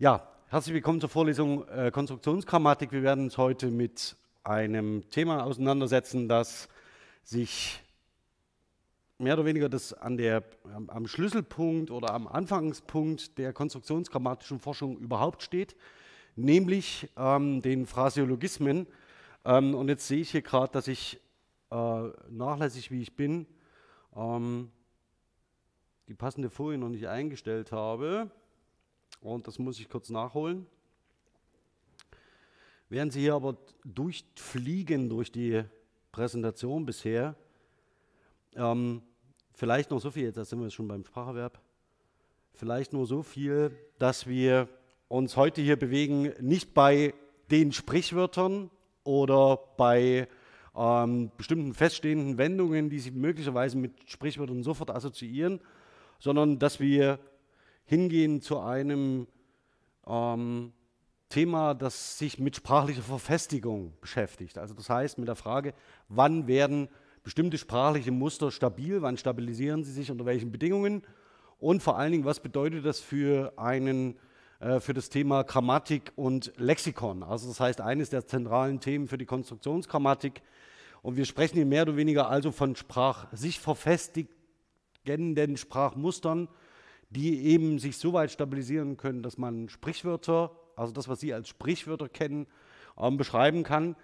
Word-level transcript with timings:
Ja, 0.00 0.28
herzlich 0.46 0.74
willkommen 0.74 1.00
zur 1.00 1.08
Vorlesung 1.08 1.66
äh, 1.66 1.90
Konstruktionsgrammatik. 1.90 2.92
Wir 2.92 3.02
werden 3.02 3.24
uns 3.24 3.36
heute 3.36 3.66
mit 3.66 4.14
einem 4.44 5.10
Thema 5.10 5.42
auseinandersetzen, 5.42 6.28
das 6.28 6.68
sich 7.24 7.80
mehr 9.18 9.34
oder 9.34 9.44
weniger 9.44 9.68
das 9.68 9.92
an 9.92 10.16
der, 10.16 10.44
am 10.86 11.08
Schlüsselpunkt 11.08 11.90
oder 11.90 12.14
am 12.14 12.28
Anfangspunkt 12.28 13.38
der 13.38 13.52
konstruktionsgrammatischen 13.52 14.60
Forschung 14.60 14.98
überhaupt 14.98 15.42
steht, 15.42 15.74
nämlich 16.36 17.08
ähm, 17.16 17.60
den 17.60 17.84
Phraseologismen. 17.84 18.86
Ähm, 19.44 19.74
und 19.74 19.88
jetzt 19.88 20.06
sehe 20.06 20.20
ich 20.20 20.30
hier 20.30 20.42
gerade, 20.42 20.70
dass 20.70 20.86
ich 20.86 21.18
äh, 21.72 22.02
nachlässig 22.30 22.92
wie 22.92 23.02
ich 23.02 23.16
bin, 23.16 23.48
ähm, 24.14 24.70
die 26.06 26.14
passende 26.14 26.50
Folie 26.50 26.78
noch 26.78 26.88
nicht 26.88 27.08
eingestellt 27.08 27.72
habe. 27.72 28.30
Und 29.20 29.46
das 29.46 29.58
muss 29.58 29.80
ich 29.80 29.88
kurz 29.88 30.10
nachholen. 30.10 30.66
Während 32.88 33.12
Sie 33.12 33.20
hier 33.20 33.34
aber 33.34 33.56
durchfliegen 33.84 35.08
durch 35.08 35.30
die 35.30 35.62
Präsentation 36.12 36.86
bisher, 36.86 37.34
ähm, 38.54 39.02
vielleicht 39.52 39.90
noch 39.90 40.00
so 40.00 40.10
viel, 40.10 40.24
jetzt 40.24 40.42
sind 40.48 40.60
wir 40.60 40.70
schon 40.70 40.88
beim 40.88 41.04
Spracherwerb, 41.04 41.60
vielleicht 42.54 42.92
nur 42.92 43.06
so 43.06 43.22
viel, 43.22 43.76
dass 43.98 44.26
wir 44.26 44.68
uns 45.08 45.36
heute 45.36 45.60
hier 45.60 45.76
bewegen, 45.76 46.32
nicht 46.40 46.74
bei 46.74 47.14
den 47.50 47.72
Sprichwörtern 47.72 48.70
oder 49.04 49.58
bei 49.76 50.28
ähm, 50.76 51.30
bestimmten 51.36 51.74
feststehenden 51.74 52.38
Wendungen, 52.38 52.88
die 52.88 53.00
Sie 53.00 53.10
möglicherweise 53.10 53.76
mit 53.76 54.08
Sprichwörtern 54.08 54.62
sofort 54.62 54.90
assoziieren, 54.90 55.60
sondern 56.18 56.58
dass 56.58 56.80
wir 56.80 57.18
hingehen 57.88 58.42
zu 58.42 58.60
einem 58.60 59.26
ähm, 60.06 60.72
Thema, 61.30 61.74
das 61.74 62.18
sich 62.18 62.38
mit 62.38 62.54
sprachlicher 62.54 63.02
Verfestigung 63.02 63.94
beschäftigt. 64.00 64.58
Also 64.58 64.74
das 64.74 64.90
heißt 64.90 65.18
mit 65.18 65.26
der 65.26 65.36
Frage, 65.36 65.72
wann 66.08 66.46
werden 66.46 66.88
bestimmte 67.22 67.56
sprachliche 67.56 68.12
Muster 68.12 68.50
stabil, 68.50 69.00
wann 69.00 69.16
stabilisieren 69.16 69.84
sie 69.84 69.92
sich, 69.92 70.10
unter 70.10 70.26
welchen 70.26 70.52
Bedingungen 70.52 71.02
und 71.58 71.82
vor 71.82 71.98
allen 71.98 72.12
Dingen, 72.12 72.26
was 72.26 72.40
bedeutet 72.40 72.84
das 72.84 73.00
für, 73.00 73.54
einen, 73.56 74.16
äh, 74.60 74.80
für 74.80 74.92
das 74.92 75.08
Thema 75.08 75.42
Grammatik 75.42 76.12
und 76.14 76.52
Lexikon. 76.56 77.22
Also 77.22 77.48
das 77.48 77.58
heißt 77.58 77.80
eines 77.80 78.10
der 78.10 78.26
zentralen 78.26 78.80
Themen 78.80 79.08
für 79.08 79.18
die 79.18 79.26
Konstruktionsgrammatik. 79.26 80.42
Und 81.00 81.16
wir 81.16 81.24
sprechen 81.24 81.54
hier 81.56 81.64
mehr 81.66 81.82
oder 81.82 81.96
weniger 81.96 82.28
also 82.28 82.52
von 82.52 82.76
Sprach, 82.76 83.26
sich 83.32 83.60
verfestigenden 83.60 85.56
Sprachmustern, 85.56 86.48
die 87.10 87.46
eben 87.46 87.78
sich 87.78 87.96
so 87.96 88.12
weit 88.12 88.30
stabilisieren 88.30 88.96
können, 88.96 89.22
dass 89.22 89.38
man 89.38 89.68
Sprichwörter, 89.68 90.50
also 90.76 90.92
das, 90.92 91.08
was 91.08 91.20
Sie 91.20 91.32
als 91.32 91.48
Sprichwörter 91.48 92.08
kennen, 92.08 92.46
ähm, 92.98 93.16
beschreiben 93.16 93.62
kann. 93.62 93.96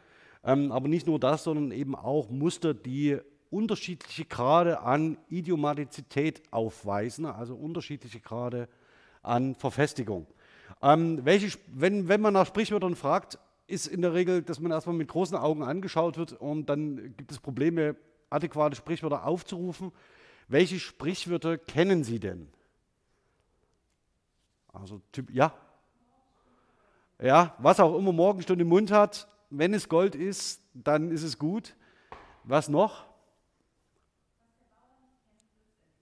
Ähm, 0.42 0.72
aber 0.72 0.88
nicht 0.88 1.06
nur 1.06 1.18
das, 1.18 1.44
sondern 1.44 1.70
eben 1.70 1.94
auch 1.94 2.30
Muster, 2.30 2.74
die 2.74 3.18
unterschiedliche 3.50 4.24
Grade 4.24 4.80
an 4.80 5.16
Idiomatizität 5.28 6.42
aufweisen, 6.50 7.24
also 7.24 7.54
unterschiedliche 7.54 8.20
Grade 8.20 8.68
an 9.22 9.54
Verfestigung. 9.54 10.26
Ähm, 10.82 11.24
welche, 11.24 11.56
wenn, 11.68 12.08
wenn 12.08 12.20
man 12.20 12.34
nach 12.34 12.46
Sprichwörtern 12.46 12.96
fragt, 12.96 13.38
ist 13.66 13.86
in 13.86 14.02
der 14.02 14.12
Regel, 14.12 14.42
dass 14.42 14.60
man 14.60 14.72
erstmal 14.72 14.96
mit 14.96 15.08
großen 15.08 15.36
Augen 15.36 15.62
angeschaut 15.62 16.18
wird 16.18 16.32
und 16.32 16.68
dann 16.68 17.14
gibt 17.16 17.30
es 17.30 17.38
Probleme, 17.38 17.96
adäquate 18.28 18.76
Sprichwörter 18.76 19.24
aufzurufen. 19.24 19.92
Welche 20.48 20.78
Sprichwörter 20.78 21.56
kennen 21.56 22.04
Sie 22.04 22.18
denn? 22.18 22.48
Also 24.74 25.00
typ, 25.12 25.30
ja. 25.30 25.54
Ja, 27.22 27.54
was 27.58 27.80
auch 27.80 27.96
immer 27.96 28.12
Morgenstunde 28.12 28.62
im 28.62 28.68
Mund 28.68 28.90
hat, 28.90 29.28
wenn 29.48 29.72
es 29.72 29.88
Gold 29.88 30.14
ist, 30.14 30.60
dann 30.74 31.10
ist 31.10 31.22
es 31.22 31.38
gut. 31.38 31.74
Was 32.42 32.68
noch? 32.68 33.06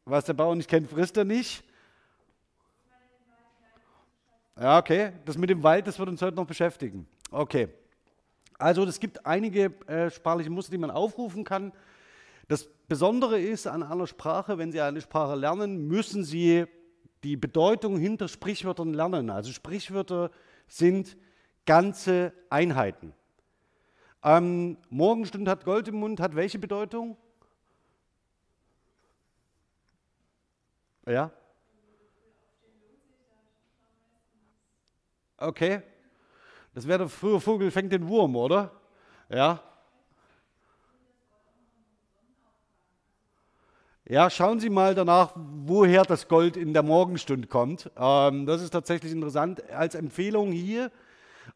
Was 0.05 0.25
der 0.25 0.33
Bauer 0.33 0.56
nicht 0.56 0.69
kennt, 0.69 0.88
frisst 0.88 1.16
er 1.16 1.25
nicht. 1.25 1.62
Ja, 4.59 4.78
okay. 4.78 5.12
Das 5.25 5.37
mit 5.39 5.50
dem 5.50 5.62
Wald, 5.62 5.87
das 5.87 5.99
wird 5.99 6.09
uns 6.09 6.22
heute 6.22 6.37
noch 6.37 6.47
beschäftigen. 6.47 7.06
Okay. 7.31 7.69
Also 8.59 8.84
es 8.84 8.99
gibt 8.99 9.25
einige 9.27 9.66
äh, 9.87 10.10
sprachliche 10.10 10.50
Muster, 10.50 10.72
die 10.72 10.78
man 10.78 10.91
aufrufen 10.91 11.44
kann. 11.44 11.72
Das 12.49 12.69
Besondere 12.89 13.41
ist 13.41 13.66
an 13.66 13.83
einer 13.83 14.06
Sprache, 14.06 14.59
wenn 14.59 14.72
Sie 14.72 14.81
eine 14.81 15.00
Sprache 15.00 15.34
lernen, 15.34 15.87
müssen 15.89 16.25
Sie 16.25 16.66
die 17.22 17.37
Bedeutung 17.37 17.99
hinter 17.99 18.28
Sprichwörtern 18.28 18.94
lernen. 18.94 19.31
Also 19.31 19.53
Sprichwörter 19.53 20.31
sind 20.66 21.16
ganze 21.66 22.33
Einheiten. 22.50 23.15
Ähm, 24.25 24.77
Morgenstund 24.88 25.49
hat 25.49 25.65
Gold 25.65 25.88
im 25.88 25.97
Mund, 25.97 26.21
hat 26.21 26.34
welche 26.34 26.59
Bedeutung? 26.59 27.16
Ja? 31.06 31.31
Okay. 35.37 35.83
Das 36.75 36.87
wäre 36.87 37.00
der 37.00 37.09
frühe 37.09 37.41
Vogel 37.41 37.71
fängt 37.71 37.93
den 37.93 38.09
Wurm, 38.09 38.37
oder? 38.37 38.71
Ja. 39.28 39.62
Ja, 44.12 44.28
schauen 44.28 44.61
Sie 44.61 44.69
mal 44.69 44.95
danach, 44.95 45.33
woher 45.34 46.03
das 46.03 46.28
Gold 46.28 46.59
in 46.59 46.75
der 46.75 46.83
Morgenstund 46.83 47.49
kommt. 47.49 47.91
Ähm, 47.97 48.45
das 48.45 48.61
ist 48.61 48.69
tatsächlich 48.69 49.11
interessant. 49.11 49.62
Als 49.71 49.95
Empfehlung 49.95 50.53
hier 50.53 50.93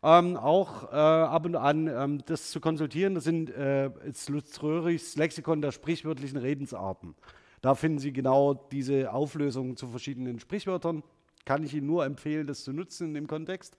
ähm, 0.02 0.38
auch 0.38 0.90
äh, 0.90 0.96
ab 0.96 1.44
und 1.44 1.54
an 1.54 1.86
ähm, 1.86 2.22
das 2.24 2.50
zu 2.50 2.60
konsultieren. 2.60 3.14
Das 3.14 3.24
sind 3.24 3.50
äh, 3.50 3.90
Lutz 4.28 4.62
Röhrichs 4.62 5.16
Lexikon 5.16 5.60
der 5.60 5.70
sprichwörtlichen 5.70 6.38
Redensarten. 6.38 7.14
Da 7.60 7.74
finden 7.74 7.98
Sie 7.98 8.14
genau 8.14 8.54
diese 8.54 9.12
Auflösung 9.12 9.76
zu 9.76 9.88
verschiedenen 9.88 10.40
Sprichwörtern. 10.40 11.02
Kann 11.44 11.62
ich 11.62 11.74
Ihnen 11.74 11.86
nur 11.86 12.06
empfehlen, 12.06 12.46
das 12.46 12.64
zu 12.64 12.72
nutzen 12.72 13.08
in 13.08 13.12
dem 13.12 13.26
Kontext. 13.26 13.76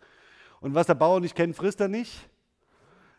Und 0.60 0.76
was 0.76 0.86
der 0.86 0.94
Bauer 0.94 1.20
nicht 1.20 1.34
kennt, 1.34 1.56
frisst 1.56 1.82
er 1.82 1.88
nicht. 1.88 2.30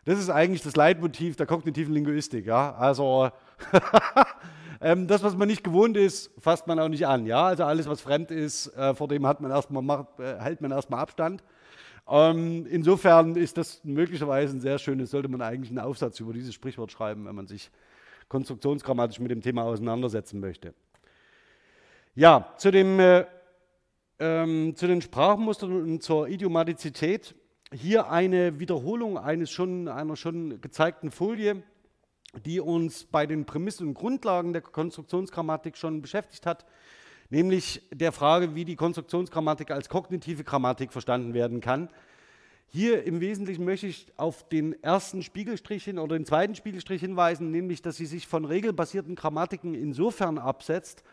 Das 0.05 0.19
ist 0.19 0.29
eigentlich 0.29 0.61
das 0.61 0.75
Leitmotiv 0.75 1.35
der 1.35 1.45
kognitiven 1.45 1.93
Linguistik. 1.93 2.45
Ja? 2.45 2.73
Also 2.75 3.31
Ähm, 4.81 5.07
das, 5.07 5.23
was 5.23 5.35
man 5.35 5.47
nicht 5.47 5.63
gewohnt 5.63 5.97
ist, 5.97 6.31
fasst 6.39 6.67
man 6.67 6.79
auch 6.79 6.87
nicht 6.87 7.05
an. 7.05 7.25
Ja? 7.25 7.47
Also 7.47 7.65
alles, 7.65 7.87
was 7.87 8.01
fremd 8.01 8.31
ist, 8.31 8.67
äh, 8.77 8.93
vor 8.95 9.07
dem 9.07 9.27
hat 9.27 9.41
man 9.41 9.51
erstmal, 9.51 9.83
macht, 9.83 10.19
äh, 10.19 10.39
hält 10.39 10.61
man 10.61 10.71
erstmal 10.71 11.01
Abstand. 11.01 11.43
Ähm, 12.07 12.65
insofern 12.65 13.35
ist 13.35 13.57
das 13.57 13.83
möglicherweise 13.83 14.55
ein 14.55 14.61
sehr 14.61 14.79
schönes, 14.79 15.11
sollte 15.11 15.27
man 15.27 15.41
eigentlich 15.41 15.69
einen 15.69 15.79
Aufsatz 15.79 16.19
über 16.19 16.33
dieses 16.33 16.53
Sprichwort 16.53 16.91
schreiben, 16.91 17.25
wenn 17.25 17.35
man 17.35 17.45
sich 17.45 17.69
konstruktionsgrammatisch 18.29 19.19
mit 19.19 19.31
dem 19.31 19.41
Thema 19.41 19.63
auseinandersetzen 19.63 20.39
möchte. 20.39 20.73
Ja, 22.15 22.53
zu, 22.57 22.71
dem, 22.71 22.99
äh, 22.99 23.25
ähm, 24.17 24.75
zu 24.75 24.87
den 24.87 25.01
Sprachmustern 25.01 25.71
und 25.71 26.03
zur 26.03 26.27
Idiomatizität. 26.29 27.35
Hier 27.73 28.09
eine 28.09 28.59
Wiederholung 28.59 29.17
eines 29.17 29.51
schon, 29.51 29.87
einer 29.87 30.15
schon 30.15 30.59
gezeigten 30.61 31.11
Folie 31.11 31.63
die 32.45 32.59
uns 32.59 33.05
bei 33.05 33.25
den 33.25 33.45
Prämissen 33.45 33.87
und 33.87 33.93
Grundlagen 33.93 34.53
der 34.53 34.61
Konstruktionsgrammatik 34.61 35.77
schon 35.77 36.01
beschäftigt 36.01 36.45
hat, 36.45 36.65
nämlich 37.29 37.81
der 37.91 38.11
Frage, 38.11 38.55
wie 38.55 38.65
die 38.65 38.75
Konstruktionsgrammatik 38.75 39.71
als 39.71 39.89
kognitive 39.89 40.43
Grammatik 40.43 40.91
verstanden 40.91 41.33
werden 41.33 41.61
kann. 41.61 41.89
Hier 42.71 43.03
im 43.03 43.19
Wesentlichen 43.19 43.65
möchte 43.65 43.87
ich 43.87 44.07
auf 44.17 44.47
den 44.47 44.81
ersten 44.83 45.23
Spiegelstrich 45.23 45.83
hin 45.83 45.97
oder 45.97 46.15
den 46.15 46.25
zweiten 46.25 46.53
Spiegelstrich 46.53 47.01
hinweisen, 47.01 47.49
nämlich 47.49 47.81
dass 47.81 47.97
sie 47.97 48.05
sich 48.05 48.27
von 48.27 48.45
regelbasierten 48.45 49.15
Grammatiken 49.15 49.73
insofern 49.73 50.37
absetzt, 50.37 51.03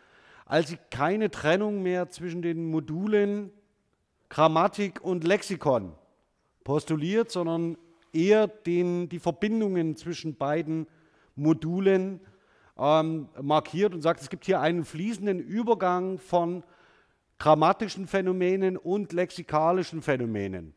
als 0.45 0.69
sie 0.69 0.77
keine 0.91 1.31
Trennung 1.31 1.81
mehr 1.81 2.09
zwischen 2.09 2.43
den 2.43 2.69
Modulen 2.69 3.51
Grammatik 4.29 5.01
und 5.03 5.23
Lexikon 5.23 5.93
postuliert, 6.67 7.31
sondern 7.31 7.77
eher 8.11 8.45
den, 8.45 9.07
die 9.07 9.19
Verbindungen 9.19 9.95
zwischen 9.95 10.35
beiden 10.35 10.85
Modulen 11.33 12.19
ähm, 12.77 13.29
markiert 13.41 13.93
und 13.93 14.01
sagt, 14.01 14.19
es 14.19 14.29
gibt 14.29 14.43
hier 14.43 14.59
einen 14.59 14.83
fließenden 14.83 15.39
Übergang 15.39 16.19
von 16.19 16.65
grammatischen 17.39 18.05
Phänomenen 18.05 18.75
und 18.75 19.13
lexikalischen 19.13 20.01
Phänomenen, 20.01 20.73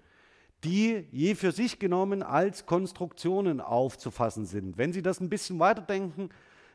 die 0.63 1.09
je 1.11 1.35
für 1.35 1.51
sich 1.51 1.81
genommen 1.81 2.23
als 2.23 2.67
Konstruktionen 2.67 3.61
aufzufassen 3.61 4.47
sind. 4.47 4.79
Wenn 4.79 4.93
Sie 4.93 5.03
das 5.03 5.19
ein 5.19 5.29
bisschen 5.29 5.59
weiterdenken, 5.59 6.29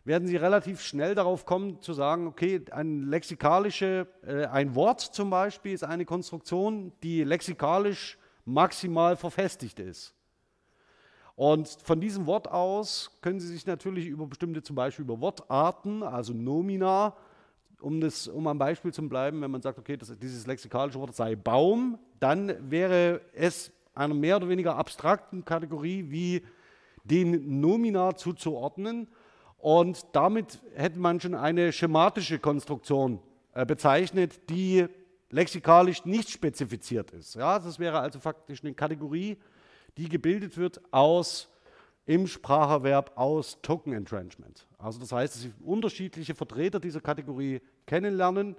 werden 0.04 0.28
Sie 0.28 0.36
relativ 0.36 0.82
schnell 0.82 1.16
darauf 1.16 1.46
kommen 1.46 1.82
zu 1.82 1.94
sagen, 1.94 2.28
okay, 2.28 2.60
ein 2.72 3.04
lexikalische, 3.04 4.08
äh, 4.28 4.48
ein 4.48 4.76
Wort 4.76 5.00
zum 5.00 5.30
Beispiel 5.30 5.72
ist 5.72 5.86
eine 5.86 6.04
Konstruktion, 6.04 6.92
die 7.02 7.24
lexikalisch 7.24 8.18
maximal 8.46 9.18
verfestigt 9.18 9.80
ist. 9.80 10.14
Und 11.36 11.68
von 11.84 12.00
diesem 12.00 12.26
Wort 12.28 12.48
aus 12.50 13.12
können 13.22 13.40
Sie 13.40 13.48
sich 13.48 13.66
natürlich 13.66 14.08
über 14.08 14.26
bestimmte, 14.26 14.64
zum 14.64 14.76
Beispiel 14.76 15.04
über 15.04 15.20
Wortarten, 15.20 16.02
also 16.02 16.34
Nomina 16.34 17.16
um, 17.82 18.02
das, 18.02 18.28
um 18.28 18.48
am 18.48 18.58
Beispiel 18.58 18.94
zu 18.94 19.08
bleiben, 19.08 19.42
wenn 19.42 19.52
man 19.52 19.62
sagt, 19.62 19.78
okay, 19.78 19.98
das, 19.98 20.18
dieses 20.18 20.48
lexikalische 20.48 21.00
Wort 21.00 21.16
sei 21.16 21.36
Baum, 21.36 22.00
dann 22.20 22.72
wäre 22.72 23.22
es 23.34 23.72
einer 23.94 24.14
mehr 24.14 24.38
oder 24.38 24.50
weniger 24.50 24.76
abstrakten 24.76 25.46
Kategorie 25.46 26.06
wie 26.10 26.42
den 27.04 27.60
Nomina 27.60 28.16
zuzuordnen. 28.16 29.08
Und 29.58 30.06
damit 30.14 30.60
hätte 30.76 31.00
man 31.00 31.20
schon 31.20 31.36
eine 31.36 31.72
schematische 31.72 32.40
Konstruktion 32.40 33.20
äh, 33.54 33.66
bezeichnet, 33.66 34.50
die 34.50 34.88
lexikalisch 35.36 36.06
nicht 36.06 36.30
spezifiziert 36.30 37.12
ist. 37.12 37.36
Ja, 37.36 37.60
das 37.60 37.78
wäre 37.78 38.00
also 38.00 38.20
faktisch 38.20 38.64
eine 38.64 38.74
Kategorie, 38.74 39.38
die 39.98 40.08
gebildet 40.08 40.58
wird 40.58 40.82
aus 40.92 41.50
im 42.06 42.26
Spracherwerb 42.26 43.12
aus 43.16 43.60
Token 43.62 43.92
Entrenchment. 43.92 44.66
Also 44.78 45.00
das 45.00 45.12
heißt, 45.12 45.36
dass 45.36 45.42
Sie 45.42 45.54
unterschiedliche 45.66 46.36
Vertreter 46.36 46.80
dieser 46.80 47.02
Kategorie 47.02 47.62
kennenlernen 47.86 48.56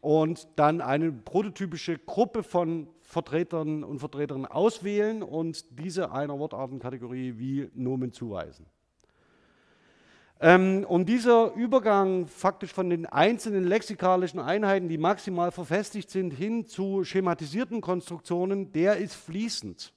und 0.00 0.48
dann 0.56 0.80
eine 0.80 1.12
prototypische 1.12 1.98
Gruppe 1.98 2.42
von 2.42 2.88
Vertretern 3.02 3.84
und 3.84 3.98
Vertreterinnen 3.98 4.46
auswählen 4.46 5.22
und 5.22 5.78
diese 5.78 6.10
einer 6.10 6.38
Wortartenkategorie 6.38 7.34
wie 7.36 7.70
Nomen 7.74 8.12
zuweisen. 8.12 8.64
Ähm, 10.44 10.84
und 10.88 11.08
dieser 11.08 11.54
Übergang 11.54 12.26
faktisch 12.26 12.72
von 12.72 12.90
den 12.90 13.06
einzelnen 13.06 13.62
lexikalischen 13.62 14.40
Einheiten, 14.40 14.88
die 14.88 14.98
maximal 14.98 15.52
verfestigt 15.52 16.10
sind, 16.10 16.32
hin 16.32 16.66
zu 16.66 17.04
schematisierten 17.04 17.80
Konstruktionen, 17.80 18.72
der 18.72 18.96
ist 18.96 19.14
fließend. 19.14 19.92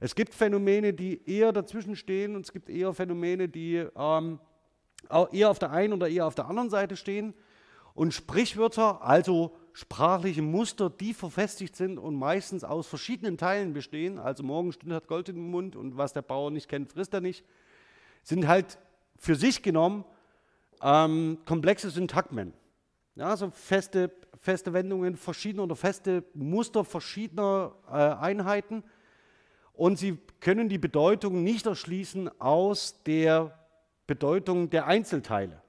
Es 0.00 0.14
gibt 0.14 0.32
Phänomene, 0.34 0.94
die 0.94 1.20
eher 1.30 1.52
dazwischen 1.52 1.94
stehen 1.94 2.36
und 2.36 2.46
es 2.46 2.54
gibt 2.54 2.70
eher 2.70 2.94
Phänomene, 2.94 3.46
die 3.50 3.84
ähm, 3.96 4.40
eher 5.30 5.50
auf 5.50 5.58
der 5.58 5.72
einen 5.72 5.92
oder 5.92 6.08
eher 6.08 6.26
auf 6.26 6.34
der 6.34 6.48
anderen 6.48 6.70
Seite 6.70 6.96
stehen. 6.96 7.34
Und 7.92 8.14
Sprichwörter, 8.14 9.02
also 9.02 9.56
sprachliche 9.74 10.40
Muster, 10.40 10.88
die 10.88 11.12
verfestigt 11.12 11.76
sind 11.76 11.98
und 11.98 12.14
meistens 12.14 12.64
aus 12.64 12.86
verschiedenen 12.86 13.36
Teilen 13.36 13.74
bestehen, 13.74 14.18
also 14.18 14.42
Morgenstund 14.42 14.94
hat 14.94 15.06
Gold 15.06 15.28
im 15.28 15.50
Mund 15.50 15.76
und 15.76 15.98
was 15.98 16.14
der 16.14 16.22
Bauer 16.22 16.50
nicht 16.50 16.70
kennt, 16.70 16.92
frisst 16.92 17.12
er 17.12 17.20
nicht, 17.20 17.44
sind 18.22 18.48
halt 18.48 18.78
für 19.24 19.36
sich 19.36 19.62
genommen 19.62 20.04
ähm, 20.82 21.38
komplexe 21.46 21.88
Syntagmen. 21.88 22.52
Ja, 23.16 23.30
also 23.30 23.50
feste, 23.50 24.10
feste 24.38 24.74
Wendungen 24.74 25.16
verschiedener 25.16 25.62
oder 25.64 25.76
feste 25.76 26.24
Muster 26.34 26.84
verschiedener 26.84 27.72
äh, 27.88 27.92
Einheiten. 27.92 28.84
Und 29.72 29.98
sie 29.98 30.18
können 30.40 30.68
die 30.68 30.78
Bedeutung 30.78 31.42
nicht 31.42 31.64
erschließen 31.64 32.38
aus 32.38 33.02
der 33.04 33.58
Bedeutung 34.06 34.68
der 34.68 34.86
Einzelteile. 34.86 35.62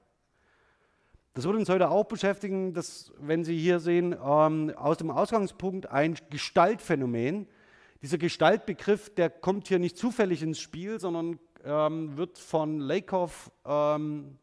Das 1.32 1.44
wird 1.44 1.56
uns 1.56 1.70
heute 1.70 1.88
auch 1.88 2.04
beschäftigen, 2.04 2.74
dass, 2.74 3.12
wenn 3.18 3.44
Sie 3.44 3.58
hier 3.58 3.80
sehen, 3.80 4.14
ähm, 4.22 4.72
aus 4.76 4.98
dem 4.98 5.10
Ausgangspunkt 5.10 5.86
ein 5.86 6.16
Gestaltphänomen. 6.28 7.46
Dieser 8.02 8.18
Gestaltbegriff, 8.18 9.14
der 9.14 9.30
kommt 9.30 9.68
hier 9.68 9.78
nicht 9.78 9.96
zufällig 9.96 10.42
ins 10.42 10.60
Spiel, 10.60 11.00
sondern 11.00 11.38
ähm, 11.66 12.16
wird 12.16 12.38
von 12.38 12.78
Lakoff 12.78 13.50
ähm, 13.64 14.38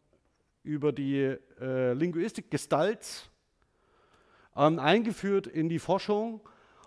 über 0.63 0.91
die 0.91 1.35
äh, 1.59 1.93
Linguistik 1.93 2.51
Gestalt 2.51 3.29
ähm, 4.55 4.77
eingeführt 4.77 5.47
in 5.47 5.69
die 5.69 5.79
Forschung 5.79 6.41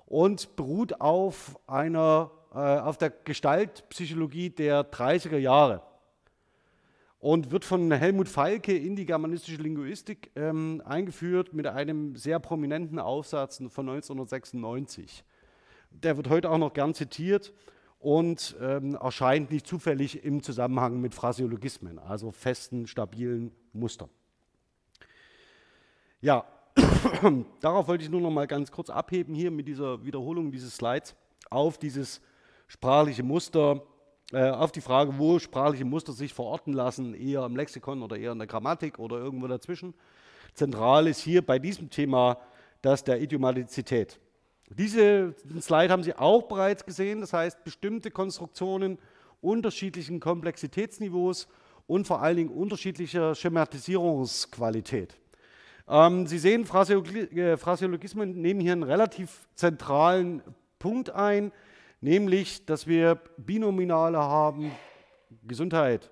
und 0.04 0.54
beruht 0.56 1.00
auf, 1.00 1.58
einer, 1.66 2.30
äh, 2.52 2.58
auf 2.58 2.98
der 2.98 3.10
Gestaltpsychologie 3.10 4.50
der 4.50 4.90
30er 4.90 5.38
Jahre 5.38 5.82
und 7.18 7.50
wird 7.50 7.64
von 7.64 7.90
Helmut 7.90 8.28
Falke 8.28 8.76
in 8.76 8.94
die 8.94 9.06
germanistische 9.06 9.60
Linguistik 9.60 10.30
ähm, 10.36 10.82
eingeführt 10.84 11.54
mit 11.54 11.66
einem 11.66 12.14
sehr 12.14 12.38
prominenten 12.38 12.98
Aufsatz 12.98 13.56
von 13.56 13.88
1996. 13.88 15.24
Der 15.90 16.16
wird 16.18 16.28
heute 16.28 16.50
auch 16.50 16.58
noch 16.58 16.74
gern 16.74 16.94
zitiert 16.94 17.52
und 17.98 18.56
ähm, 18.60 18.94
erscheint 18.94 19.50
nicht 19.50 19.66
zufällig 19.66 20.24
im 20.24 20.42
Zusammenhang 20.42 21.00
mit 21.00 21.14
Phraseologismen, 21.14 21.98
also 21.98 22.30
festen, 22.30 22.86
stabilen 22.86 23.52
Mustern. 23.72 24.10
Ja, 26.20 26.44
darauf 27.60 27.88
wollte 27.88 28.04
ich 28.04 28.10
nur 28.10 28.20
noch 28.20 28.30
mal 28.30 28.46
ganz 28.46 28.70
kurz 28.70 28.90
abheben 28.90 29.34
hier 29.34 29.50
mit 29.50 29.66
dieser 29.66 30.04
Wiederholung 30.04 30.50
dieses 30.52 30.76
Slides 30.76 31.14
auf 31.50 31.78
dieses 31.78 32.20
sprachliche 32.68 33.22
Muster, 33.22 33.82
äh, 34.32 34.50
auf 34.50 34.72
die 34.72 34.80
Frage, 34.80 35.16
wo 35.18 35.38
sprachliche 35.38 35.84
Muster 35.84 36.12
sich 36.12 36.34
verorten 36.34 36.72
lassen, 36.72 37.14
eher 37.14 37.44
im 37.44 37.56
Lexikon 37.56 38.02
oder 38.02 38.16
eher 38.16 38.32
in 38.32 38.38
der 38.38 38.48
Grammatik 38.48 38.98
oder 38.98 39.18
irgendwo 39.18 39.46
dazwischen. 39.46 39.94
Zentral 40.54 41.06
ist 41.06 41.20
hier 41.20 41.44
bei 41.44 41.58
diesem 41.58 41.90
Thema 41.90 42.38
das 42.82 43.04
der 43.04 43.20
Idiomatizität. 43.20 44.18
Diese 44.70 45.34
Slide 45.60 45.92
haben 45.92 46.02
Sie 46.02 46.14
auch 46.14 46.42
bereits 46.42 46.84
gesehen, 46.84 47.20
das 47.20 47.32
heißt 47.32 47.62
bestimmte 47.62 48.10
Konstruktionen 48.10 48.98
unterschiedlichen 49.40 50.18
Komplexitätsniveaus 50.18 51.46
und 51.86 52.06
vor 52.06 52.20
allen 52.20 52.36
Dingen 52.36 52.50
unterschiedlicher 52.50 53.34
Schematisierungsqualität. 53.34 55.16
Ähm, 55.88 56.26
Sie 56.26 56.38
sehen, 56.38 56.62
äh, 56.62 57.56
Phraseologismen 57.56 58.40
nehmen 58.40 58.60
hier 58.60 58.72
einen 58.72 58.82
relativ 58.82 59.46
zentralen 59.54 60.42
Punkt 60.80 61.10
ein, 61.10 61.52
nämlich, 62.00 62.66
dass 62.66 62.88
wir 62.88 63.20
Binominale 63.36 64.18
haben, 64.18 64.72
Gesundheit, 65.46 66.10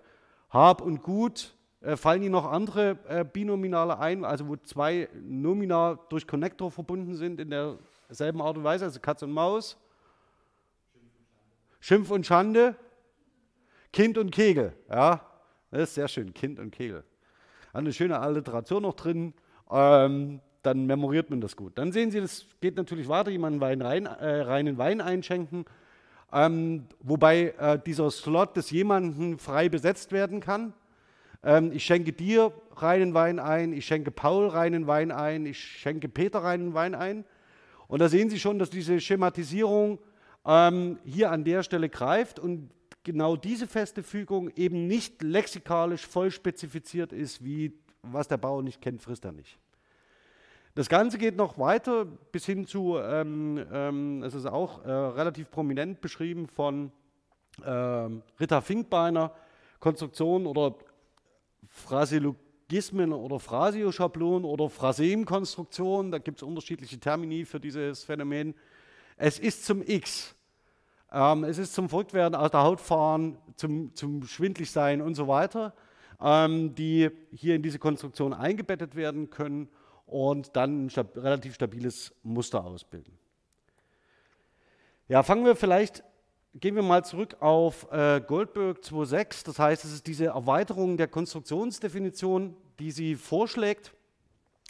Hab 0.51 0.81
und 0.81 1.03
Gut. 1.03 1.56
Äh, 1.81 1.97
fallen 1.97 2.23
Ihnen 2.23 2.33
noch 2.33 2.51
andere 2.51 2.99
äh, 3.09 3.25
Binominale 3.25 3.99
ein, 3.99 4.25
also 4.25 4.47
wo 4.47 4.56
zwei 4.56 5.09
Nomina 5.21 5.99
durch 6.09 6.27
Connector 6.27 6.71
verbunden 6.71 7.17
sind 7.17 7.41
in 7.41 7.51
der 7.51 7.79
derselben 8.09 8.41
Art 8.41 8.56
und 8.56 8.65
Weise, 8.65 8.85
also 8.85 9.01
Katz 9.01 9.23
und 9.23 9.33
Maus. 9.33 9.77
Schimpf 11.81 12.11
und 12.11 12.27
Schande. 12.27 12.77
Kind 13.93 14.19
und 14.19 14.31
Kegel. 14.31 14.73
Ja, 14.91 15.21
das 15.71 15.83
ist 15.83 15.95
sehr 15.95 16.09
schön. 16.09 16.35
Kind 16.35 16.59
und 16.59 16.71
Kegel. 16.71 17.05
Eine 17.73 17.93
schöne 17.93 18.19
Alliteration 18.19 18.83
noch 18.83 18.95
drin. 18.95 19.35
Ähm, 19.71 20.41
dann 20.65 20.87
memoriert 20.87 21.31
man 21.31 21.41
das 21.41 21.56
gut. 21.56 21.77
Dann 21.77 21.93
sehen 21.93 22.11
Sie, 22.11 22.21
das 22.21 22.47
geht 22.61 22.77
natürlich 22.77 23.09
weiter, 23.09 23.31
jemanden 23.31 23.61
Wein 23.61 23.83
rein, 23.83 24.06
äh, 24.06 24.41
reinen 24.43 24.79
Wein 24.79 25.01
einschenken, 25.01 25.65
ähm, 26.33 26.87
wobei 27.01 27.55
äh, 27.59 27.79
dieser 27.85 28.11
Slot 28.11 28.56
des 28.56 28.71
jemanden 28.71 29.39
frei 29.39 29.69
besetzt 29.69 30.13
werden 30.13 30.41
kann. 30.41 30.73
Ähm, 31.43 31.70
ich 31.73 31.84
schenke 31.84 32.13
dir 32.13 32.53
reinen 32.77 33.13
Wein 33.15 33.39
ein, 33.39 33.73
ich 33.73 33.84
schenke 33.84 34.11
Paul 34.11 34.49
reinen 34.49 34.87
Wein 34.87 35.13
ein, 35.13 35.44
ich 35.44 35.58
schenke 35.58 36.08
Peter 36.08 36.43
reinen 36.43 36.73
Wein 36.73 36.94
ein. 36.94 37.25
Und 37.94 38.01
da 38.01 38.08
sehen 38.08 38.29
Sie 38.29 38.41
schon, 38.41 38.58
dass 38.58 38.70
diese 38.70 38.98
Schematisierung 38.98 40.01
ähm, 40.44 40.98
hier 41.05 41.31
an 41.31 41.44
der 41.44 41.63
Stelle 41.63 41.89
greift 41.89 42.41
und 42.41 42.70
genau 43.05 43.36
diese 43.36 43.69
feste 43.69 44.03
Fügung 44.03 44.51
eben 44.56 44.89
nicht 44.89 45.22
lexikalisch 45.22 46.05
voll 46.05 46.32
spezifiziert 46.32 47.13
ist, 47.13 47.44
wie 47.44 47.72
was 48.03 48.27
der 48.27 48.36
Bauer 48.36 48.65
nicht 48.65 48.81
kennt, 48.81 49.01
frisst 49.01 49.24
er 49.24 49.31
nicht. 49.31 49.60
Das 50.74 50.89
Ganze 50.89 51.19
geht 51.19 51.36
noch 51.36 51.56
weiter 51.56 52.05
bis 52.05 52.46
hin 52.46 52.67
zu, 52.67 52.98
ähm, 52.98 53.65
ähm, 53.72 54.24
es 54.24 54.34
ist 54.34 54.46
auch 54.46 54.84
äh, 54.84 54.91
relativ 54.91 55.53
prominent 55.53 56.01
beschrieben 56.01 56.48
von 56.48 56.91
äh, 57.65 57.70
Rita 58.41 58.60
Finkbeiner, 58.60 59.31
Konstruktion 59.79 60.46
oder 60.46 60.74
Phraseologie 61.69 62.44
Gismen 62.75 63.13
oder 63.13 63.39
Phrasio-Schablonen 63.39 64.45
oder 64.45 64.69
Phrasem-Konstruktionen, 64.69 66.11
da 66.11 66.19
gibt 66.19 66.39
es 66.39 66.43
unterschiedliche 66.43 66.99
Termini 66.99 67.45
für 67.45 67.61
dieses 67.61 68.03
Phänomen. 68.03 68.53
Es 69.17 69.39
ist 69.39 69.65
zum 69.65 69.81
X. 69.81 70.35
Ähm, 71.13 71.45
es 71.45 71.59
ist 71.59 71.73
zum 71.73 71.89
Verrücktwerden 71.89 72.35
aus 72.35 72.51
der 72.51 72.65
Haut 72.65 72.81
fahren, 72.81 73.39
zum, 73.55 73.95
zum 73.95 74.27
Schwindligsein 74.27 75.03
und 75.03 75.15
so 75.15 75.29
weiter, 75.29 75.73
ähm, 76.21 76.75
die 76.75 77.11
hier 77.31 77.55
in 77.55 77.63
diese 77.63 77.79
Konstruktion 77.79 78.33
eingebettet 78.33 78.97
werden 78.97 79.31
können 79.31 79.69
und 80.07 80.57
dann 80.57 80.87
ein 80.87 80.91
stab 80.91 81.17
relativ 81.17 81.55
stabiles 81.55 82.13
Muster 82.25 82.65
ausbilden. 82.65 83.17
Ja, 85.07 85.23
fangen 85.23 85.45
wir 85.45 85.55
vielleicht 85.55 86.03
gehen 86.55 86.77
wir 86.77 86.83
mal 86.83 87.05
zurück 87.05 87.37
auf 87.41 87.91
äh, 87.91 88.21
Goldberg 88.21 88.79
2.6. 88.79 89.45
Das 89.45 89.59
heißt, 89.59 89.85
es 89.85 89.93
ist 89.93 90.07
diese 90.07 90.27
Erweiterung 90.27 90.97
der 90.97 91.09
Konstruktionsdefinition, 91.09 92.57
die 92.79 92.91
sie 92.91 93.17
vorschlägt. 93.17 93.93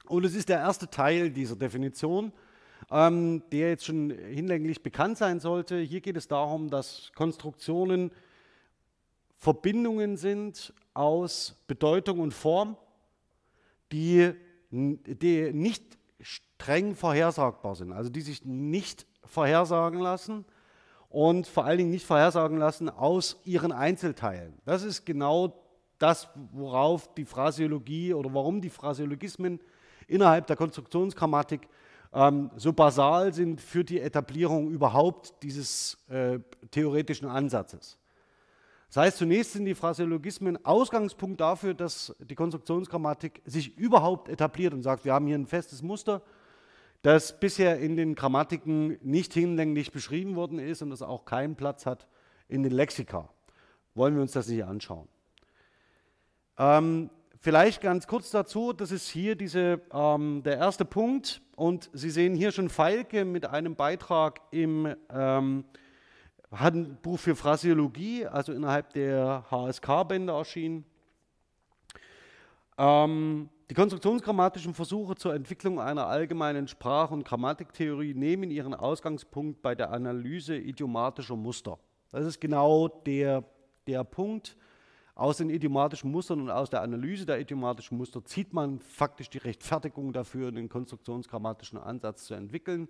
Und 0.07 0.25
es 0.25 0.35
ist 0.35 0.49
der 0.49 0.59
erste 0.59 0.89
Teil 0.91 1.31
dieser 1.31 1.57
Definition, 1.57 2.33
ähm, 2.91 3.43
der 3.53 3.71
jetzt 3.71 3.87
schon 3.87 4.11
hinlänglich 4.11 4.83
bekannt 4.83 5.19
sein 5.19 5.41
sollte. 5.41 5.79
Hier 5.79 6.01
geht 6.01 6.17
es 6.17 6.29
darum, 6.29 6.71
dass 6.71 7.11
Konstruktionen 7.15 8.11
Verbindungen 9.37 10.17
sind 10.17 10.73
aus 10.95 11.63
Bedeutung 11.67 12.21
und 12.21 12.33
Form, 12.33 12.77
die, 13.93 14.33
die 14.71 15.53
nicht 15.53 15.99
streng 16.21 16.95
vorhersagbar 16.95 17.75
sind, 17.75 17.93
also 17.93 18.09
die 18.09 18.23
sich 18.23 18.45
nicht 18.45 19.07
vorhersagen 19.25 20.01
lassen 20.01 20.45
und 21.11 21.47
vor 21.47 21.65
allen 21.65 21.79
Dingen 21.79 21.91
nicht 21.91 22.07
vorhersagen 22.07 22.59
lassen 22.59 22.89
aus 22.89 23.41
ihren 23.45 23.71
Einzelteilen. 23.71 24.55
Das 24.65 24.83
ist 24.83 25.05
genau 25.05 25.63
das, 25.99 26.29
worauf 26.53 27.15
die 27.15 27.25
Phraseologie 27.25 28.15
oder 28.15 28.33
warum 28.33 28.61
die 28.61 28.71
Phraseologismen 28.71 29.61
innerhalb 30.07 30.47
der 30.47 30.57
Konstruktionsgrammatik 30.57 31.69
ähm, 32.13 32.51
so 32.57 32.73
basal 32.73 33.33
sind 33.33 33.61
für 33.61 33.85
die 33.85 34.01
Etablierung 34.01 34.71
überhaupt 34.71 35.35
dieses 35.43 35.99
äh, 36.09 36.39
theoretischen 36.71 37.29
Ansatzes. 37.29 37.99
Das 38.89 38.99
heißt, 38.99 39.19
zunächst 39.19 39.55
sind 39.55 39.65
die 39.65 39.75
Phraseologismen 39.75 40.65
Ausgangspunkt 40.65 41.41
dafür, 41.41 41.75
dass 41.75 42.15
die 42.21 42.37
Konstruktionsgrammatik 42.37 43.43
sich 43.45 43.77
überhaupt 43.77 44.29
etabliert 44.29 44.73
und 44.73 44.83
sagt, 44.83 45.05
wir 45.05 45.13
haben 45.13 45.27
hier 45.27 45.37
ein 45.37 45.47
festes 45.47 45.83
Muster, 45.83 46.23
das 47.03 47.39
bisher 47.39 47.81
in 47.81 47.97
den 47.97 48.15
Grammatiken 48.15 48.97
nicht 49.03 49.35
hinlänglich 49.35 49.91
beschrieben 49.91 50.37
worden 50.37 50.59
ist 50.59 50.81
und 50.81 50.91
das 50.91 51.03
auch 51.03 51.25
keinen 51.25 51.57
Platz 51.57 51.87
hat 51.87 52.07
in 52.49 52.63
den 52.63 52.73
Lexika. 52.73 53.29
Wollen 53.95 54.15
wir 54.15 54.23
uns 54.23 54.33
das 54.33 54.49
nicht 54.49 54.65
anschauen. 54.65 55.09
Ähm, 56.59 57.11
vielleicht 57.41 57.81
ganz 57.81 58.07
kurz 58.07 58.31
dazu, 58.31 58.73
das 58.73 58.93
ist 58.93 59.09
hier 59.09 59.37
diese, 59.37 59.81
ähm, 59.93 60.43
der 60.45 60.57
erste 60.57 60.85
Punkt 60.85 61.43
und 61.57 61.91
Sie 61.93 62.11
sehen 62.11 62.35
hier 62.35 62.53
schon 62.53 62.69
Feilke 62.69 63.25
mit 63.25 63.47
einem 63.47 63.77
Beitrag 63.77 64.41
im 64.51 64.95
ähm, 65.11 65.65
Handbuch 66.53 67.19
für 67.19 67.37
Phraseologie, 67.37 68.27
also 68.27 68.53
innerhalb 68.53 68.93
der 68.93 69.45
HSK-Bände 69.51 70.33
erschienen. 70.33 70.85
Ähm, 72.79 73.49
die 73.71 73.75
konstruktionsgrammatischen 73.75 74.75
Versuche 74.75 75.15
zur 75.15 75.35
Entwicklung 75.35 75.81
einer 75.81 76.07
allgemeinen 76.07 76.69
Sprach- 76.69 77.11
und 77.11 77.25
Grammatiktheorie 77.25 78.15
nehmen 78.15 78.51
ihren 78.51 78.75
Ausgangspunkt 78.75 79.63
bei 79.63 79.75
der 79.75 79.91
Analyse 79.91 80.57
idiomatischer 80.57 81.37
Muster. 81.37 81.79
Das 82.13 82.27
ist 82.27 82.41
genau 82.41 82.89
der, 82.89 83.43
der 83.87 84.05
Punkt. 84.05 84.57
Aus 85.16 85.37
den 85.37 85.49
idiomatischen 85.49 86.11
Mustern 86.11 86.40
und 86.40 86.50
aus 86.50 86.71
der 86.71 86.83
Analyse 86.83 87.25
der 87.25 87.38
idiomatischen 87.38 87.97
Muster 87.97 88.25
zieht 88.25 88.52
man 88.52 88.80
faktisch 88.80 89.30
die 89.30 89.38
Rechtfertigung 89.38 90.12
dafür, 90.12 90.50
den 90.50 90.68
konstruktionsgrammatischen 90.68 91.78
Ansatz 91.78 92.25
zu 92.25 92.35
entwickeln. 92.35 92.88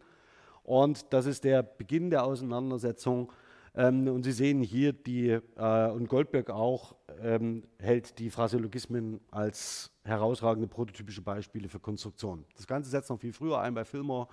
Und 0.63 1.13
das 1.13 1.27
ist 1.27 1.45
der 1.45 1.63
Beginn 1.63 2.09
der 2.09 2.25
Auseinandersetzung. 2.25 3.31
Ähm, 3.75 4.09
und 4.09 4.23
Sie 4.23 4.33
sehen 4.33 4.63
hier, 4.63 4.95
die, 4.95 5.39
äh, 5.57 5.91
und 5.91 6.09
Goldberg 6.09 6.49
auch, 6.49 6.95
ähm, 7.21 7.65
hält 7.79 8.19
die 8.19 8.31
Phraseologismen 8.31 9.21
als 9.31 9.91
herausragende 10.05 10.69
prototypische 10.69 11.21
Beispiele 11.21 11.69
für 11.69 11.81
Konstruktion. 11.81 12.47
Das 12.57 12.67
Ganze 12.67 12.89
setzt 12.89 13.11
noch 13.11 13.21
viel 13.21 13.35
früher 13.35 13.61
ein 13.61 13.75
bei 13.75 13.85
Fillmore, 13.85 14.29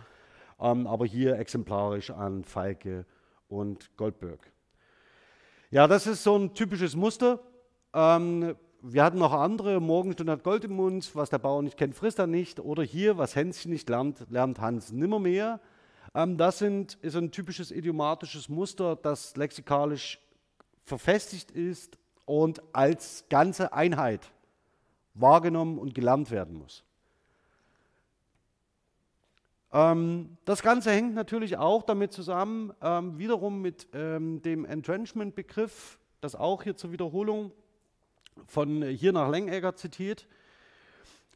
ähm, 0.60 0.88
aber 0.88 1.05
hier 1.05 1.38
exemplarisch 1.38 2.12
an 2.12 2.45
Falke 2.45 3.05
und 3.50 3.98
Goldberg. 3.98 4.39
Ja, 5.71 5.88
das 5.88 6.07
ist 6.07 6.24
so 6.24 6.38
ein 6.38 6.53
typisches 6.53 6.95
Muster. 6.95 7.39
Ähm, 7.93 8.55
wir 8.81 9.03
hatten 9.03 9.19
noch 9.19 9.33
andere, 9.33 9.79
Morgenstunde 9.79 10.31
hat 10.31 10.43
Gold 10.43 10.63
im 10.65 10.74
Mund, 10.74 11.15
was 11.15 11.29
der 11.29 11.38
Bauer 11.38 11.62
nicht 11.62 11.77
kennt, 11.77 11.95
frisst 11.95 12.19
er 12.19 12.27
nicht. 12.27 12.60
Oder 12.60 12.83
hier, 12.83 13.17
was 13.17 13.36
Hänschen 13.36 13.71
nicht 13.71 13.89
lernt, 13.89 14.25
lernt 14.29 14.60
Hans 14.60 14.91
nimmermehr. 14.91 15.60
Ähm, 16.15 16.38
das 16.38 16.60
sind, 16.60 16.95
ist 17.01 17.15
ein 17.15 17.31
typisches 17.31 17.71
idiomatisches 17.71 18.50
Muster, 18.50 18.95
das 18.95 19.36
lexikalisch 19.36 20.19
verfestigt 20.83 21.51
ist 21.51 21.98
und 22.25 22.62
als 22.74 23.25
ganze 23.29 23.74
Einheit 23.74 24.31
wahrgenommen 25.13 25.77
und 25.77 25.93
gelernt 25.93 26.31
werden 26.31 26.57
muss. 26.57 26.83
Ähm, 29.74 30.38
das 30.45 30.62
Ganze 30.62 30.91
hängt 30.91 31.13
natürlich 31.13 31.57
auch 31.57 31.83
damit 31.83 32.12
zusammen, 32.12 32.74
ähm, 32.81 33.17
wiederum 33.17 33.62
mit 33.62 33.88
ähm, 33.93 34.41
dem 34.41 34.65
Entrenchment-Begriff, 34.65 36.00
das 36.19 36.36
auch 36.36 36.63
hier 36.63 36.75
zur 36.75 36.91
Wiederholung 36.91 37.51
von 38.48 38.83
hier 38.83 39.12
nach 39.13 39.29
Lengegger 39.29 39.75
zitiert. 39.75 40.27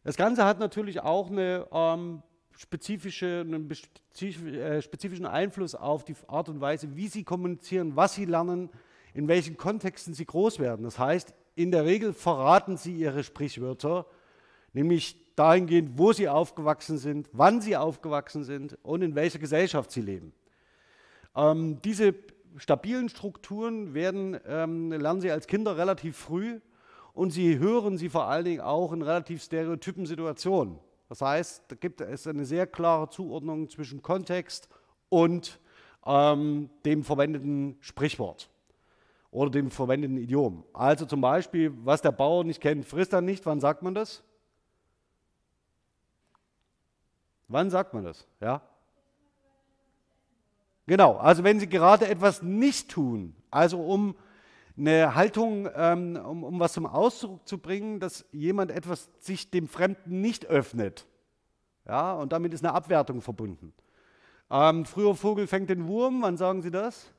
Das 0.03 0.17
Ganze 0.17 0.45
hat 0.45 0.59
natürlich 0.59 1.01
auch 1.01 1.29
eine, 1.29 1.67
ähm, 1.71 2.21
spezifische, 2.57 3.41
einen 3.41 3.69
äh, 3.69 4.81
spezifischen 4.81 5.25
Einfluss 5.25 5.75
auf 5.75 6.03
die 6.05 6.15
Art 6.27 6.50
und 6.50 6.62
Weise, 6.62 6.95
wie 6.95 7.07
sie 7.07 7.24
kommunizieren, 7.24 7.95
was 7.95 8.15
sie 8.15 8.25
lernen, 8.25 8.69
in 9.13 9.27
welchen 9.27 9.57
Kontexten 9.57 10.13
sie 10.13 10.25
groß 10.25 10.59
werden. 10.59 10.83
Das 10.83 11.00
heißt, 11.00 11.33
in 11.55 11.71
der 11.71 11.85
Regel 11.85 12.13
verraten 12.13 12.77
sie 12.77 12.93
ihre 12.93 13.24
Sprichwörter, 13.24 14.05
nämlich 14.74 15.33
dahingehend, 15.35 15.97
wo 15.97 16.13
sie 16.13 16.29
aufgewachsen 16.29 16.97
sind, 16.97 17.29
wann 17.31 17.62
sie 17.62 17.75
aufgewachsen 17.75 18.43
sind 18.43 18.77
und 18.83 19.01
in 19.01 19.15
welcher 19.15 19.39
Gesellschaft 19.39 19.91
sie 19.91 20.01
leben. 20.01 20.33
Ähm, 21.35 21.81
diese 21.81 22.13
stabilen 22.57 23.09
Strukturen 23.09 23.93
werden, 23.93 24.39
ähm, 24.47 24.91
lernen 24.91 25.21
sie 25.21 25.31
als 25.31 25.47
Kinder 25.47 25.77
relativ 25.77 26.17
früh 26.17 26.59
und 27.15 27.31
sie 27.31 27.57
hören 27.57 27.98
sie 27.98 28.10
vor 28.10 28.25
allen 28.25 28.45
Dingen 28.45 28.62
auch 28.62 28.91
in 28.91 29.01
relativ 29.01 29.41
stereotypen 29.41 30.05
Situationen. 30.05 30.77
Das 31.07 31.22
heißt, 31.22 31.63
da 31.69 31.75
gibt 31.75 32.01
es 32.01 32.27
eine 32.27 32.45
sehr 32.45 32.67
klare 32.67 33.10
Zuordnung 33.10 33.69
zwischen 33.69 34.01
Kontext 34.01 34.67
und 35.10 35.60
ähm, 36.05 36.69
dem 36.84 37.03
verwendeten 37.03 37.77
Sprichwort 37.79 38.50
oder 39.31 39.50
dem 39.50 39.72
verwendeten 39.72 40.17
Idiom. 40.17 40.65
Also 40.74 41.05
zum 41.05 41.22
Beispiel, 41.22 41.74
was 41.84 42.01
der 42.01 42.12
Bauer 42.12 42.43
nicht 42.43 42.60
kennt, 42.60 42.86
frisst 42.86 43.13
er 43.13 43.22
nicht. 43.22 43.45
Wann 43.45 43.62
sagt 43.62 43.81
man 43.81 43.95
das? 43.95 44.22
Wann 47.48 47.69
sagt 47.69 47.93
man 47.93 48.03
das? 48.03 48.27
Ja? 48.41 48.62
Genau, 50.88 51.15
also 51.15 51.43
wenn 51.43 51.60
Sie 51.60 51.69
gerade 51.69 52.07
etwas 52.07 52.41
nicht 52.41 52.91
tun, 52.91 53.36
also 53.51 53.81
um 53.81 54.15
eine 54.77 55.15
Haltung, 55.15 55.70
ähm, 55.75 56.17
um, 56.17 56.44
um 56.44 56.60
was 56.60 56.74
zum 56.74 56.86
Ausdruck 56.86 57.48
zu 57.48 57.58
bringen, 57.58 58.00
dass 58.00 58.25
jemand 58.32 58.72
etwas 58.72 59.10
sich 59.20 59.50
dem 59.50 59.67
Fremden 59.67 60.22
nicht 60.22 60.46
öffnet. 60.48 61.08
Ja, 61.86 62.13
und 62.13 62.32
damit 62.32 62.53
ist 62.53 62.63
eine 62.63 62.74
Abwertung 62.74 63.22
verbunden. 63.22 63.74
Ähm, 64.50 64.86
früher 64.86 65.15
Vogel 65.15 65.48
fängt 65.48 65.70
den 65.70 65.88
Wurm, 65.88 66.22
wann 66.22 66.38
sagen 66.38 66.62
Sie 66.62 66.72
das? 66.72 67.12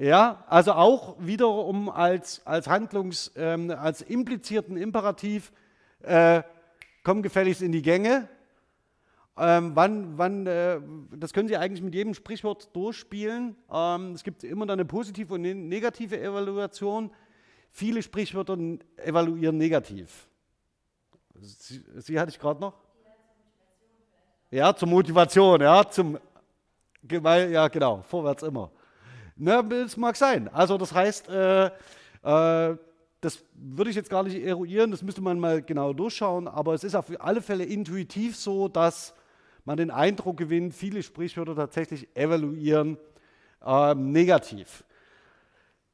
Ja, 0.00 0.44
also 0.46 0.74
auch 0.74 1.16
wiederum 1.18 1.90
als, 1.90 2.46
als 2.46 2.68
Handlungs-, 2.68 3.32
ähm, 3.34 3.72
als 3.72 4.00
implizierten 4.00 4.76
Imperativ, 4.76 5.50
äh, 6.02 6.42
komm 7.02 7.22
gefälligst 7.22 7.62
in 7.62 7.72
die 7.72 7.82
Gänge. 7.82 8.28
Ähm, 9.40 9.70
wann, 9.74 10.18
wann, 10.18 10.46
äh, 10.46 10.80
das 11.12 11.32
können 11.32 11.48
Sie 11.48 11.56
eigentlich 11.56 11.82
mit 11.82 11.94
jedem 11.94 12.12
Sprichwort 12.14 12.74
durchspielen. 12.74 13.54
Ähm, 13.72 14.12
es 14.12 14.24
gibt 14.24 14.42
immer 14.42 14.68
eine 14.68 14.84
positive 14.84 15.34
und 15.34 15.44
eine 15.44 15.54
negative 15.54 16.20
Evaluation. 16.20 17.10
Viele 17.70 18.02
Sprichwörter 18.02 18.58
evaluieren 18.96 19.56
negativ. 19.56 20.26
Sie, 21.40 21.84
Sie 21.98 22.18
hatte 22.18 22.30
ich 22.30 22.38
gerade 22.38 22.60
noch? 22.60 22.74
Ja, 24.50 24.74
zur 24.74 24.88
Motivation, 24.88 25.60
ja, 25.60 25.88
zum, 25.88 26.18
ja, 27.08 27.68
genau, 27.68 28.02
vorwärts 28.02 28.42
immer. 28.42 28.70
Na, 29.36 29.62
das 29.62 29.96
mag 29.96 30.16
sein. 30.16 30.48
Also 30.48 30.78
das 30.78 30.92
heißt, 30.92 31.28
äh, 31.28 31.66
äh, 31.66 32.76
das 33.20 33.44
würde 33.54 33.90
ich 33.90 33.96
jetzt 33.96 34.10
gar 34.10 34.22
nicht 34.22 34.42
eruieren, 34.42 34.90
das 34.90 35.02
müsste 35.02 35.20
man 35.20 35.38
mal 35.38 35.62
genau 35.62 35.92
durchschauen, 35.92 36.48
aber 36.48 36.74
es 36.74 36.82
ist 36.82 36.94
auf 36.94 37.06
alle 37.20 37.42
Fälle 37.42 37.64
intuitiv 37.64 38.36
so, 38.36 38.68
dass 38.68 39.14
man 39.68 39.76
den 39.76 39.90
Eindruck 39.90 40.38
gewinnt, 40.38 40.72
viele 40.72 41.02
Sprichwörter 41.02 41.54
tatsächlich 41.54 42.08
evaluieren 42.16 42.96
äh, 43.64 43.94
negativ. 43.94 44.82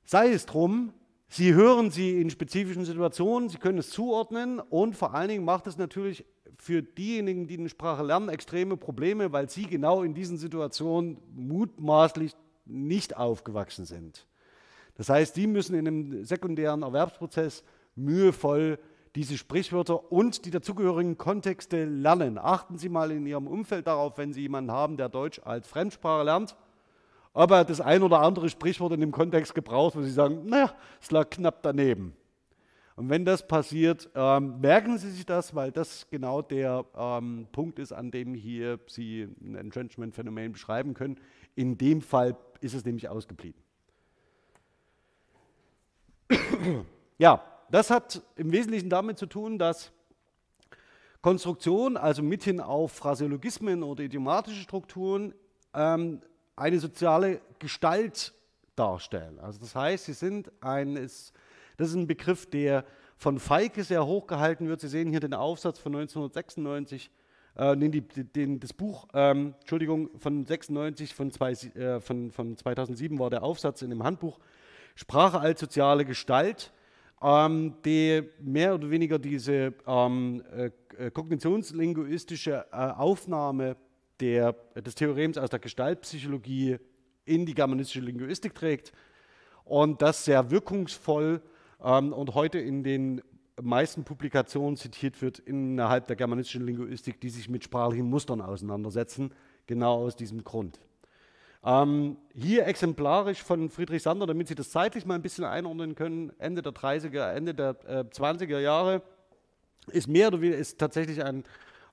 Sei 0.04 0.30
es 0.30 0.46
drum, 0.46 0.94
Sie 1.26 1.54
hören 1.54 1.90
sie 1.90 2.20
in 2.20 2.30
spezifischen 2.30 2.84
Situationen, 2.84 3.48
Sie 3.48 3.58
können 3.58 3.78
es 3.78 3.90
zuordnen 3.90 4.60
und 4.60 4.94
vor 4.94 5.14
allen 5.14 5.28
Dingen 5.28 5.44
macht 5.44 5.66
es 5.66 5.76
natürlich 5.76 6.24
für 6.56 6.82
diejenigen, 6.82 7.48
die 7.48 7.58
eine 7.58 7.68
Sprache 7.68 8.04
lernen, 8.04 8.28
extreme 8.28 8.76
Probleme, 8.76 9.32
weil 9.32 9.50
sie 9.50 9.66
genau 9.66 10.04
in 10.04 10.14
diesen 10.14 10.38
Situationen 10.38 11.18
mutmaßlich 11.34 12.36
nicht 12.66 13.16
aufgewachsen 13.16 13.86
sind. 13.86 14.28
Das 14.94 15.08
heißt, 15.08 15.34
die 15.36 15.48
müssen 15.48 15.74
in 15.74 15.88
einem 15.88 16.24
sekundären 16.24 16.82
Erwerbsprozess 16.82 17.64
mühevoll 17.96 18.78
diese 19.14 19.38
Sprichwörter 19.38 20.10
und 20.10 20.44
die 20.44 20.50
dazugehörigen 20.50 21.16
Kontexte 21.16 21.84
lernen. 21.84 22.38
Achten 22.38 22.78
Sie 22.78 22.88
mal 22.88 23.10
in 23.12 23.26
Ihrem 23.26 23.46
Umfeld 23.46 23.86
darauf, 23.86 24.18
wenn 24.18 24.32
Sie 24.32 24.42
jemanden 24.42 24.72
haben, 24.72 24.96
der 24.96 25.08
Deutsch 25.08 25.40
als 25.44 25.68
Fremdsprache 25.68 26.24
lernt, 26.24 26.56
ob 27.32 27.50
er 27.52 27.64
das 27.64 27.80
ein 27.80 28.02
oder 28.02 28.20
andere 28.20 28.48
Sprichwort 28.48 28.92
in 28.92 29.00
dem 29.00 29.12
Kontext 29.12 29.54
gebraucht, 29.54 29.96
wo 29.96 30.02
Sie 30.02 30.10
sagen, 30.10 30.46
naja, 30.46 30.72
es 31.00 31.10
lag 31.10 31.30
knapp 31.30 31.62
daneben. 31.62 32.16
Und 32.96 33.10
wenn 33.10 33.24
das 33.24 33.46
passiert, 33.46 34.08
ähm, 34.14 34.60
merken 34.60 34.98
Sie 34.98 35.10
sich 35.10 35.26
das, 35.26 35.54
weil 35.54 35.72
das 35.72 36.08
genau 36.10 36.42
der 36.42 36.84
ähm, 36.96 37.48
Punkt 37.50 37.80
ist, 37.80 37.92
an 37.92 38.10
dem 38.12 38.34
hier 38.34 38.78
Sie 38.86 39.28
ein 39.42 39.56
Entrenchment-Phänomen 39.56 40.52
beschreiben 40.52 40.94
können. 40.94 41.18
In 41.56 41.76
dem 41.76 42.02
Fall 42.02 42.36
ist 42.60 42.74
es 42.74 42.84
nämlich 42.84 43.08
ausgeblieben. 43.08 43.60
ja, 47.18 47.42
das 47.70 47.90
hat 47.90 48.22
im 48.36 48.52
Wesentlichen 48.52 48.90
damit 48.90 49.18
zu 49.18 49.26
tun, 49.26 49.58
dass 49.58 49.92
Konstruktion, 51.22 51.96
also 51.96 52.22
mithin 52.22 52.60
auf 52.60 52.92
Phraseologismen 52.92 53.82
oder 53.82 54.04
idiomatische 54.04 54.60
Strukturen, 54.60 55.34
ähm, 55.72 56.20
eine 56.56 56.78
soziale 56.78 57.40
Gestalt 57.58 58.34
darstellen. 58.76 59.38
Also 59.38 59.60
das 59.60 59.74
heißt, 59.74 60.04
sie 60.04 60.12
sind 60.12 60.52
ein, 60.60 60.96
ist, 60.96 61.32
das 61.76 61.88
ist 61.88 61.94
ein 61.94 62.06
Begriff, 62.06 62.46
der 62.46 62.84
von 63.16 63.38
Feike 63.38 63.84
sehr 63.84 64.06
hoch 64.06 64.26
gehalten 64.26 64.68
wird. 64.68 64.80
Sie 64.80 64.88
sehen 64.88 65.10
hier 65.10 65.20
den 65.20 65.34
Aufsatz 65.34 65.78
von 65.78 65.94
1996, 65.94 67.10
äh, 67.56 67.76
den, 67.76 68.06
den, 68.34 68.60
das 68.60 68.72
Buch, 68.72 69.06
ähm, 69.14 69.54
Entschuldigung, 69.60 70.10
von 70.18 70.44
96, 70.44 71.14
von, 71.14 71.30
zwei, 71.30 71.52
äh, 71.52 72.00
von, 72.00 72.30
von 72.32 72.56
2007 72.56 73.18
war 73.18 73.30
der 73.30 73.42
Aufsatz 73.42 73.82
in 73.82 73.90
dem 73.90 74.02
Handbuch 74.02 74.38
Sprache 74.96 75.40
als 75.40 75.58
soziale 75.58 76.04
Gestalt, 76.04 76.72
ähm, 77.24 77.74
die 77.84 78.22
mehr 78.40 78.74
oder 78.74 78.90
weniger 78.90 79.18
diese 79.18 79.74
ähm, 79.86 80.42
äh, 80.52 81.10
kognitionslinguistische 81.10 82.66
äh, 82.70 82.76
Aufnahme 82.76 83.76
der, 84.20 84.52
des 84.76 84.94
Theorems 84.94 85.38
aus 85.38 85.48
der 85.48 85.58
Gestaltpsychologie 85.58 86.76
in 87.24 87.46
die 87.46 87.54
germanistische 87.54 88.00
Linguistik 88.00 88.54
trägt 88.54 88.92
und 89.64 90.02
das 90.02 90.26
sehr 90.26 90.50
wirkungsvoll 90.50 91.40
ähm, 91.82 92.12
und 92.12 92.34
heute 92.34 92.58
in 92.58 92.84
den 92.84 93.22
meisten 93.62 94.04
Publikationen 94.04 94.76
zitiert 94.76 95.22
wird 95.22 95.38
innerhalb 95.38 96.06
der 96.06 96.16
germanistischen 96.16 96.66
Linguistik, 96.66 97.20
die 97.22 97.30
sich 97.30 97.48
mit 97.48 97.64
sprachlichen 97.64 98.10
Mustern 98.10 98.42
auseinandersetzen, 98.42 99.32
genau 99.66 100.04
aus 100.04 100.14
diesem 100.14 100.44
Grund. 100.44 100.78
Ähm, 101.64 102.18
hier 102.34 102.66
exemplarisch 102.66 103.42
von 103.42 103.70
Friedrich 103.70 104.02
Sander, 104.02 104.26
damit 104.26 104.48
Sie 104.48 104.54
das 104.54 104.70
zeitlich 104.70 105.06
mal 105.06 105.14
ein 105.14 105.22
bisschen 105.22 105.44
einordnen 105.44 105.94
können, 105.94 106.32
Ende 106.38 106.60
der 106.60 106.72
30er, 106.72 107.32
Ende 107.32 107.54
der 107.54 107.76
äh, 107.86 108.04
20er 108.04 108.58
Jahre, 108.58 109.02
ist 109.88 110.08
mehr 110.08 110.28
oder 110.28 110.40
weniger 110.40 110.58
ist 110.58 110.78
tatsächlich 110.78 111.22
ein 111.22 111.44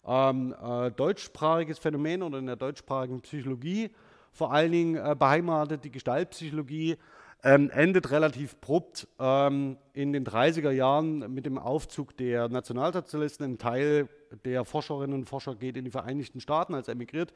ähm, 0.06 0.56
äh, 0.62 0.92
deutschsprachiges 0.92 1.80
Phänomen 1.80 2.24
oder 2.24 2.40
in 2.40 2.48
der 2.48 2.56
deutschsprachigen 2.56 3.22
Psychologie 3.22 3.92
vor 4.32 4.54
allen 4.54 4.72
Dingen 4.72 4.96
äh, 4.96 5.16
beheimatet, 5.18 5.84
die 5.84 5.92
Gestaltpsychologie, 5.92 6.98
ähm, 7.44 7.70
endet 7.72 8.12
relativ 8.12 8.54
abrupt 8.54 9.08
ähm, 9.20 9.78
in 9.94 10.14
den 10.14 10.26
30er 10.26 10.72
Jahren 10.72 11.34
mit 11.34 11.46
dem 11.46 11.58
Aufzug 11.58 12.16
der 12.18 12.50
Nationalsozialisten. 12.50 13.46
Ein 13.46 13.58
Teil 13.58 14.10
der 14.46 14.64
Forscherinnen 14.64 15.16
und 15.16 15.26
Forscher 15.26 15.56
geht 15.56 15.76
in 15.76 15.86
die 15.86 15.92
Vereinigten 15.92 16.40
Staaten 16.40 16.76
als 16.76 16.88
emigriert. 16.88 17.34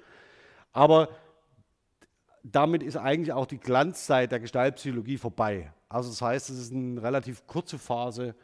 Aber 0.73 1.09
damit 2.51 2.83
ist 2.83 2.95
eigentlich 2.95 3.33
auch 3.33 3.47
die 3.47 3.57
Glanzzeit 3.57 4.31
der 4.31 4.39
Gestaltpsychologie 4.39 5.17
vorbei. 5.17 5.73
Also 5.89 6.09
das 6.09 6.21
heißt, 6.21 6.49
es 6.51 6.59
ist 6.59 6.73
eine 6.73 7.01
relativ 7.01 7.47
kurze 7.47 7.79
Phase, 7.79 8.35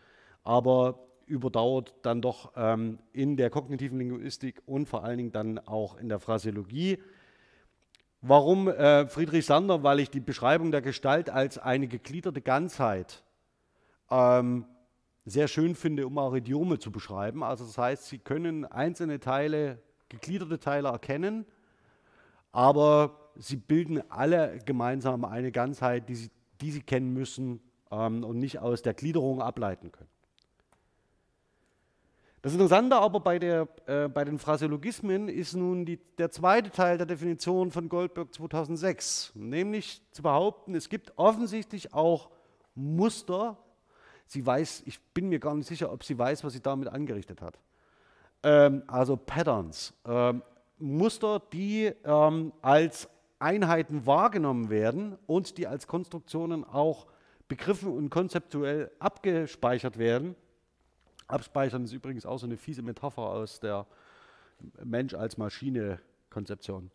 aber 0.43 0.99
überdauert 1.27 1.93
dann 2.01 2.21
doch 2.21 2.51
ähm, 2.55 2.97
in 3.13 3.37
der 3.37 3.51
kognitiven 3.51 3.99
Linguistik 3.99 4.61
und 4.65 4.87
vor 4.87 5.03
allen 5.03 5.17
Dingen 5.17 5.31
dann 5.31 5.59
auch 5.59 5.97
in 5.97 6.09
der 6.09 6.19
Phraseologie. 6.19 6.97
Warum 8.21 8.67
äh, 8.67 9.07
Friedrich 9.07 9.45
Sander? 9.45 9.83
Weil 9.83 9.99
ich 9.99 10.09
die 10.09 10.19
Beschreibung 10.19 10.71
der 10.71 10.81
Gestalt 10.81 11.29
als 11.29 11.59
eine 11.59 11.87
gegliederte 11.87 12.41
Ganzheit 12.41 13.23
ähm, 14.09 14.65
sehr 15.25 15.47
schön 15.47 15.75
finde, 15.75 16.07
um 16.07 16.17
auch 16.17 16.33
Idiome 16.33 16.79
zu 16.79 16.91
beschreiben. 16.91 17.43
Also 17.43 17.65
das 17.65 17.77
heißt, 17.77 18.05
Sie 18.07 18.17
können 18.17 18.65
einzelne 18.65 19.19
Teile, 19.19 19.79
gegliederte 20.09 20.59
Teile 20.59 20.89
erkennen, 20.89 21.45
aber 22.51 23.20
sie 23.35 23.57
bilden 23.57 24.01
alle 24.09 24.59
gemeinsam 24.65 25.25
eine 25.25 25.51
Ganzheit, 25.51 26.09
die 26.09 26.15
Sie, 26.15 26.31
die 26.61 26.71
sie 26.71 26.81
kennen 26.81 27.13
müssen 27.13 27.59
ähm, 27.91 28.23
und 28.23 28.37
nicht 28.37 28.59
aus 28.59 28.81
der 28.81 28.93
Gliederung 28.93 29.41
ableiten 29.41 29.91
können. 29.91 30.09
Das 32.41 32.53
Interessante 32.53 32.95
aber 32.95 33.19
bei, 33.19 33.37
der, 33.37 33.67
äh, 33.85 34.07
bei 34.07 34.25
den 34.25 34.39
Phraseologismen 34.39 35.27
ist 35.27 35.53
nun 35.53 35.85
die, 35.85 35.97
der 36.17 36.31
zweite 36.31 36.71
Teil 36.71 36.97
der 36.97 37.05
Definition 37.05 37.69
von 37.69 37.87
Goldberg 37.87 38.33
2006, 38.33 39.33
nämlich 39.35 40.01
zu 40.11 40.23
behaupten, 40.23 40.73
es 40.73 40.89
gibt 40.89 41.15
offensichtlich 41.17 41.93
auch 41.93 42.31
Muster. 42.73 43.57
Sie 44.25 44.43
weiß, 44.43 44.83
ich 44.87 44.99
bin 45.13 45.29
mir 45.29 45.39
gar 45.39 45.53
nicht 45.53 45.67
sicher, 45.67 45.91
ob 45.91 46.03
sie 46.03 46.17
weiß, 46.17 46.43
was 46.43 46.53
sie 46.53 46.61
damit 46.61 46.87
angerichtet 46.87 47.43
hat. 47.43 47.59
Ähm, 48.41 48.81
also 48.87 49.17
Patterns, 49.17 49.93
ähm, 50.05 50.41
Muster, 50.79 51.43
die 51.53 51.93
ähm, 52.03 52.53
als 52.63 53.07
Einheiten 53.41 54.05
wahrgenommen 54.05 54.69
werden 54.69 55.17
und 55.27 55.57
die 55.57 55.67
als 55.67 55.87
Konstruktionen 55.87 56.63
auch 56.63 57.07
begriffen 57.47 57.91
und 57.91 58.09
konzeptuell 58.09 58.91
abgespeichert 58.99 59.97
werden 59.97 60.35
Abspeichern 61.31 61.83
ist 61.83 61.93
übrigens 61.93 62.25
auch 62.25 62.37
so 62.37 62.45
eine 62.45 62.57
fiese 62.57 62.81
Metapher 62.81 63.21
aus 63.21 63.59
der 63.59 63.87
Mensch 64.83 65.13
als 65.13 65.37
Maschine-Konzeption. 65.37 66.91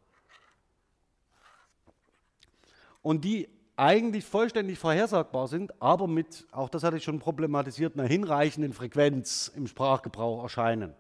Und 3.03 3.25
die 3.25 3.49
eigentlich 3.77 4.25
vollständig 4.25 4.79
vorhersagbar 4.79 5.49
sind, 5.49 5.81
aber 5.81 6.07
mit, 6.07 6.47
auch 6.51 6.69
das 6.69 6.83
hatte 6.83 6.97
ich 6.97 7.05
schon 7.05 7.19
problematisiert, 7.19 7.95
einer 7.95 8.09
hinreichenden 8.09 8.73
Frequenz 8.73 9.51
im 9.55 9.67
Sprachgebrauch 9.67 10.43
erscheinen. 10.43 10.95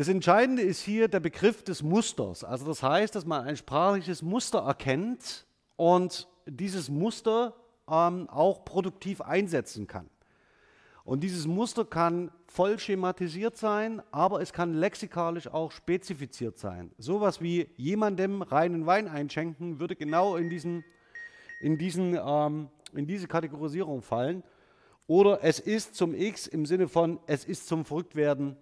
Das 0.00 0.08
Entscheidende 0.08 0.62
ist 0.62 0.80
hier 0.80 1.08
der 1.08 1.20
Begriff 1.20 1.62
des 1.62 1.82
Musters. 1.82 2.42
Also 2.42 2.64
das 2.64 2.82
heißt, 2.82 3.14
dass 3.14 3.26
man 3.26 3.44
ein 3.44 3.58
sprachliches 3.58 4.22
Muster 4.22 4.60
erkennt 4.60 5.44
und 5.76 6.26
dieses 6.46 6.88
Muster 6.88 7.54
ähm, 7.86 8.26
auch 8.30 8.64
produktiv 8.64 9.20
einsetzen 9.20 9.86
kann. 9.86 10.08
Und 11.04 11.22
dieses 11.22 11.46
Muster 11.46 11.84
kann 11.84 12.30
voll 12.46 12.78
schematisiert 12.78 13.58
sein, 13.58 14.00
aber 14.10 14.40
es 14.40 14.54
kann 14.54 14.72
lexikalisch 14.72 15.48
auch 15.48 15.70
spezifiziert 15.70 16.56
sein. 16.56 16.92
Sowas 16.96 17.42
wie 17.42 17.68
jemandem 17.76 18.40
reinen 18.40 18.86
Wein 18.86 19.06
einschenken 19.06 19.80
würde 19.80 19.96
genau 19.96 20.36
in, 20.36 20.48
diesen, 20.48 20.82
in, 21.60 21.76
diesen, 21.76 22.18
ähm, 22.18 22.68
in 22.94 23.06
diese 23.06 23.28
Kategorisierung 23.28 24.00
fallen. 24.00 24.44
Oder 25.06 25.44
es 25.44 25.60
ist 25.60 25.94
zum 25.94 26.14
X 26.14 26.46
im 26.46 26.64
Sinne 26.64 26.88
von 26.88 27.20
es 27.26 27.44
ist 27.44 27.66
zum 27.66 27.84
Verrücktwerden, 27.84 28.56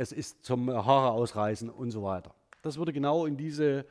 es 0.00 0.12
ist 0.12 0.42
zum 0.42 0.70
Haare 0.70 1.10
ausreißen 1.10 1.68
und 1.68 1.90
so 1.90 2.02
weiter. 2.02 2.34
Das 2.62 2.78
würde 2.78 2.90
genau 2.90 3.26
in 3.26 3.36
diese 3.36 3.84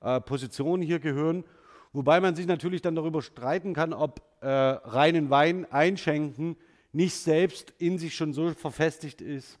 äh, 0.00 0.20
Position 0.20 0.80
hier 0.80 1.00
gehören. 1.00 1.44
Wobei 1.92 2.20
man 2.20 2.36
sich 2.36 2.46
natürlich 2.46 2.82
dann 2.82 2.94
darüber 2.94 3.20
streiten 3.20 3.74
kann, 3.74 3.92
ob 3.92 4.22
äh, 4.42 4.48
reinen 4.48 5.28
Wein 5.28 5.70
einschenken 5.72 6.56
nicht 6.92 7.16
selbst 7.16 7.74
in 7.78 7.98
sich 7.98 8.14
schon 8.14 8.32
so 8.32 8.54
verfestigt 8.54 9.20
ist, 9.20 9.58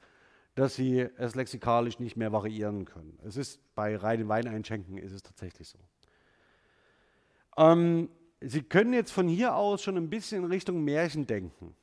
dass 0.54 0.76
sie 0.76 1.00
es 1.00 1.34
lexikalisch 1.34 1.98
nicht 1.98 2.16
mehr 2.16 2.30
variieren 2.30 2.84
können. 2.84 3.18
Es 3.26 3.36
ist 3.36 3.60
bei 3.74 3.96
reinen 3.96 4.28
Weineinschenken 4.28 4.98
ist 4.98 5.12
es 5.12 5.24
tatsächlich 5.24 5.68
so. 5.68 5.78
Ähm, 7.56 8.08
sie 8.40 8.62
können 8.62 8.92
jetzt 8.92 9.10
von 9.10 9.26
hier 9.26 9.56
aus 9.56 9.82
schon 9.82 9.96
ein 9.96 10.08
bisschen 10.08 10.44
in 10.44 10.50
Richtung 10.50 10.84
Märchen 10.84 11.26
denken. 11.26 11.74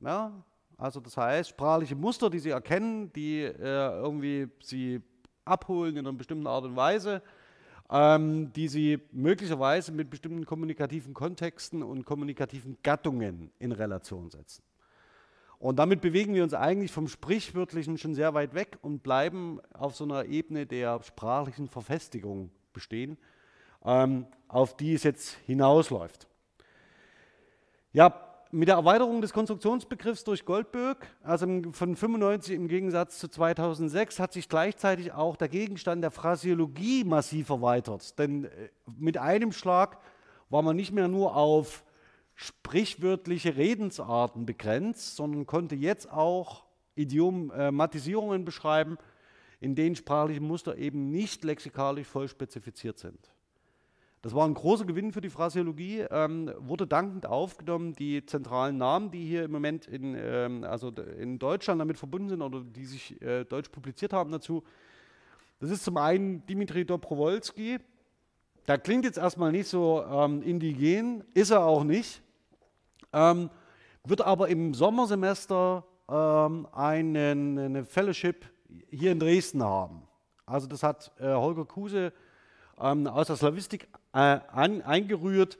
Ja? 0.00 0.32
Also 0.80 0.98
das 0.98 1.16
heißt, 1.18 1.50
sprachliche 1.50 1.94
Muster, 1.94 2.30
die 2.30 2.38
Sie 2.38 2.50
erkennen, 2.50 3.12
die 3.12 3.42
äh, 3.42 3.52
irgendwie 3.52 4.48
Sie 4.62 5.02
abholen 5.44 5.96
in 5.96 6.06
einer 6.06 6.16
bestimmten 6.16 6.46
Art 6.46 6.64
und 6.64 6.74
Weise, 6.74 7.22
ähm, 7.90 8.50
die 8.54 8.68
sie 8.68 8.98
möglicherweise 9.12 9.92
mit 9.92 10.08
bestimmten 10.08 10.46
kommunikativen 10.46 11.12
Kontexten 11.12 11.82
und 11.82 12.06
kommunikativen 12.06 12.78
Gattungen 12.82 13.50
in 13.58 13.72
Relation 13.72 14.30
setzen. 14.30 14.62
Und 15.58 15.78
damit 15.78 16.00
bewegen 16.00 16.32
wir 16.32 16.42
uns 16.42 16.54
eigentlich 16.54 16.92
vom 16.92 17.08
Sprichwörtlichen 17.08 17.98
schon 17.98 18.14
sehr 18.14 18.32
weit 18.32 18.54
weg 18.54 18.78
und 18.80 19.02
bleiben 19.02 19.60
auf 19.74 19.94
so 19.94 20.04
einer 20.04 20.24
Ebene 20.24 20.64
der 20.64 21.02
sprachlichen 21.02 21.68
Verfestigung 21.68 22.50
bestehen, 22.72 23.18
ähm, 23.84 24.26
auf 24.48 24.76
die 24.76 24.94
es 24.94 25.02
jetzt 25.02 25.36
hinausläuft. 25.44 26.26
Ja, 27.92 28.29
mit 28.52 28.68
der 28.68 28.76
Erweiterung 28.76 29.20
des 29.20 29.32
Konstruktionsbegriffs 29.32 30.24
durch 30.24 30.44
Goldberg, 30.44 31.06
also 31.22 31.46
von 31.72 31.94
95 31.94 32.54
im 32.54 32.68
Gegensatz 32.68 33.18
zu 33.18 33.28
2006, 33.28 34.18
hat 34.18 34.32
sich 34.32 34.48
gleichzeitig 34.48 35.12
auch 35.12 35.36
der 35.36 35.48
Gegenstand 35.48 36.02
der 36.02 36.10
Phrasiologie 36.10 37.04
massiv 37.04 37.50
erweitert. 37.50 38.18
Denn 38.18 38.46
äh, 38.46 38.48
mit 38.98 39.18
einem 39.18 39.52
Schlag 39.52 39.98
war 40.48 40.62
man 40.62 40.76
nicht 40.76 40.92
mehr 40.92 41.08
nur 41.08 41.36
auf 41.36 41.84
sprichwörtliche 42.34 43.56
Redensarten 43.56 44.46
begrenzt, 44.46 45.16
sondern 45.16 45.46
konnte 45.46 45.76
jetzt 45.76 46.10
auch 46.10 46.64
Idiomatisierungen 46.96 48.44
beschreiben, 48.44 48.98
in 49.60 49.74
denen 49.74 49.94
sprachliche 49.94 50.40
Muster 50.40 50.76
eben 50.76 51.10
nicht 51.10 51.44
lexikalisch 51.44 52.08
voll 52.08 52.28
spezifiziert 52.28 52.98
sind. 52.98 53.30
Das 54.22 54.34
war 54.34 54.46
ein 54.46 54.52
großer 54.52 54.84
Gewinn 54.84 55.12
für 55.12 55.22
die 55.22 55.30
Phrasiologie, 55.30 56.04
ähm, 56.10 56.52
wurde 56.58 56.86
dankend 56.86 57.24
aufgenommen. 57.24 57.94
Die 57.94 58.24
zentralen 58.26 58.76
Namen, 58.76 59.10
die 59.10 59.24
hier 59.24 59.44
im 59.44 59.50
Moment 59.50 59.86
in, 59.86 60.14
ähm, 60.14 60.62
also 60.64 60.90
in 60.90 61.38
Deutschland 61.38 61.80
damit 61.80 61.96
verbunden 61.96 62.28
sind 62.28 62.42
oder 62.42 62.60
die 62.60 62.84
sich 62.84 63.20
äh, 63.22 63.44
deutsch 63.44 63.70
publiziert 63.70 64.12
haben 64.12 64.30
dazu, 64.30 64.62
das 65.58 65.70
ist 65.70 65.84
zum 65.84 65.96
einen 65.96 66.44
Dimitri 66.46 66.84
Dobrowolski. 66.84 67.78
Der 68.68 68.78
klingt 68.78 69.06
jetzt 69.06 69.16
erstmal 69.16 69.52
nicht 69.52 69.68
so 69.68 70.04
ähm, 70.04 70.42
indigen, 70.42 71.24
ist 71.32 71.50
er 71.50 71.64
auch 71.64 71.84
nicht, 71.84 72.22
ähm, 73.14 73.48
wird 74.04 74.20
aber 74.20 74.48
im 74.48 74.74
Sommersemester 74.74 75.84
ähm, 76.10 76.66
einen, 76.72 77.58
eine 77.58 77.84
Fellowship 77.86 78.44
hier 78.90 79.12
in 79.12 79.18
Dresden 79.18 79.62
haben. 79.62 80.02
Also 80.44 80.66
das 80.66 80.82
hat 80.82 81.10
äh, 81.18 81.32
Holger 81.32 81.64
Kuse 81.64 82.12
ähm, 82.78 83.06
aus 83.06 83.28
der 83.28 83.36
Slawistik 83.36 83.88
äh, 84.12 84.18
an, 84.18 84.82
eingerührt. 84.82 85.58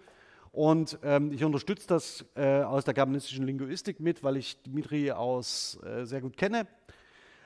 Und 0.53 0.99
ähm, 1.05 1.33
ich 1.33 1.45
unterstütze 1.45 1.87
das 1.87 2.25
äh, 2.35 2.63
aus 2.63 2.85
der 2.85 2.95
germanistischen 2.95 3.47
Linguistik 3.47 4.01
mit, 4.01 4.25
weil 4.25 4.37
ich 4.37 4.61
Dimitri 4.63 5.13
aus 5.13 5.79
äh, 5.85 6.05
sehr 6.05 6.21
gut 6.21 6.37
kenne, 6.37 6.67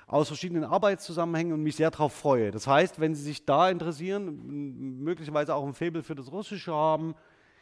aus 0.06 0.28
verschiedenen 0.28 0.64
Arbeitszusammenhängen 0.64 1.52
und 1.52 1.62
mich 1.62 1.76
sehr 1.76 1.90
darauf 1.90 2.14
freue. 2.14 2.50
Das 2.50 2.66
heißt, 2.66 3.00
wenn 3.00 3.14
Sie 3.14 3.22
sich 3.22 3.44
da 3.44 3.68
interessieren, 3.68 5.02
möglicherweise 5.02 5.54
auch 5.54 5.66
ein 5.66 5.74
Faible 5.74 6.02
für 6.02 6.14
das 6.14 6.32
Russische 6.32 6.72
haben, 6.72 7.14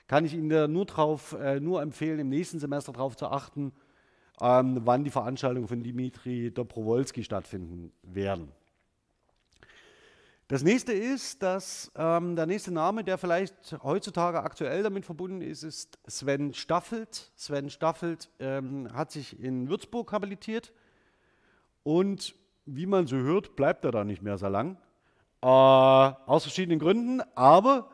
kann 0.06 0.24
ich 0.24 0.34
Ihnen 0.34 0.72
nur, 0.72 0.84
drauf, 0.84 1.36
äh, 1.40 1.58
nur 1.58 1.82
empfehlen, 1.82 2.20
im 2.20 2.28
nächsten 2.28 2.60
Semester 2.60 2.92
darauf 2.92 3.16
zu 3.16 3.26
achten, 3.26 3.72
ähm, 4.40 4.80
wann 4.84 5.04
die 5.04 5.10
Veranstaltungen 5.10 5.66
von 5.66 5.82
Dimitri 5.82 6.52
Dobrowolski 6.52 7.24
stattfinden 7.24 7.92
werden. 8.02 8.52
Das 10.48 10.62
nächste 10.62 10.92
ist, 10.92 11.42
dass 11.42 11.90
ähm, 11.96 12.36
der 12.36 12.46
nächste 12.46 12.72
Name, 12.72 13.04
der 13.04 13.16
vielleicht 13.16 13.76
heutzutage 13.82 14.42
aktuell 14.42 14.82
damit 14.82 15.06
verbunden 15.06 15.40
ist, 15.40 15.62
ist 15.62 15.98
Sven 16.06 16.52
Staffelt. 16.52 17.32
Sven 17.36 17.70
Staffelt 17.70 18.28
ähm, 18.38 18.92
hat 18.92 19.10
sich 19.12 19.40
in 19.40 19.68
Würzburg 19.68 20.12
habilitiert 20.12 20.72
und 21.84 22.34
wie 22.66 22.86
man 22.86 23.06
so 23.06 23.16
hört, 23.16 23.56
bleibt 23.56 23.84
er 23.84 23.92
da 23.92 24.04
nicht 24.04 24.22
mehr 24.22 24.36
so 24.36 24.48
lang. 24.48 24.76
Äh, 25.40 25.46
aus 25.46 26.42
verschiedenen 26.42 26.78
Gründen, 26.78 27.22
aber 27.34 27.90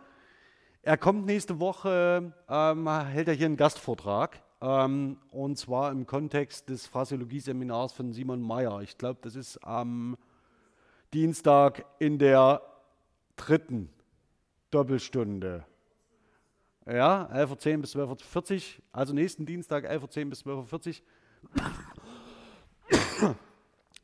er 0.83 0.97
kommt 0.97 1.27
nächste 1.27 1.61
Woche, 1.61 2.33
ähm, 2.49 2.89
hält 2.89 3.29
er 3.29 3.35
hier 3.35 3.47
einen 3.47 3.57
Gastvortrag 3.57 4.43
ähm, 4.61 5.19
und 5.31 5.59
zwar 5.59 5.93
im 5.93 6.07
Kontext 6.07 6.69
des 6.69 6.87
Phrasiologie-Seminars 6.87 7.93
von 7.93 8.13
Simon 8.13 8.43
Mayer. 8.43 8.81
Ich 8.81 8.99
glaube, 8.99 9.21
das 9.23 9.37
ist 9.37 9.59
am 9.65 10.17
Dienstag 11.15 11.87
in 11.99 12.19
der 12.19 12.61
dritten 13.37 13.89
Doppelstunde. 14.71 15.65
Ja, 16.87 17.31
11.10 17.33 17.77
Uhr 17.77 17.81
bis 17.81 17.97
12.40 17.97 18.55
Uhr, 18.55 18.85
also 18.93 19.15
nächsten 19.15 19.47
Dienstag 19.47 19.91
11.10 19.91 20.25
Uhr 20.25 20.31
bis 20.31 20.45
12.40 20.45 21.01
Uhr. 23.21 23.37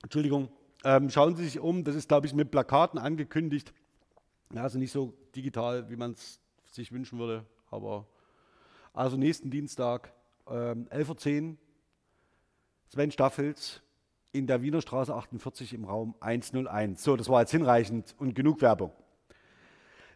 Entschuldigung, 0.03 0.49
ähm, 0.85 1.11
schauen 1.11 1.37
Sie 1.37 1.45
sich 1.45 1.61
um, 1.61 1.85
das 1.85 1.95
ist, 1.95 2.09
glaube 2.09 2.27
ich, 2.27 2.35
mit 2.35 2.51
Plakaten 2.51 2.99
angekündigt. 2.99 3.75
Ja, 4.55 4.63
also 4.63 4.79
nicht 4.79 4.93
so 4.93 5.15
digital, 5.35 5.91
wie 5.91 5.97
man 5.97 6.13
es 6.13 6.41
sich 6.71 6.91
wünschen 6.93 7.19
würde, 7.19 7.45
aber 7.71 8.07
also 8.95 9.17
nächsten 9.17 9.51
Dienstag 9.51 10.13
ähm, 10.47 10.87
11.10 10.89 11.51
Uhr, 11.51 11.57
Sven 12.89 13.11
Staffels 13.11 13.83
in 14.35 14.49
der 14.49 14.63
Wiener 14.63 14.83
Straße 14.83 15.15
48 15.15 15.73
im 15.75 15.85
Raum 15.85 16.15
101. 16.21 17.03
So, 17.03 17.17
das 17.17 17.29
war 17.29 17.41
jetzt 17.41 17.53
hinreichend 17.53 18.15
und 18.19 18.35
genug 18.35 18.61
Werbung. 18.61 18.91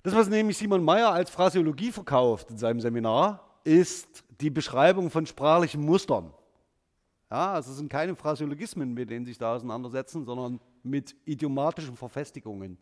Das, 0.03 0.15
was 0.15 0.29
nämlich 0.29 0.59
Simon 0.59 0.83
Mayer 0.83 1.13
als 1.13 1.31
Phrasiologie 1.31 1.93
verkauft 1.93 2.51
in 2.51 2.59
seinem 2.59 2.81
Seminar, 2.81 3.61
ist 3.63 4.25
die 4.41 4.51
Beschreibung 4.51 5.11
von 5.11 5.25
sprachlichen 5.25 5.83
Mustern. 5.83 6.33
Ja, 7.31 7.53
also 7.53 7.71
es 7.71 7.77
sind 7.77 7.91
keine 7.91 8.17
Phrasiologismen, 8.17 8.93
mit 8.93 9.11
denen 9.11 9.25
sich 9.25 9.39
da 9.39 9.55
auseinandersetzen, 9.55 10.25
sondern 10.25 10.61
mit 10.83 11.15
idiomatischen 11.25 11.97
Verfestigungen, 11.97 12.77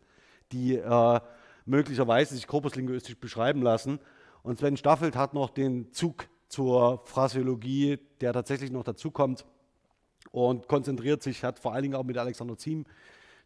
die 0.51 0.75
äh, 0.75 1.19
möglicherweise 1.65 2.33
sich 2.33 2.47
korpuslinguistisch 2.47 3.17
beschreiben 3.17 3.61
lassen. 3.61 3.99
Und 4.41 4.57
Sven 4.57 4.77
Staffelt 4.77 5.15
hat 5.15 5.33
noch 5.33 5.51
den 5.51 5.91
Zug 5.91 6.27
zur 6.47 7.01
Phrasiologie, 7.05 7.99
der 8.21 8.33
tatsächlich 8.33 8.71
noch 8.71 8.83
dazukommt 8.83 9.45
und 10.31 10.67
konzentriert 10.67 11.23
sich, 11.23 11.43
hat 11.43 11.59
vor 11.59 11.73
allen 11.73 11.83
Dingen 11.83 11.95
auch 11.95 12.03
mit 12.03 12.17
Alexander 12.17 12.57
Ziem 12.57 12.85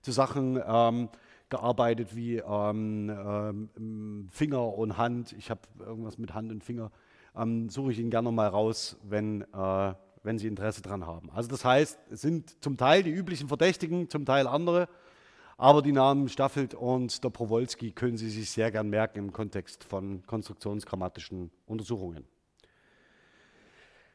zu 0.02 0.12
Sachen 0.12 0.62
ähm, 0.66 1.10
gearbeitet 1.50 2.16
wie 2.16 2.38
ähm, 2.38 3.10
ähm, 3.10 4.28
Finger 4.32 4.78
und 4.78 4.98
Hand. 4.98 5.34
Ich 5.34 5.52
habe 5.52 5.62
irgendwas 5.80 6.18
mit 6.18 6.34
Hand 6.34 6.52
und 6.52 6.64
Finger. 6.64 6.92
Ähm, 7.36 7.70
suche 7.70 7.92
ich 7.92 8.00
ihn 8.00 8.10
gerne 8.10 8.32
mal 8.32 8.48
raus, 8.48 8.98
wenn, 9.04 9.42
äh, 9.54 9.94
wenn 10.24 10.40
Sie 10.40 10.48
Interesse 10.48 10.82
daran 10.82 11.06
haben. 11.06 11.30
Also 11.32 11.50
das 11.50 11.64
heißt, 11.64 12.00
es 12.10 12.22
sind 12.22 12.62
zum 12.64 12.78
Teil 12.78 13.04
die 13.04 13.12
üblichen 13.12 13.48
Verdächtigen, 13.48 14.10
zum 14.10 14.26
Teil 14.26 14.48
andere. 14.48 14.90
Aber 15.58 15.84
die 15.84 15.92
Namen 15.92 16.28
Staffelt 16.28 16.74
und 16.74 17.24
der 17.24 17.30
Prowolski 17.30 17.92
können 17.92 18.18
Sie 18.18 18.32
sich 18.32 18.50
sehr 18.50 18.72
gern 18.72 18.90
merken 18.90 19.20
im 19.20 19.32
Kontext 19.32 19.84
von 19.84 20.26
konstruktionsgrammatischen 20.26 21.52
Untersuchungen. 21.68 22.26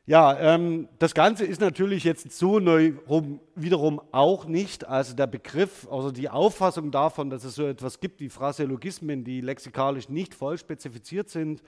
Ja, 0.09 0.39
ähm, 0.39 0.89
das 1.01 1.15
Ganze 1.15 1.45
ist 1.45 1.61
natürlich 1.61 2.05
jetzt 2.05 2.31
so 2.31 2.61
neu 2.61 2.93
rum, 3.09 3.41
wiederum 3.57 4.01
auch 4.13 4.45
nicht. 4.45 4.87
Also 4.87 5.17
der 5.17 5.27
Begriff, 5.27 5.89
also 5.91 6.13
die 6.13 6.29
Auffassung 6.29 6.93
davon, 6.93 7.29
dass 7.29 7.43
es 7.43 7.57
so 7.57 7.67
etwas 7.67 7.99
gibt 7.99 8.21
wie 8.21 8.29
Phraseologismen, 8.29 9.25
die 9.25 9.41
lexikalisch 9.41 10.09
nicht 10.09 10.33
voll 10.33 10.59
spezifiziert 10.59 11.29
sind, 11.29 11.61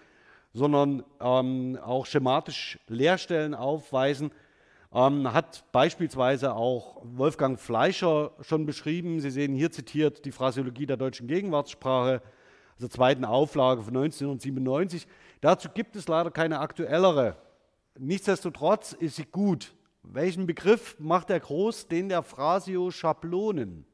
sondern 0.53 1.03
ähm, 1.21 1.81
auch 1.83 2.07
schematisch 2.07 2.79
Leerstellen 2.87 3.57
aufweisen, 3.57 4.31
ähm, 4.95 5.33
hat 5.33 5.65
beispielsweise 5.73 6.55
auch 6.55 7.03
Wolfgang 7.03 7.59
Fleischer 7.59 8.31
schon 8.43 8.67
beschrieben. 8.67 9.19
Sie 9.19 9.33
sehen 9.33 9.53
hier 9.53 9.73
zitiert 9.73 10.25
die 10.25 10.33
Phraseologie 10.33 10.87
der 10.87 10.97
deutschen 10.97 11.27
Gegenwartssprache, 11.27 12.23
also 12.77 12.87
zweiten 12.87 13.25
Auflage 13.25 13.83
von 13.83 13.97
1997. 13.97 15.09
Dazu 15.41 15.71
gibt 15.75 15.97
es 15.97 16.07
leider 16.07 16.31
keine 16.31 16.61
aktuellere. 16.61 17.37
Nichtsdestotrotz 17.99 18.93
ist 18.93 19.17
sie 19.17 19.25
gut. 19.25 19.75
Welchen 20.03 20.47
Begriff 20.47 20.97
macht 21.01 21.31
er 21.31 21.41
groß? 21.41 21.89
Den 21.89 22.09
der 22.09 22.23
Phrasio-Schablonen. 22.23 23.85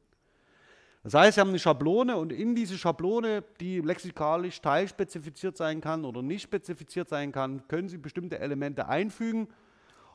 Das 1.03 1.15
heißt, 1.15 1.35
Sie 1.35 1.41
haben 1.41 1.49
eine 1.49 1.59
Schablone 1.59 2.17
und 2.17 2.33
in 2.33 2.55
diese 2.55 2.79
Schablone, 2.79 3.45
die 3.61 3.81
lexikalisch 3.81 4.61
teilspezifiziert 4.61 5.57
sein 5.57 5.81
kann 5.81 6.05
oder 6.05 6.23
nicht 6.23 6.43
spezifiziert 6.43 7.09
sein 7.09 7.33
kann, 7.33 7.67
können 7.69 7.89
Sie 7.89 7.99
bestimmte 7.99 8.39
Elemente 8.39 8.89
einfügen 8.89 9.49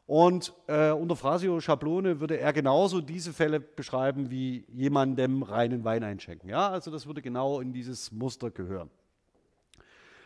und 0.08 0.54
äh, 0.68 0.90
unter 0.90 1.16
Phrasio-Schablone 1.16 2.20
würde 2.20 2.40
er 2.40 2.54
genauso 2.54 3.02
diese 3.02 3.34
Fälle 3.34 3.60
beschreiben 3.60 4.32
wie 4.32 4.66
jemandem 4.70 5.44
reinen 5.44 5.84
Wein 5.84 6.04
einschenken. 6.04 6.50
Ja, 6.50 6.70
also 6.70 6.90
das 6.90 7.06
würde 7.06 7.22
genau 7.22 7.60
in 7.60 7.74
dieses 7.74 8.12
Muster 8.12 8.50
gehören. 8.50 8.90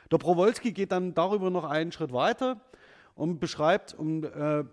Der 0.10 0.18
Prowolski 0.18 0.72
geht 0.72 0.94
dann 0.94 1.14
darüber 1.14 1.50
noch 1.50 1.66
einen 1.66 1.92
Schritt 1.92 2.14
weiter 2.14 2.62
und 3.16 3.40
beschreibt 3.40 3.94
und 3.94 4.24
äh, 4.26 4.64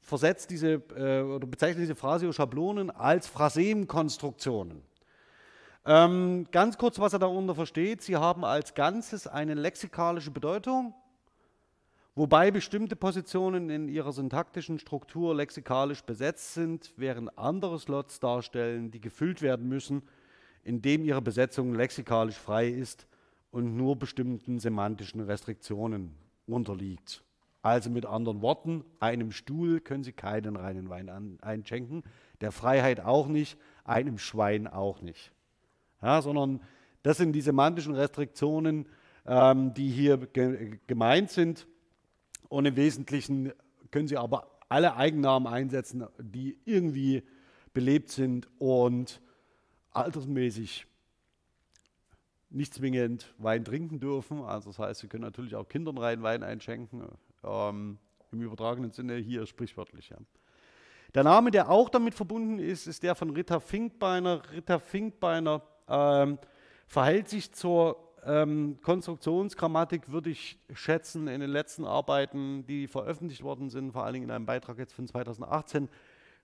versetzt 0.00 0.50
diese 0.50 0.82
äh, 0.96 1.22
oder 1.22 1.46
bezeichnet 1.46 1.82
diese 1.82 1.94
Phrasio-Schablonen 1.94 2.90
als 2.90 3.26
Phrasemkonstruktionen. 3.26 4.82
Ähm, 5.84 6.46
ganz 6.50 6.76
kurz, 6.78 6.98
was 6.98 7.12
er 7.12 7.18
darunter 7.18 7.54
versteht. 7.54 8.02
Sie 8.02 8.16
haben 8.16 8.44
als 8.44 8.74
Ganzes 8.74 9.26
eine 9.26 9.54
lexikalische 9.54 10.30
Bedeutung 10.30 10.94
wobei 12.18 12.50
bestimmte 12.50 12.96
Positionen 12.96 13.70
in 13.70 13.88
ihrer 13.88 14.12
syntaktischen 14.12 14.80
Struktur 14.80 15.36
lexikalisch 15.36 16.02
besetzt 16.02 16.52
sind, 16.52 16.92
während 16.96 17.38
andere 17.38 17.78
Slots 17.78 18.18
darstellen, 18.18 18.90
die 18.90 19.00
gefüllt 19.00 19.40
werden 19.40 19.68
müssen, 19.68 20.02
indem 20.64 21.04
ihre 21.04 21.22
Besetzung 21.22 21.74
lexikalisch 21.74 22.36
frei 22.36 22.68
ist 22.68 23.06
und 23.52 23.76
nur 23.76 23.96
bestimmten 23.96 24.58
semantischen 24.58 25.20
Restriktionen 25.20 26.12
unterliegt. 26.46 27.22
Also 27.62 27.90
mit 27.90 28.06
anderen 28.06 28.40
Worten, 28.40 28.84
einem 29.00 29.32
Stuhl 29.32 29.80
können 29.80 30.04
Sie 30.04 30.12
keinen 30.12 30.56
reinen 30.56 30.88
Wein 30.88 31.38
einschenken, 31.40 32.04
der 32.40 32.52
Freiheit 32.52 33.00
auch 33.00 33.26
nicht, 33.26 33.58
einem 33.84 34.18
Schwein 34.18 34.66
auch 34.66 35.02
nicht. 35.02 35.32
Ja, 36.00 36.22
sondern 36.22 36.60
das 37.02 37.16
sind 37.16 37.32
die 37.32 37.40
semantischen 37.40 37.94
Restriktionen, 37.94 38.86
ähm, 39.26 39.74
die 39.74 39.90
hier 39.90 40.18
ge 40.18 40.78
gemeint 40.86 41.30
sind. 41.30 41.66
Und 42.48 42.66
im 42.66 42.76
Wesentlichen 42.76 43.52
können 43.90 44.08
Sie 44.08 44.16
aber 44.16 44.58
alle 44.68 44.96
Eigennamen 44.96 45.52
einsetzen, 45.52 46.06
die 46.18 46.58
irgendwie 46.64 47.22
belebt 47.72 48.10
sind 48.10 48.48
und 48.58 49.20
altersmäßig 49.90 50.86
nicht 52.50 52.74
zwingend 52.74 53.34
Wein 53.38 53.64
trinken 53.64 54.00
dürfen. 54.00 54.42
Also 54.42 54.70
das 54.70 54.78
heißt, 54.78 55.00
Sie 55.00 55.08
können 55.08 55.24
natürlich 55.24 55.54
auch 55.54 55.68
Kindern 55.68 55.98
rein 55.98 56.22
Wein 56.22 56.42
einschenken, 56.42 57.02
ähm, 57.48 57.98
im 58.32 58.42
übertragenen 58.42 58.90
Sinne 58.90 59.16
hier 59.16 59.46
sprichwörtlich. 59.46 60.10
Ja. 60.10 60.18
Der 61.14 61.24
Name, 61.24 61.50
der 61.50 61.70
auch 61.70 61.88
damit 61.88 62.14
verbunden 62.14 62.58
ist, 62.58 62.86
ist 62.86 63.02
der 63.02 63.14
von 63.14 63.30
Ritter 63.30 63.60
Finkbeiner. 63.60 64.42
Ritter 64.52 64.78
Finkbeiner 64.78 65.62
ähm, 65.88 66.38
verhält 66.86 67.28
sich 67.28 67.52
zur 67.52 68.08
ähm, 68.26 68.78
Konstruktionsgrammatik 68.82 70.10
würde 70.10 70.30
ich 70.30 70.58
schätzen 70.74 71.28
in 71.28 71.40
den 71.40 71.50
letzten 71.50 71.84
Arbeiten, 71.84 72.66
die 72.66 72.86
veröffentlicht 72.86 73.42
worden 73.42 73.70
sind, 73.70 73.92
vor 73.92 74.04
allen 74.04 74.14
Dingen 74.14 74.24
in 74.26 74.30
einem 74.30 74.46
Beitrag 74.46 74.78
jetzt 74.78 74.92
von 74.92 75.06
2018, 75.06 75.88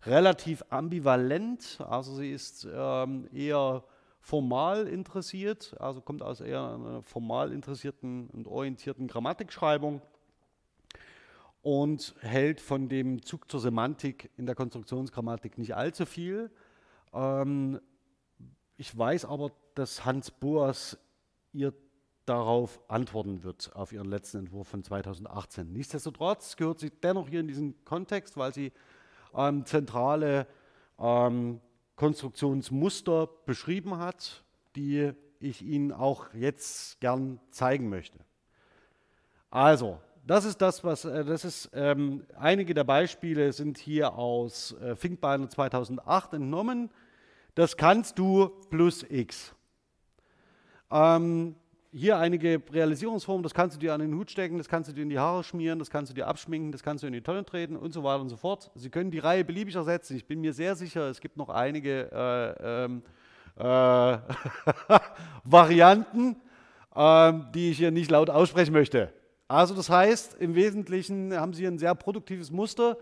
relativ 0.06 0.62
ambivalent. 0.70 1.78
Also 1.86 2.14
sie 2.14 2.30
ist 2.30 2.66
ähm, 2.72 3.28
eher 3.32 3.84
formal 4.20 4.86
interessiert, 4.88 5.76
also 5.78 6.00
kommt 6.00 6.22
aus 6.22 6.40
eher 6.40 6.74
einer 6.74 7.02
formal 7.02 7.52
interessierten 7.52 8.28
und 8.30 8.46
orientierten 8.46 9.06
Grammatikschreibung 9.06 10.00
und 11.64 12.14
hält 12.20 12.60
von 12.60 12.90
dem 12.90 13.22
Zug 13.22 13.50
zur 13.50 13.58
Semantik 13.58 14.30
in 14.36 14.44
der 14.44 14.54
Konstruktionsgrammatik 14.54 15.56
nicht 15.56 15.74
allzu 15.74 16.04
viel. 16.04 16.50
Ähm, 17.14 17.80
ich 18.76 18.96
weiß 18.96 19.24
aber, 19.24 19.50
dass 19.74 20.04
Hans 20.04 20.30
Boas 20.30 20.98
ihr 21.54 21.72
darauf 22.26 22.80
antworten 22.88 23.44
wird, 23.44 23.74
auf 23.74 23.92
ihren 23.92 24.10
letzten 24.10 24.40
Entwurf 24.40 24.68
von 24.68 24.84
2018. 24.84 25.72
Nichtsdestotrotz 25.72 26.56
gehört 26.56 26.80
sie 26.80 26.90
dennoch 26.90 27.30
hier 27.30 27.40
in 27.40 27.48
diesen 27.48 27.82
Kontext, 27.86 28.36
weil 28.36 28.52
sie 28.52 28.70
ähm, 29.34 29.64
zentrale 29.64 30.46
ähm, 30.98 31.62
Konstruktionsmuster 31.96 33.26
beschrieben 33.46 33.96
hat, 33.96 34.44
die 34.76 35.12
ich 35.40 35.62
Ihnen 35.62 35.92
auch 35.92 36.26
jetzt 36.34 37.00
gern 37.00 37.40
zeigen 37.50 37.88
möchte. 37.88 38.18
Also, 39.48 39.98
das 40.26 40.44
ist 40.44 40.60
das, 40.60 40.82
was, 40.84 41.04
äh, 41.04 41.24
das 41.24 41.44
ist, 41.44 41.70
ähm, 41.74 42.24
einige 42.38 42.74
der 42.74 42.84
Beispiele 42.84 43.52
sind 43.52 43.78
hier 43.78 44.14
aus 44.14 44.74
äh, 44.80 44.96
Finkbeiner 44.96 45.48
2008 45.48 46.34
entnommen. 46.34 46.90
Das 47.54 47.76
kannst 47.76 48.18
du 48.18 48.48
plus 48.70 49.04
x. 49.08 49.54
Ähm, 50.90 51.54
hier 51.92 52.18
einige 52.18 52.60
Realisierungsformen, 52.72 53.44
das 53.44 53.54
kannst 53.54 53.76
du 53.76 53.80
dir 53.80 53.94
an 53.94 54.00
den 54.00 54.14
Hut 54.14 54.30
stecken, 54.30 54.58
das 54.58 54.68
kannst 54.68 54.90
du 54.90 54.94
dir 54.94 55.02
in 55.02 55.10
die 55.10 55.18
Haare 55.18 55.44
schmieren, 55.44 55.78
das 55.78 55.90
kannst 55.90 56.10
du 56.10 56.14
dir 56.14 56.26
abschminken, 56.26 56.72
das 56.72 56.82
kannst 56.82 57.04
du 57.04 57.06
in 57.06 57.12
die 57.12 57.20
Tonne 57.20 57.44
treten 57.44 57.76
und 57.76 57.92
so 57.92 58.02
weiter 58.02 58.20
und 58.20 58.30
so 58.30 58.36
fort. 58.36 58.72
Sie 58.74 58.90
können 58.90 59.12
die 59.12 59.20
Reihe 59.20 59.44
beliebig 59.44 59.76
ersetzen. 59.76 60.16
Ich 60.16 60.26
bin 60.26 60.40
mir 60.40 60.52
sehr 60.52 60.74
sicher, 60.74 61.08
es 61.08 61.20
gibt 61.20 61.36
noch 61.36 61.50
einige 61.50 62.10
äh, 62.10 62.84
ähm, 62.84 63.02
äh, 63.56 63.62
Varianten, 65.44 66.36
äh, 66.96 67.32
die 67.54 67.70
ich 67.70 67.78
hier 67.78 67.92
nicht 67.92 68.10
laut 68.10 68.30
aussprechen 68.30 68.72
möchte. 68.72 69.12
Also 69.48 69.74
das 69.74 69.90
heißt, 69.90 70.34
im 70.34 70.54
Wesentlichen 70.54 71.34
haben 71.34 71.52
Sie 71.52 71.66
ein 71.66 71.78
sehr 71.78 71.94
produktives 71.94 72.50
Muster, 72.50 72.96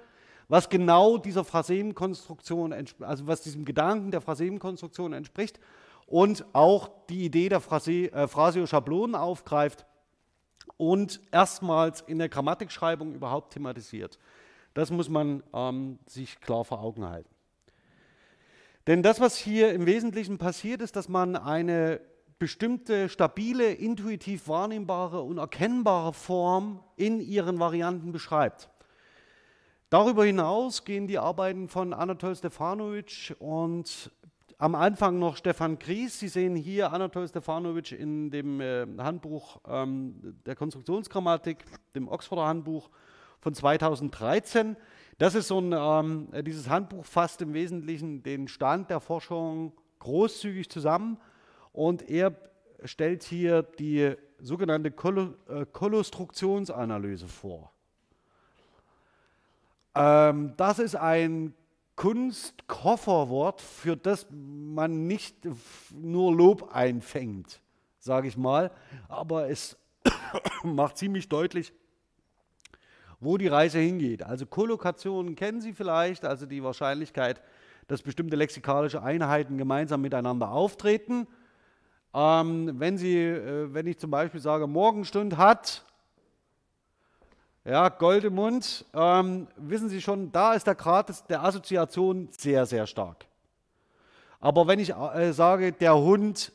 was 0.48 0.68
genau 0.68 1.18
dieser 1.18 1.44
Phrasemenkonstruktion, 1.44 2.74
also 3.00 3.26
was 3.26 3.42
diesem 3.42 3.64
Gedanken 3.64 4.10
der 4.10 4.20
Phrasemenkonstruktion 4.20 5.12
entspricht 5.12 5.60
und 6.06 6.44
auch 6.52 6.90
die 7.08 7.24
Idee 7.24 7.48
der 7.48 7.60
Phrase, 7.60 8.12
äh, 8.12 8.28
Phrasio-Schablonen 8.28 9.14
aufgreift 9.14 9.86
und 10.76 11.20
erstmals 11.30 12.00
in 12.02 12.18
der 12.18 12.28
Grammatikschreibung 12.28 13.14
überhaupt 13.14 13.52
thematisiert. 13.54 14.18
Das 14.74 14.90
muss 14.90 15.08
man 15.08 15.42
ähm, 15.54 15.98
sich 16.06 16.40
klar 16.40 16.64
vor 16.64 16.82
Augen 16.82 17.08
halten. 17.08 17.30
Denn 18.86 19.02
das, 19.02 19.20
was 19.20 19.36
hier 19.36 19.72
im 19.72 19.86
Wesentlichen 19.86 20.38
passiert, 20.38 20.82
ist, 20.82 20.96
dass 20.96 21.08
man 21.08 21.36
eine 21.36 22.00
bestimmte 22.42 23.08
stabile, 23.08 23.72
intuitiv 23.72 24.48
wahrnehmbare 24.48 25.20
und 25.20 25.38
erkennbare 25.38 26.12
Form 26.12 26.80
in 26.96 27.20
ihren 27.20 27.60
Varianten 27.60 28.10
beschreibt. 28.10 28.68
Darüber 29.90 30.24
hinaus 30.24 30.84
gehen 30.84 31.06
die 31.06 31.20
Arbeiten 31.20 31.68
von 31.68 31.92
Anatol 31.92 32.34
Stefanovic 32.34 33.36
und 33.38 34.10
am 34.58 34.74
Anfang 34.74 35.20
noch 35.20 35.36
Stefan 35.36 35.78
Gries. 35.78 36.18
Sie 36.18 36.26
sehen 36.26 36.56
hier 36.56 36.92
Anatol 36.92 37.28
Stefanovic 37.28 37.92
in 37.92 38.32
dem 38.32 38.60
äh, 38.60 38.88
Handbuch 38.98 39.60
ähm, 39.68 40.34
der 40.44 40.56
Konstruktionsgrammatik, 40.56 41.58
dem 41.94 42.08
Oxforder 42.08 42.46
Handbuch 42.46 42.90
von 43.38 43.54
2013. 43.54 44.76
Das 45.18 45.36
ist 45.36 45.46
so 45.46 45.60
ein, 45.60 45.72
ähm, 45.72 46.44
dieses 46.44 46.68
Handbuch 46.68 47.04
fasst 47.04 47.40
im 47.40 47.54
Wesentlichen 47.54 48.24
den 48.24 48.48
Stand 48.48 48.90
der 48.90 48.98
Forschung 48.98 49.74
großzügig 50.00 50.68
zusammen 50.68 51.18
und 51.72 52.08
er 52.08 52.34
stellt 52.84 53.22
hier 53.22 53.62
die 53.62 54.14
sogenannte 54.38 54.88
äh, 54.88 55.66
Kolostruktionsanalyse 55.72 57.28
vor. 57.28 57.72
Ähm, 59.94 60.54
das 60.56 60.78
ist 60.78 60.96
ein 60.96 61.54
Kunstkofferwort, 61.96 63.60
für 63.60 63.96
das 63.96 64.26
man 64.30 65.06
nicht 65.06 65.36
nur 65.94 66.34
Lob 66.34 66.70
einfängt, 66.72 67.60
sage 67.98 68.28
ich 68.28 68.36
mal, 68.36 68.70
aber 69.08 69.48
es 69.48 69.76
macht 70.64 70.96
ziemlich 70.96 71.28
deutlich, 71.28 71.72
wo 73.20 73.36
die 73.36 73.46
Reise 73.46 73.78
hingeht. 73.78 74.22
Also 74.24 74.46
Kollokationen 74.46 75.36
kennen 75.36 75.60
Sie 75.60 75.72
vielleicht, 75.72 76.24
also 76.24 76.46
die 76.46 76.64
Wahrscheinlichkeit, 76.64 77.40
dass 77.86 78.02
bestimmte 78.02 78.36
lexikalische 78.36 79.02
Einheiten 79.02 79.58
gemeinsam 79.58 80.00
miteinander 80.00 80.50
auftreten. 80.50 81.26
Ähm, 82.14 82.78
wenn, 82.78 82.98
Sie, 82.98 83.16
äh, 83.16 83.72
wenn 83.72 83.86
ich 83.86 83.98
zum 83.98 84.10
Beispiel 84.10 84.40
sage, 84.40 84.66
Morgenstund 84.66 85.36
hat 85.36 85.82
ja, 87.64 87.88
Gold 87.90 88.24
im 88.24 88.34
Mund. 88.34 88.84
Ähm, 88.92 89.46
wissen 89.56 89.88
Sie 89.88 90.00
schon, 90.00 90.32
da 90.32 90.54
ist 90.54 90.66
der 90.66 90.74
Grad 90.74 91.30
der 91.30 91.44
Assoziation 91.44 92.28
sehr, 92.36 92.66
sehr 92.66 92.86
stark. 92.86 93.24
Aber 94.40 94.66
wenn 94.66 94.80
ich 94.80 94.90
äh, 94.90 95.32
sage, 95.32 95.72
der 95.72 95.96
Hund, 95.96 96.50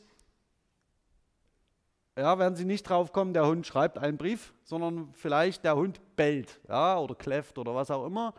ja, 2.16 2.38
werden 2.38 2.56
Sie 2.56 2.66
nicht 2.66 2.82
drauf 2.82 3.12
kommen, 3.12 3.32
der 3.32 3.46
Hund 3.46 3.66
schreibt 3.66 3.96
einen 3.96 4.18
Brief, 4.18 4.52
sondern 4.64 5.08
vielleicht 5.14 5.64
der 5.64 5.76
Hund 5.76 5.98
bellt 6.14 6.60
ja, 6.68 6.98
oder 6.98 7.14
kläfft 7.14 7.56
oder 7.56 7.74
was 7.74 7.90
auch 7.90 8.04
immer. 8.04 8.34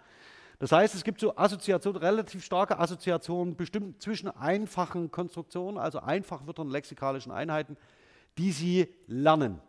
Das 0.59 0.73
heißt, 0.73 0.93
es 0.93 1.05
gibt 1.05 1.21
so 1.21 1.35
Assoziationen, 1.37 2.01
relativ 2.01 2.43
starke 2.43 2.77
Assoziationen, 2.77 3.55
bestimmt 3.55 4.01
zwischen 4.01 4.29
einfachen 4.29 5.09
Konstruktionen, 5.09 5.77
also 5.77 5.99
Einfachwörtern, 5.99 6.69
lexikalischen 6.69 7.31
Einheiten, 7.31 7.77
die 8.37 8.51
Sie 8.51 8.93
lernen. 9.07 9.61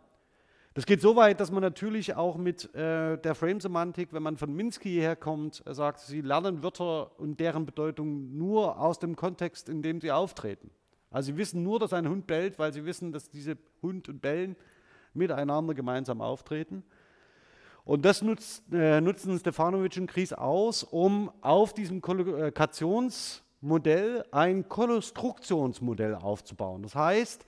Das 0.73 0.85
geht 0.85 1.01
so 1.01 1.17
weit, 1.17 1.39
dass 1.41 1.51
man 1.51 1.61
natürlich 1.61 2.15
auch 2.15 2.37
mit 2.37 2.73
äh, 2.75 3.17
der 3.17 3.35
Frame-Semantik, 3.35 4.13
wenn 4.13 4.23
man 4.23 4.37
von 4.37 4.53
Minsky 4.53 4.95
herkommt, 4.95 5.63
äh, 5.65 5.73
sagt, 5.73 5.99
sie 5.99 6.21
lernen 6.21 6.63
Wörter 6.63 7.19
und 7.19 7.41
deren 7.41 7.65
Bedeutung 7.65 8.37
nur 8.37 8.79
aus 8.79 8.97
dem 8.99 9.17
Kontext, 9.17 9.67
in 9.67 9.81
dem 9.81 9.99
sie 9.99 10.11
auftreten. 10.11 10.71
Also 11.09 11.27
sie 11.27 11.37
wissen 11.37 11.63
nur, 11.63 11.77
dass 11.79 11.91
ein 11.91 12.07
Hund 12.07 12.25
bellt, 12.25 12.57
weil 12.57 12.71
sie 12.71 12.85
wissen, 12.85 13.11
dass 13.11 13.29
diese 13.29 13.57
Hund 13.81 14.07
und 14.07 14.21
Bellen 14.21 14.55
miteinander 15.13 15.73
gemeinsam 15.73 16.21
auftreten. 16.21 16.83
Und 17.83 18.05
das 18.05 18.21
nutzt, 18.21 18.63
äh, 18.71 19.01
nutzen 19.01 19.39
Stefanovic 19.39 19.97
und 19.97 20.05
Kries 20.07 20.31
aus, 20.33 20.83
um 20.83 21.31
auf 21.41 21.73
diesem 21.73 22.01
Kollokationsmodell 22.01 24.25
ein 24.31 24.69
Konstruktionsmodell 24.69 26.13
aufzubauen. 26.15 26.83
Das 26.83 26.95
heißt, 26.95 27.45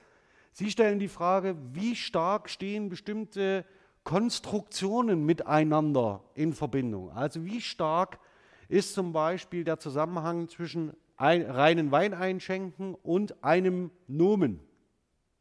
Sie 0.56 0.70
stellen 0.70 1.00
die 1.00 1.08
Frage, 1.08 1.56
wie 1.72 1.96
stark 1.96 2.48
stehen 2.48 2.88
bestimmte 2.88 3.64
Konstruktionen 4.04 5.26
miteinander 5.26 6.22
in 6.34 6.52
Verbindung? 6.52 7.10
Also 7.10 7.44
wie 7.44 7.60
stark 7.60 8.20
ist 8.68 8.94
zum 8.94 9.12
Beispiel 9.12 9.64
der 9.64 9.80
Zusammenhang 9.80 10.48
zwischen 10.48 10.92
ein, 11.16 11.42
reinen 11.42 11.90
Wein 11.90 12.14
einschenken 12.14 12.94
und 12.94 13.42
einem 13.42 13.90
Nomen? 14.06 14.60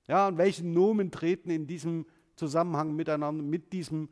Ja, 0.08 0.28
und 0.28 0.40
welche 0.40 0.66
Nomen 0.66 1.12
treten 1.12 1.52
in 1.52 1.68
diesem 1.68 2.08
Zusammenhang 2.36 2.96
miteinander 2.96 3.44
mit, 3.44 3.72
diesem, 3.72 4.10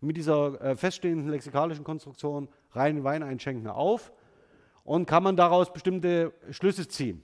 mit 0.00 0.16
dieser 0.16 0.60
äh, 0.60 0.76
feststehenden 0.76 1.28
lexikalischen 1.28 1.84
Konstruktion 1.84 2.48
reinen 2.72 3.04
Wein 3.04 3.22
einschenken 3.22 3.68
auf? 3.68 4.12
Und 4.84 5.06
kann 5.06 5.22
man 5.22 5.36
daraus 5.36 5.72
bestimmte 5.72 6.32
Schlüsse 6.50 6.88
ziehen? 6.88 7.22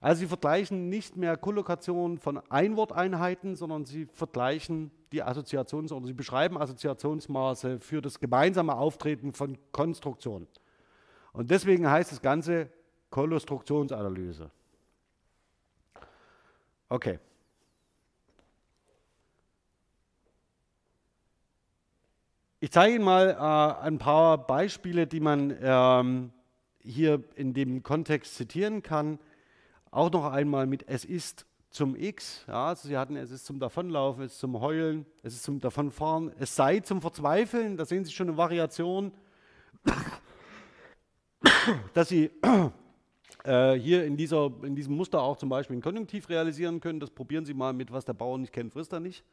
Also 0.00 0.20
sie 0.20 0.26
vergleichen 0.26 0.88
nicht 0.88 1.16
mehr 1.16 1.36
Kollokationen 1.36 2.18
von 2.18 2.38
Einworteinheiten, 2.50 3.56
sondern 3.56 3.86
sie 3.86 4.06
vergleichen 4.06 4.90
die 5.12 5.24
Assoziations- 5.24 5.92
oder 5.92 6.06
sie 6.06 6.12
beschreiben 6.12 6.58
Assoziationsmaße 6.58 7.80
für 7.80 8.02
das 8.02 8.20
gemeinsame 8.20 8.76
Auftreten 8.76 9.32
von 9.32 9.56
Konstruktionen. 9.72 10.46
Und 11.32 11.50
deswegen 11.50 11.90
heißt 11.90 12.12
das 12.12 12.20
Ganze 12.20 12.70
Konstruktionsanalyse. 13.10 14.50
Okay. 16.88 17.18
Ich 22.58 22.70
zeige 22.70 22.94
Ihnen 22.94 23.04
mal 23.04 23.32
äh, 23.32 23.84
ein 23.84 23.98
paar 23.98 24.38
Beispiele, 24.38 25.06
die 25.06 25.20
man 25.20 25.54
ähm, 25.60 26.32
hier 26.82 27.22
in 27.34 27.52
dem 27.52 27.82
Kontext 27.82 28.34
zitieren 28.34 28.82
kann. 28.82 29.18
Auch 29.90 30.10
noch 30.10 30.24
einmal 30.24 30.66
mit 30.66 30.88
es 30.88 31.04
ist 31.04 31.44
zum 31.68 31.96
X. 31.96 32.46
Ja, 32.48 32.68
also 32.68 32.88
Sie 32.88 32.96
hatten 32.96 33.16
es 33.16 33.30
ist 33.30 33.44
zum 33.44 33.60
Davonlaufen, 33.60 34.24
es 34.24 34.32
ist 34.32 34.38
zum 34.38 34.58
Heulen, 34.58 35.04
es 35.22 35.34
ist 35.34 35.42
zum 35.42 35.60
Davonfahren, 35.60 36.32
es 36.38 36.56
sei 36.56 36.80
zum 36.80 37.02
Verzweifeln. 37.02 37.76
Da 37.76 37.84
sehen 37.84 38.06
Sie 38.06 38.12
schon 38.12 38.28
eine 38.28 38.38
Variation, 38.38 39.12
dass 41.92 42.08
Sie 42.08 42.30
äh, 43.44 43.74
hier 43.74 44.06
in, 44.06 44.16
dieser, 44.16 44.50
in 44.62 44.74
diesem 44.74 44.96
Muster 44.96 45.20
auch 45.20 45.36
zum 45.36 45.50
Beispiel 45.50 45.76
ein 45.76 45.82
Konjunktiv 45.82 46.30
realisieren 46.30 46.80
können. 46.80 47.00
Das 47.00 47.10
probieren 47.10 47.44
Sie 47.44 47.52
mal 47.52 47.74
mit, 47.74 47.92
was 47.92 48.06
der 48.06 48.14
Bauer 48.14 48.38
nicht 48.38 48.54
kennt, 48.54 48.72
frisst 48.72 48.94
er 48.94 49.00
nicht. 49.00 49.26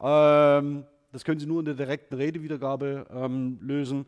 Ähm, 0.00 0.84
das 1.12 1.24
können 1.24 1.40
Sie 1.40 1.46
nur 1.46 1.60
in 1.60 1.64
der 1.64 1.74
direkten 1.74 2.14
Redewiedergabe 2.14 3.06
ähm, 3.10 3.58
lösen. 3.60 4.06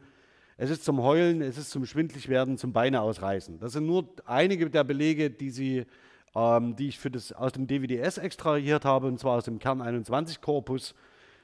Es 0.56 0.68
ist 0.68 0.84
zum 0.84 1.02
Heulen, 1.02 1.40
es 1.40 1.56
ist 1.56 1.70
zum 1.70 1.86
Schwindligwerden, 1.86 2.58
zum 2.58 2.72
Beine 2.72 3.00
ausreißen. 3.00 3.58
Das 3.58 3.72
sind 3.72 3.86
nur 3.86 4.08
einige 4.26 4.68
der 4.68 4.84
Belege, 4.84 5.30
die, 5.30 5.50
Sie, 5.50 5.86
ähm, 6.34 6.76
die 6.76 6.88
ich 6.88 6.98
für 6.98 7.10
das, 7.10 7.32
aus 7.32 7.52
dem 7.52 7.66
DVDS 7.66 8.18
extrahiert 8.18 8.84
habe, 8.84 9.06
und 9.06 9.18
zwar 9.18 9.38
aus 9.38 9.44
dem 9.44 9.58
Kern 9.58 9.80
21 9.80 10.40
Korpus 10.42 10.94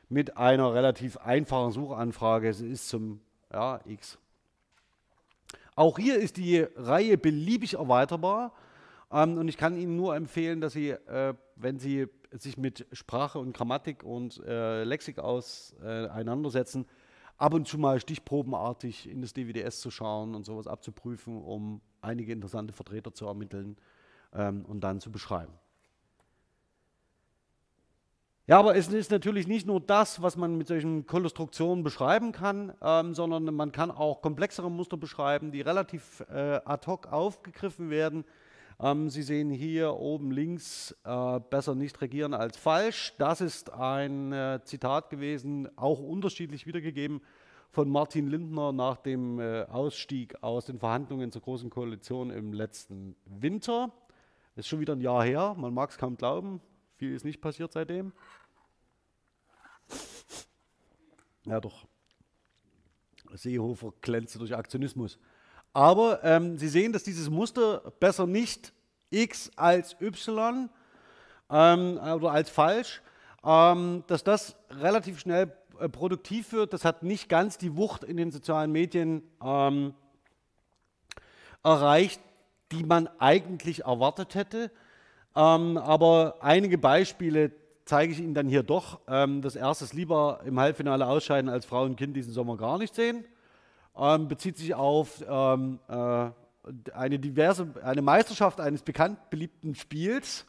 mit 0.09 0.37
einer 0.37 0.75
relativ 0.75 1.17
einfachen 1.17 1.73
Suchanfrage. 1.73 2.49
Es 2.49 2.61
ist 2.61 2.89
zum 2.89 3.21
ja, 3.53 3.81
X. 3.87 4.19
Auch 5.75 5.99
hier 5.99 6.17
ist 6.17 6.37
die 6.37 6.67
Reihe 6.77 7.19
beliebig 7.19 7.75
erweiterbar. 7.75 8.53
Ähm, 9.11 9.39
und 9.39 9.49
ich 9.49 9.57
kann 9.57 9.77
Ihnen 9.77 9.97
nur 9.97 10.17
empfehlen, 10.17 10.61
dass 10.61 10.73
Sie, 10.73 10.91
äh, 10.91 11.35
wenn 11.57 11.79
Sie 11.79 12.07
sich 12.33 12.57
mit 12.57 12.87
Sprache 12.93 13.39
und 13.39 13.57
Grammatik 13.57 14.03
und 14.03 14.43
äh, 14.45 14.85
Lexik 14.85 15.19
auseinandersetzen, 15.19 16.87
ab 17.39 17.55
und 17.55 17.69
zu 17.69 17.79
mal 17.79 18.01
stichprobenartig 18.01 19.09
in 19.09 19.21
das 19.21 19.33
DWDS 19.33 19.81
zu 19.81 19.91
schauen 19.91 20.35
und 20.35 20.45
sowas 20.45 20.67
abzuprüfen, 20.67 21.43
um 21.43 21.81
einige 22.01 22.33
interessante 22.33 22.73
Vertreter 22.73 23.13
zu 23.13 23.27
ermitteln 23.27 23.77
ähm, 24.33 24.65
und 24.65 24.81
dann 24.81 25.01
zu 25.01 25.11
beschreiben. 25.11 25.53
Ja, 28.49 28.61
aber 28.61 28.77
es 28.77 28.87
ist 28.87 29.11
natürlich 29.11 29.49
nicht 29.49 29.67
nur 29.67 29.81
das, 29.81 30.23
was 30.23 30.37
man 30.37 30.57
mit 30.57 30.69
solchen 30.69 31.05
Konstruktionen 31.05 31.83
beschreiben 31.83 32.31
kann, 32.31 32.73
ähm, 32.81 33.13
sondern 33.13 33.53
man 33.53 33.73
kann 33.73 33.91
auch 33.91 34.23
komplexere 34.23 34.71
Muster 34.71 34.97
beschreiben, 34.97 35.51
die 35.51 35.63
relativ 35.63 36.21
äh, 36.31 36.61
ad 36.65 36.87
hoc 36.87 37.13
aufgegriffen 37.13 37.91
werden. 37.91 38.25
Ähm, 38.79 39.09
Sie 39.09 39.23
sehen 39.23 39.51
hier 39.51 39.95
oben 39.95 40.31
links, 40.31 40.95
äh, 41.05 41.41
besser 41.41 41.75
nicht 41.75 42.01
regieren 42.03 42.35
als 42.35 42.57
falsch. 42.59 43.15
Das 43.19 43.41
ist 43.41 43.73
ein 43.73 44.33
äh, 44.33 44.61
Zitat 44.65 45.09
gewesen, 45.09 45.69
auch 45.77 45.99
unterschiedlich 46.01 46.67
wiedergegeben 46.67 47.23
von 47.71 47.89
Martin 47.89 48.27
Lindner 48.27 48.73
nach 48.73 48.99
dem 48.99 49.41
äh, 49.41 49.63
Ausstieg 49.65 50.43
aus 50.43 50.67
den 50.67 50.79
Verhandlungen 50.79 51.33
zur 51.33 51.43
Großen 51.43 51.71
Koalition 51.71 52.31
im 52.31 52.53
letzten 52.53 53.17
Winter. 53.25 53.93
Ist 54.57 54.69
schon 54.69 54.81
wieder 54.81 54.95
ein 54.95 55.01
Jahr 55.01 55.25
her, 55.25 55.55
man 55.57 55.73
mag 55.73 55.91
es 55.91 55.99
kaum 55.99 56.17
glauben, 56.17 56.61
viel 56.97 57.15
ist 57.15 57.25
nicht 57.25 57.41
passiert 57.41 57.73
seitdem. 57.73 58.13
Ja, 61.45 61.61
doch. 61.61 61.87
Seehofer 63.33 63.93
glänzte 64.01 64.39
durch 64.39 64.55
Aktionismus. 64.55 65.19
Aber 65.77 66.25
ähm, 66.25 66.57
Sie 66.57 66.69
sehen, 66.69 66.95
dass 66.95 67.03
dieses 67.03 67.29
Muster 67.29 67.93
besser 68.01 68.27
nicht 68.27 68.73
x 69.11 69.51
als 69.57 69.95
y 70.01 70.71
ähm, 71.51 71.99
oder 71.99 72.31
als 72.31 72.49
falsch, 72.49 73.03
ähm, 73.45 74.03
dass 74.07 74.25
das 74.25 74.57
relativ 74.71 75.19
schnell 75.19 75.53
äh, 75.79 75.91
produktiv 75.91 76.53
wird. 76.53 76.73
Das 76.73 76.87
hat 76.87 77.03
nicht 77.03 77.29
ganz 77.29 77.59
die 77.59 77.77
Wucht 77.77 78.05
in 78.05 78.17
den 78.17 78.31
sozialen 78.31 78.73
Medien 78.73 79.23
ähm, 79.45 79.93
erreicht, 81.63 82.23
die 82.73 82.83
man 82.83 83.11
eigentlich 83.19 83.85
erwartet 83.85 84.35
hätte. 84.35 84.71
Ähm, 85.37 85.77
aber 85.77 86.37
einige 86.41 86.79
Beispiele 86.79 87.53
zeige 87.85 88.15
ich 88.15 88.21
Ihnen 88.21 88.33
dann 88.33 88.49
hier 88.49 88.63
doch. 88.63 89.01
Ähm, 89.09 89.43
das 89.43 89.57
erste 89.57 89.85
ist 89.85 89.93
lieber 89.93 90.41
im 90.47 90.59
Halbfinale 90.59 91.07
ausscheiden 91.07 91.51
als 91.51 91.67
Frau 91.67 91.83
und 91.83 91.97
Kind 91.97 92.17
diesen 92.17 92.33
Sommer 92.33 92.57
gar 92.57 92.79
nicht 92.79 92.95
sehen. 92.95 93.27
Ähm, 93.99 94.29
bezieht 94.29 94.57
sich 94.57 94.75
auf 94.75 95.25
ähm, 95.29 95.79
äh, 95.89 96.31
eine 96.93 97.19
diverse, 97.19 97.69
eine 97.83 98.03
Meisterschaft 98.03 98.61
eines 98.61 98.83
bekannt 98.83 99.31
beliebten 99.31 99.75
Spiels. 99.75 100.47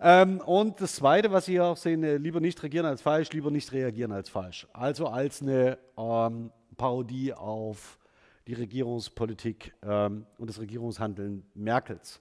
Ähm, 0.00 0.40
und 0.40 0.80
das 0.80 0.96
Zweite, 0.96 1.32
was 1.32 1.46
Sie 1.46 1.52
hier 1.52 1.64
auch 1.64 1.76
sehen, 1.76 2.04
äh, 2.04 2.16
lieber 2.18 2.40
nicht 2.40 2.62
regieren 2.62 2.86
als 2.86 3.02
falsch, 3.02 3.32
lieber 3.32 3.50
nicht 3.50 3.72
reagieren 3.72 4.12
als 4.12 4.28
falsch. 4.28 4.66
Also 4.72 5.08
als 5.08 5.42
eine 5.42 5.78
ähm, 5.96 6.50
Parodie 6.76 7.34
auf 7.34 7.98
die 8.46 8.54
Regierungspolitik 8.54 9.74
ähm, 9.82 10.26
und 10.38 10.48
das 10.48 10.60
Regierungshandeln 10.60 11.44
Merkels 11.54 12.20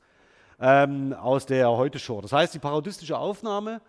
ähm, 0.59 1.13
aus 1.13 1.45
der 1.45 1.69
Heute-Show. 1.69 2.21
Das 2.21 2.33
heißt, 2.33 2.53
die 2.53 2.59
parodistische 2.59 3.17
Aufnahme. 3.17 3.81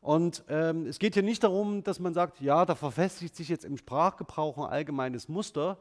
Und 0.00 0.44
ähm, 0.48 0.86
es 0.86 0.98
geht 0.98 1.14
hier 1.14 1.22
nicht 1.22 1.42
darum, 1.42 1.82
dass 1.82 1.98
man 1.98 2.14
sagt, 2.14 2.40
ja, 2.40 2.64
da 2.64 2.74
verfestigt 2.74 3.34
sich 3.34 3.48
jetzt 3.48 3.64
im 3.64 3.76
Sprachgebrauch 3.76 4.58
ein 4.58 4.70
allgemeines 4.70 5.28
Muster, 5.28 5.78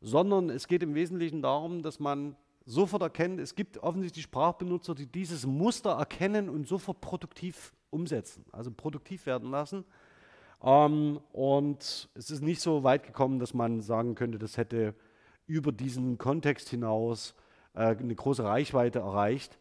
sondern 0.00 0.50
es 0.50 0.66
geht 0.66 0.82
im 0.82 0.94
Wesentlichen 0.94 1.42
darum, 1.42 1.82
dass 1.82 2.00
man 2.00 2.36
sofort 2.64 3.02
erkennt, 3.02 3.40
es 3.40 3.54
gibt 3.54 3.78
offensichtlich 3.78 4.24
Sprachbenutzer, 4.24 4.94
die 4.94 5.06
dieses 5.06 5.46
Muster 5.46 5.92
erkennen 5.92 6.48
und 6.48 6.66
sofort 6.66 7.00
produktiv 7.00 7.72
umsetzen, 7.90 8.44
also 8.52 8.70
produktiv 8.70 9.26
werden 9.26 9.50
lassen. 9.50 9.84
Ähm, 10.62 11.20
und 11.32 12.08
es 12.14 12.30
ist 12.30 12.42
nicht 12.42 12.60
so 12.60 12.84
weit 12.84 13.02
gekommen, 13.04 13.38
dass 13.38 13.54
man 13.54 13.80
sagen 13.80 14.14
könnte, 14.14 14.38
das 14.38 14.56
hätte 14.56 14.94
über 15.46 15.72
diesen 15.72 16.18
Kontext 16.18 16.68
hinaus 16.68 17.34
äh, 17.74 17.96
eine 17.96 18.14
große 18.14 18.44
Reichweite 18.44 19.00
erreicht. 19.00 19.58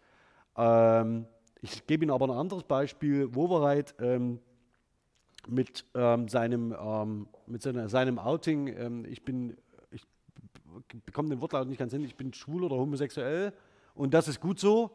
Ähm, 0.55 1.25
ich 1.61 1.87
gebe 1.87 2.05
Ihnen 2.05 2.11
aber 2.11 2.27
ein 2.27 2.37
anderes 2.37 2.63
Beispiel. 2.63 3.33
Wovereit 3.33 3.95
ähm, 3.99 4.39
mit, 5.47 5.85
ähm, 5.95 6.27
seinem, 6.27 6.75
ähm, 6.79 7.27
mit 7.47 7.61
seiner, 7.61 7.89
seinem 7.89 8.19
Outing, 8.19 8.67
ähm, 8.67 9.05
ich 9.05 9.23
bin 9.25 9.57
bekomme 11.05 11.29
den 11.29 11.41
Wortlaut 11.41 11.67
nicht 11.67 11.77
ganz 11.77 11.93
hin, 11.93 12.03
ich 12.03 12.15
bin 12.15 12.33
schwul 12.33 12.63
oder 12.63 12.75
homosexuell 12.75 13.53
und 13.95 14.13
das 14.13 14.27
ist 14.27 14.39
gut 14.39 14.59
so. 14.59 14.91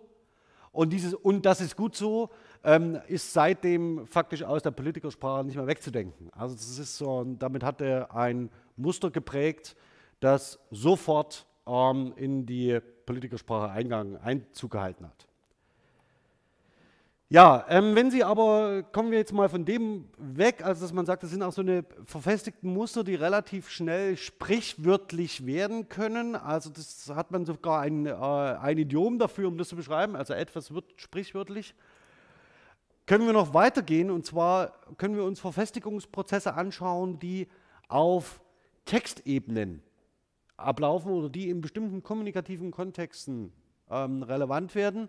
Und 0.73 0.93
dieses 0.93 1.15
und 1.15 1.47
das 1.47 1.61
ist 1.61 1.77
gut 1.77 1.95
so 1.95 2.31
ähm, 2.65 2.99
ist 3.07 3.33
seitdem 3.33 4.07
faktisch 4.09 4.43
aus 4.43 4.63
der 4.63 4.73
Politikersprache 4.73 5.45
nicht 5.45 5.55
mehr 5.55 5.69
wegzudenken. 5.69 6.31
Also 6.33 6.57
das 6.57 6.79
ist 6.79 6.99
so, 6.99 7.23
damit 7.39 7.63
hat 7.63 7.81
er 7.81 8.15
ein 8.15 8.51
Muster 8.77 9.11
geprägt, 9.11 9.77
das 10.19 10.59
sofort 10.73 11.47
ähm, 11.67 12.13
in 12.17 12.45
die 12.45 12.81
Politikersprache 13.07 13.71
Eingang, 13.71 14.17
Einzug 14.17 14.73
gehalten 14.73 15.07
hat. 15.07 15.29
Ja, 17.31 17.65
ähm, 17.69 17.97
wenn 17.97 18.11
Sie 18.11 18.23
aber, 18.23 18.83
kommen 18.83 19.11
wir 19.11 19.19
jetzt 19.19 19.33
mal 19.33 19.49
von 19.49 19.65
dem 19.65 20.09
weg, 20.19 20.63
also 20.63 20.83
dass 20.83 20.93
man 20.93 21.07
sagt, 21.07 21.23
das 21.23 21.31
sind 21.31 21.43
auch 21.43 21.53
so 21.53 21.63
eine 21.63 21.85
verfestigten 22.05 22.71
Muster, 22.73 23.03
die 23.03 23.15
relativ 23.15 23.71
schnell 23.71 24.17
sprichwörtlich 24.19 25.47
werden 25.47 25.89
können. 25.89 26.37
Also 26.37 26.69
das 26.69 27.11
hat 27.15 27.31
man 27.31 27.47
sogar 27.47 27.81
ein, 27.81 28.05
äh, 28.07 28.13
ein 28.13 28.77
Idiom 28.77 29.19
dafür, 29.19 29.49
um 29.49 29.57
das 29.57 29.69
zu 29.69 29.77
beschreiben. 29.77 30.17
Also 30.17 30.35
etwas 30.35 30.75
wird 30.75 30.85
sprichwörtlich. 30.97 31.75
Können 33.07 33.27
wir 33.27 33.33
noch 33.33 33.55
weitergehen 33.55 34.11
und 34.11 34.27
zwar 34.27 34.73
können 34.99 35.17
wir 35.17 35.25
uns 35.25 35.41
Verfestigungsprozesse 35.41 36.55
anschauen, 36.55 37.19
die 37.19 37.49
auf 37.89 38.41
Textebenen 38.85 39.83
ablaufen 40.57 41.11
oder 41.11 41.31
die 41.31 41.49
in 41.49 41.63
bestimmten 41.63 42.03
kommunikativen 42.03 42.71
Kontexten 42.71 43.53
ähm, 43.91 44.23
relevant 44.23 44.75
werden. 44.75 45.09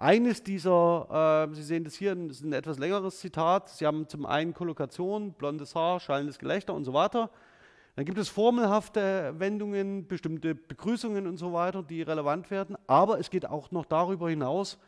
Eines 0.00 0.44
dieser, 0.44 1.48
äh, 1.50 1.54
Sie 1.54 1.62
sehen 1.64 1.82
das 1.82 1.94
hier, 1.94 2.14
das 2.14 2.36
ist 2.36 2.44
ein 2.44 2.52
etwas 2.52 2.78
längeres 2.78 3.18
Zitat. 3.18 3.68
Sie 3.68 3.84
haben 3.84 4.08
zum 4.08 4.26
einen 4.26 4.54
Kollokation, 4.54 5.32
blondes 5.32 5.74
Haar, 5.74 5.98
schallendes 5.98 6.38
Gelächter 6.38 6.72
und 6.72 6.84
so 6.84 6.92
weiter. 6.92 7.30
Dann 7.96 8.04
gibt 8.04 8.16
es 8.16 8.28
formelhafte 8.28 9.34
Wendungen, 9.38 10.06
bestimmte 10.06 10.54
Begrüßungen 10.54 11.26
und 11.26 11.36
so 11.36 11.52
weiter, 11.52 11.82
die 11.82 12.02
relevant 12.02 12.48
werden. 12.52 12.76
Aber 12.86 13.18
es 13.18 13.28
geht 13.28 13.44
auch 13.44 13.72
noch 13.72 13.86
darüber 13.86 14.30
hinaus, 14.30 14.78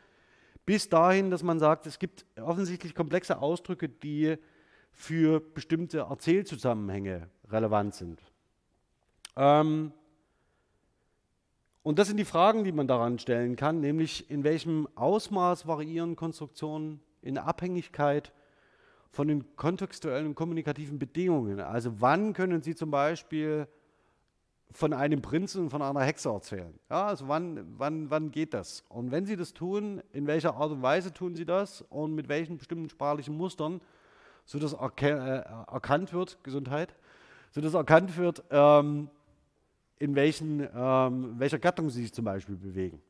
bis 0.64 0.88
dahin, 0.88 1.32
dass 1.32 1.42
man 1.42 1.58
sagt, 1.58 1.86
es 1.86 1.98
gibt 1.98 2.24
offensichtlich 2.40 2.94
komplexe 2.94 3.40
Ausdrücke, 3.40 3.88
die 3.88 4.36
für 4.92 5.40
bestimmte 5.40 5.98
Erzählzusammenhänge 6.08 7.28
relevant 7.48 7.96
sind. 7.96 8.22
Ähm, 9.34 9.92
und 11.82 11.98
das 11.98 12.08
sind 12.08 12.18
die 12.18 12.24
Fragen, 12.24 12.64
die 12.64 12.72
man 12.72 12.86
daran 12.86 13.18
stellen 13.18 13.56
kann, 13.56 13.80
nämlich 13.80 14.30
in 14.30 14.44
welchem 14.44 14.86
Ausmaß 14.96 15.66
variieren 15.66 16.14
Konstruktionen 16.14 17.00
in 17.22 17.38
Abhängigkeit 17.38 18.32
von 19.10 19.28
den 19.28 19.56
kontextuellen 19.56 20.26
und 20.28 20.34
kommunikativen 20.34 20.98
Bedingungen. 20.98 21.60
Also 21.60 22.00
wann 22.00 22.32
können 22.32 22.62
Sie 22.62 22.74
zum 22.74 22.90
Beispiel 22.90 23.66
von 24.72 24.92
einem 24.92 25.20
Prinzen 25.20 25.62
und 25.62 25.70
von 25.70 25.82
einer 25.82 26.02
Hexe 26.02 26.28
erzählen? 26.28 26.78
Ja, 26.88 27.06
also 27.06 27.28
wann, 27.28 27.66
wann, 27.76 28.10
wann 28.10 28.30
geht 28.30 28.54
das? 28.54 28.84
Und 28.88 29.10
wenn 29.10 29.26
Sie 29.26 29.36
das 29.36 29.52
tun, 29.52 30.02
in 30.12 30.26
welcher 30.26 30.54
Art 30.54 30.70
und 30.70 30.82
Weise 30.82 31.12
tun 31.12 31.34
Sie 31.34 31.44
das 31.44 31.82
und 31.88 32.14
mit 32.14 32.28
welchen 32.28 32.58
bestimmten 32.58 32.88
sprachlichen 32.88 33.36
Mustern, 33.36 33.80
sodass 34.44 34.74
äh, 34.74 35.08
erkannt 35.08 36.12
wird, 36.12 36.38
Gesundheit, 36.44 36.94
sodass 37.50 37.74
erkannt 37.74 38.16
wird, 38.16 38.44
ähm, 38.50 39.08
in 40.00 40.14
welchen, 40.16 40.66
ähm, 40.74 41.34
welcher 41.38 41.58
Gattung 41.60 41.90
sie 41.90 42.02
sich 42.02 42.12
zum 42.12 42.24
Beispiel 42.24 42.56
bewegen. 42.56 43.00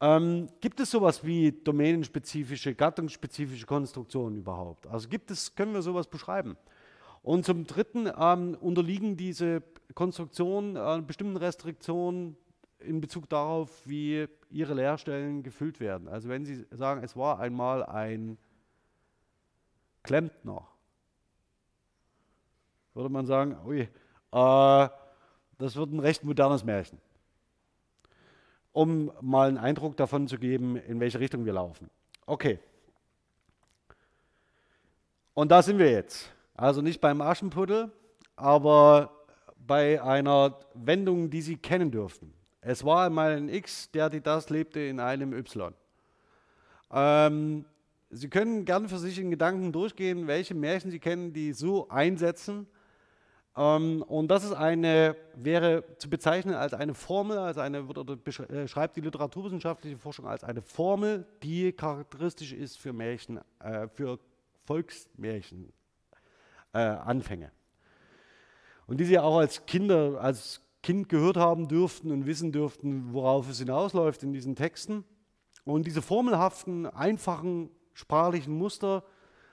Ähm, 0.00 0.48
gibt 0.60 0.78
es 0.80 0.90
sowas 0.90 1.24
wie 1.24 1.50
domänenspezifische, 1.50 2.74
gattungsspezifische 2.74 3.66
Konstruktionen 3.66 4.36
überhaupt? 4.36 4.86
Also 4.86 5.08
gibt 5.08 5.30
es, 5.30 5.54
können 5.54 5.72
wir 5.72 5.82
sowas 5.82 6.06
beschreiben? 6.06 6.56
Und 7.22 7.46
zum 7.46 7.66
Dritten 7.66 8.10
ähm, 8.18 8.56
unterliegen 8.60 9.16
diese 9.16 9.62
Konstruktionen 9.94 10.76
äh, 10.76 11.02
bestimmten 11.06 11.36
Restriktionen 11.36 12.36
in 12.80 13.00
Bezug 13.00 13.28
darauf, 13.28 13.86
wie 13.86 14.26
ihre 14.50 14.74
Leerstellen 14.74 15.42
gefüllt 15.42 15.80
werden. 15.80 16.08
Also 16.08 16.28
wenn 16.28 16.44
Sie 16.44 16.66
sagen, 16.70 17.02
es 17.02 17.16
war 17.16 17.38
einmal 17.38 17.84
ein 17.84 18.36
Klempner, 20.02 20.66
würde 22.92 23.08
man 23.08 23.24
sagen, 23.24 23.56
ui, 23.64 23.88
äh, 24.32 24.88
das 25.62 25.76
wird 25.76 25.92
ein 25.92 26.00
recht 26.00 26.24
modernes 26.24 26.64
Märchen, 26.64 26.98
um 28.72 29.12
mal 29.20 29.48
einen 29.48 29.58
Eindruck 29.58 29.96
davon 29.96 30.28
zu 30.28 30.38
geben, 30.38 30.76
in 30.76 31.00
welche 31.00 31.20
Richtung 31.20 31.44
wir 31.44 31.52
laufen. 31.52 31.88
Okay. 32.26 32.58
Und 35.34 35.50
da 35.50 35.62
sind 35.62 35.78
wir 35.78 35.90
jetzt. 35.90 36.30
Also 36.54 36.82
nicht 36.82 37.00
beim 37.00 37.20
Aschenputtel, 37.20 37.90
aber 38.36 39.10
bei 39.56 40.02
einer 40.02 40.58
Wendung, 40.74 41.30
die 41.30 41.42
Sie 41.42 41.56
kennen 41.56 41.90
dürften. 41.90 42.34
Es 42.60 42.84
war 42.84 43.06
einmal 43.06 43.36
ein 43.36 43.48
X, 43.48 43.90
der 43.90 44.10
die 44.10 44.20
das 44.20 44.50
lebte 44.50 44.80
in 44.80 45.00
einem 45.00 45.32
Y. 45.32 45.74
Ähm, 46.92 47.64
Sie 48.10 48.28
können 48.28 48.64
gerne 48.66 48.88
für 48.88 48.98
sich 48.98 49.18
in 49.18 49.30
Gedanken 49.30 49.72
durchgehen, 49.72 50.26
welche 50.26 50.54
Märchen 50.54 50.90
Sie 50.90 50.98
kennen, 50.98 51.32
die 51.32 51.52
so 51.52 51.88
einsetzen. 51.88 52.66
Ähm, 53.56 54.02
und 54.02 54.28
das 54.28 54.44
ist 54.44 54.52
eine, 54.52 55.16
wäre 55.34 55.84
zu 55.98 56.08
bezeichnen 56.08 56.54
als 56.54 56.72
eine 56.72 56.94
Formel, 56.94 57.38
als 57.38 57.58
eine, 57.58 57.84
oder 57.84 58.16
beschreibt 58.16 58.96
äh, 58.96 59.00
die 59.00 59.04
literaturwissenschaftliche 59.04 59.98
Forschung 59.98 60.26
als 60.26 60.42
eine 60.42 60.62
Formel, 60.62 61.26
die 61.42 61.72
charakteristisch 61.72 62.52
ist 62.52 62.78
für 62.78 62.92
Märchen, 62.92 63.40
äh, 63.60 63.88
für 63.88 64.18
Volksmärchen, 64.64 65.72
äh. 66.72 66.96
Und 68.86 68.98
die 68.98 69.04
Sie 69.04 69.18
auch 69.18 69.38
als 69.38 69.66
Kinder, 69.66 70.18
als 70.20 70.62
Kind 70.82 71.08
gehört 71.08 71.36
haben 71.36 71.68
dürften 71.68 72.10
und 72.10 72.26
wissen 72.26 72.52
dürften, 72.52 73.12
worauf 73.12 73.48
es 73.48 73.58
hinausläuft 73.58 74.22
in 74.22 74.32
diesen 74.32 74.56
Texten. 74.56 75.04
Und 75.64 75.86
diese 75.86 76.02
formelhaften, 76.02 76.86
einfachen 76.86 77.70
sprachlichen 77.92 78.54
Muster 78.54 79.04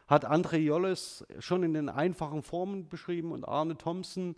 hat 0.10 0.26
André 0.26 0.58
Jolles 0.58 1.24
schon 1.38 1.62
in 1.62 1.76
den 1.76 1.88
einfachen 1.88 2.42
Formen 2.42 2.90
beschrieben 2.90 3.32
und 3.32 3.48
Arne 3.48 3.78
Thompson 3.78 4.36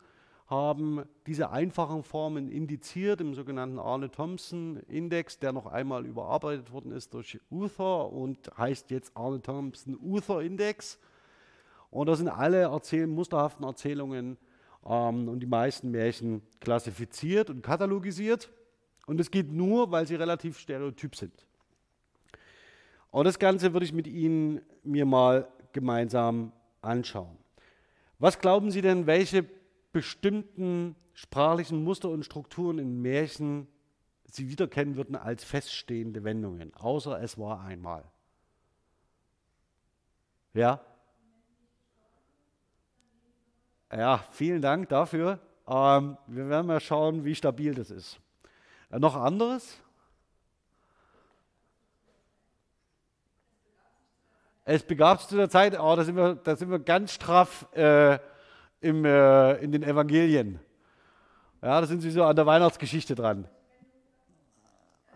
haben 0.48 1.06
diese 1.28 1.50
einfachen 1.52 2.04
Formen 2.04 2.50
indiziert 2.50 3.22
im 3.22 3.34
sogenannten 3.34 3.80
Arne 3.80 4.12
Thompson 4.12 4.82
Index, 4.90 5.40
der 5.40 5.54
noch 5.54 5.68
einmal 5.68 6.06
überarbeitet 6.06 6.74
worden 6.74 6.92
ist 6.92 7.14
durch 7.14 7.40
Uther 7.50 8.12
und 8.12 8.52
heißt 8.58 8.92
jetzt 8.92 9.16
Arne 9.16 9.42
Thompson 9.42 9.98
Uther 10.04 10.42
Index. 10.42 11.00
Und 11.90 12.08
da 12.08 12.18
sind 12.18 12.28
alle 12.28 12.64
Erzähl 12.64 13.08
musterhaften 13.08 13.64
Erzählungen 13.64 14.38
ähm, 14.86 15.30
und 15.30 15.40
die 15.40 15.48
meisten 15.48 15.90
Märchen 15.90 16.42
klassifiziert 16.60 17.50
und 17.50 17.62
katalogisiert. 17.62 18.50
Und 19.06 19.22
es 19.22 19.32
geht 19.32 19.54
nur, 19.54 19.90
weil 19.90 20.06
sie 20.06 20.16
relativ 20.16 20.60
stereotyp 20.60 21.16
sind. 21.16 21.46
Und 23.10 23.26
das 23.26 23.40
Ganze 23.40 23.72
würde 23.72 23.86
ich 23.86 23.94
mit 23.94 24.08
Ihnen 24.08 24.62
mir 24.84 25.06
mal 25.06 25.48
gemeinsam 25.74 26.52
anschauen. 26.82 27.38
Was 28.20 28.40
glauben 28.40 28.72
Sie 28.72 28.82
denn, 28.82 29.08
welche 29.08 29.46
bestimmten 29.92 30.96
sprachlichen 31.14 31.84
Muster 31.84 32.10
und 32.10 32.24
Strukturen 32.24 32.78
in 32.78 33.02
Märchen 33.02 33.68
Sie 34.26 34.50
wiederkennen 34.50 34.96
würden 34.96 35.16
als 35.16 35.44
feststehende 35.44 36.24
Wendungen, 36.24 36.74
außer 36.74 37.22
es 37.22 37.38
war 37.38 37.62
einmal? 37.62 38.04
Ja? 40.54 40.80
Ja, 43.92 44.24
vielen 44.32 44.62
Dank 44.62 44.88
dafür. 44.90 45.40
Ähm, 45.68 46.18
wir 46.28 46.48
werden 46.48 46.68
mal 46.68 46.80
schauen, 46.80 47.26
wie 47.26 47.36
stabil 47.36 47.74
das 47.74 47.92
ist. 47.92 48.20
Äh, 48.90 49.00
noch 49.00 49.16
anderes? 49.16 49.82
Es 54.64 54.84
begab 54.84 55.20
sich 55.20 55.28
zu 55.30 55.38
der 55.38 55.50
Zeit, 55.50 55.80
oh, 55.80 55.96
da, 55.96 56.04
sind 56.04 56.16
wir, 56.16 56.36
da 56.36 56.56
sind 56.56 56.70
wir 56.70 56.80
ganz 56.80 57.14
straff 57.14 57.68
äh, 57.74 58.20
im, 58.80 59.06
äh, 59.06 59.54
in 59.56 59.72
den 59.72 59.84
Evangelien. 59.84 60.60
Ja, 61.62 61.82
da 61.82 61.88
sind 61.88 62.02
sie 62.02 62.12
so 62.12 62.24
an 62.24 62.36
der 62.36 62.46
Weihnachtsgeschichte 62.46 63.16
dran. 63.16 63.48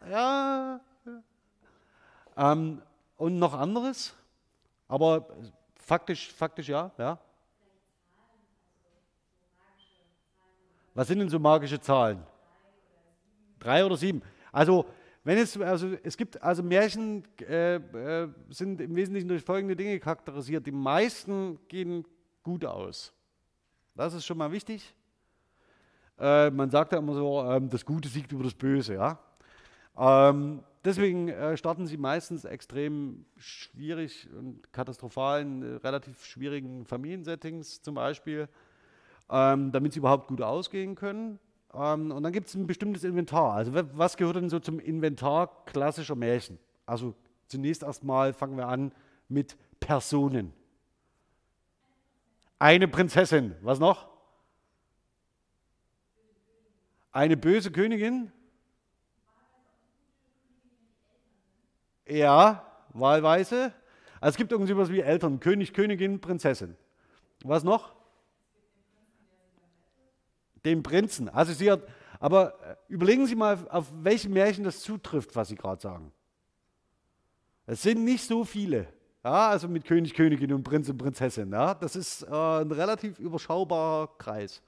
Ja. 0.10 0.80
Ähm, 2.38 2.82
und 3.18 3.40
noch 3.40 3.54
anderes, 3.54 4.14
aber 4.88 5.28
faktisch, 5.76 6.32
faktisch 6.34 6.68
ja, 6.68 6.92
ja. 6.98 7.18
Was 10.94 11.08
sind 11.08 11.20
denn 11.20 11.30
so 11.30 11.40
magische 11.40 11.80
Zahlen? 11.80 12.24
Drei 13.60 13.86
oder 13.86 13.98
sieben. 13.98 14.22
Also 14.52 14.86
wenn 15.26 15.40
es, 15.40 15.60
also 15.60 15.94
es 16.04 16.16
gibt, 16.16 16.42
also 16.42 16.62
Märchen 16.62 17.24
äh, 17.42 17.76
äh, 17.76 18.30
sind 18.50 18.80
im 18.80 18.96
Wesentlichen 18.96 19.28
durch 19.28 19.44
folgende 19.44 19.76
Dinge 19.76 20.00
charakterisiert. 20.00 20.68
Die 20.68 20.72
meisten 20.72 21.58
gehen 21.68 22.06
gut 22.44 22.64
aus. 22.64 23.12
Das 23.96 24.14
ist 24.14 24.24
schon 24.24 24.38
mal 24.38 24.52
wichtig. 24.52 24.94
Äh, 26.20 26.52
man 26.52 26.70
sagt 26.70 26.92
ja 26.92 27.00
immer 27.00 27.16
so, 27.16 27.44
ähm, 27.44 27.70
das 27.70 27.84
Gute 27.84 28.08
siegt 28.08 28.32
über 28.34 28.44
das 28.44 28.54
Böse. 28.54 28.94
Ja? 28.94 29.20
Ähm, 29.98 30.64
deswegen 30.84 31.30
äh, 31.30 31.58
starten 31.58 31.88
sie 31.88 31.98
meistens 31.98 32.46
extrem 32.46 33.26
schwierig 33.38 34.30
und 34.38 34.72
katastrophal 34.72 35.42
in 35.42 35.64
äh, 35.64 35.76
relativ 35.78 36.24
schwierigen 36.24 36.86
Familiensettings 36.86 37.82
zum 37.82 37.96
Beispiel, 37.96 38.48
ähm, 39.32 39.72
damit 39.72 39.94
sie 39.94 40.00
überhaupt 40.00 40.28
gut 40.28 40.44
ausgehen 40.44 40.94
können. 40.94 41.40
Ähm, 41.76 42.12
und 42.12 42.24
dann 42.24 42.32
gibt 42.32 42.48
es 42.48 42.56
ein 42.56 42.68
bestimmtes 42.68 43.04
Inventar. 43.04 43.54
Also 43.54 43.72
was 43.74 44.18
gehört 44.18 44.38
denn 44.38 44.50
so 44.50 44.60
zum 44.60 44.80
Inventar 44.80 45.66
klassischer 45.66 46.16
Märchen? 46.16 46.58
Also 46.86 47.14
zunächst 47.48 47.84
erstmal 47.84 48.34
fangen 48.34 48.58
wir 48.58 48.68
an 48.68 48.92
mit 49.28 49.58
Personen. 49.80 50.54
Eine 52.60 52.88
Prinzessin. 52.88 53.56
Was 53.62 53.80
noch? 53.80 54.08
Eine 57.12 57.38
böse 57.38 57.72
Königin? 57.72 58.32
Ja, 62.08 62.66
wahlweise. 62.94 63.74
Also 64.20 64.34
es 64.34 64.38
gibt 64.38 64.52
irgendwie 64.52 64.74
sowas 64.74 64.90
wie 64.90 65.02
Eltern, 65.02 65.40
König, 65.40 65.74
Königin, 65.74 66.22
Prinzessin. 66.22 66.76
Was 67.44 67.64
noch? 67.64 67.95
Den 70.66 70.84
Prinzen. 70.84 71.30
Also 71.30 71.54
sie 71.54 71.72
hat, 71.72 71.82
aber 72.20 72.60
äh, 72.64 72.76
überlegen 72.88 73.26
Sie 73.28 73.36
mal, 73.36 73.58
auf 73.70 73.92
welche 74.02 74.30
Märchen 74.30 74.64
das 74.64 74.82
zutrifft, 74.82 75.36
was 75.36 75.50
Sie 75.50 75.56
gerade 75.56 75.82
sagen. 75.82 76.12
Es 77.66 77.82
sind 77.82 78.04
nicht 78.04 78.26
so 78.26 78.44
viele. 78.44 78.88
Ja, 79.24 79.50
also 79.50 79.68
mit 79.68 79.86
König, 79.86 80.14
Königin 80.14 80.54
und 80.54 80.64
Prinz 80.64 80.88
und 80.88 80.98
Prinzessin. 80.98 81.52
Ja, 81.52 81.74
das 81.74 81.96
ist 81.96 82.24
äh, 82.24 82.28
ein 82.28 82.72
relativ 82.72 83.18
überschaubarer 83.20 84.10
Kreis. 84.18 84.62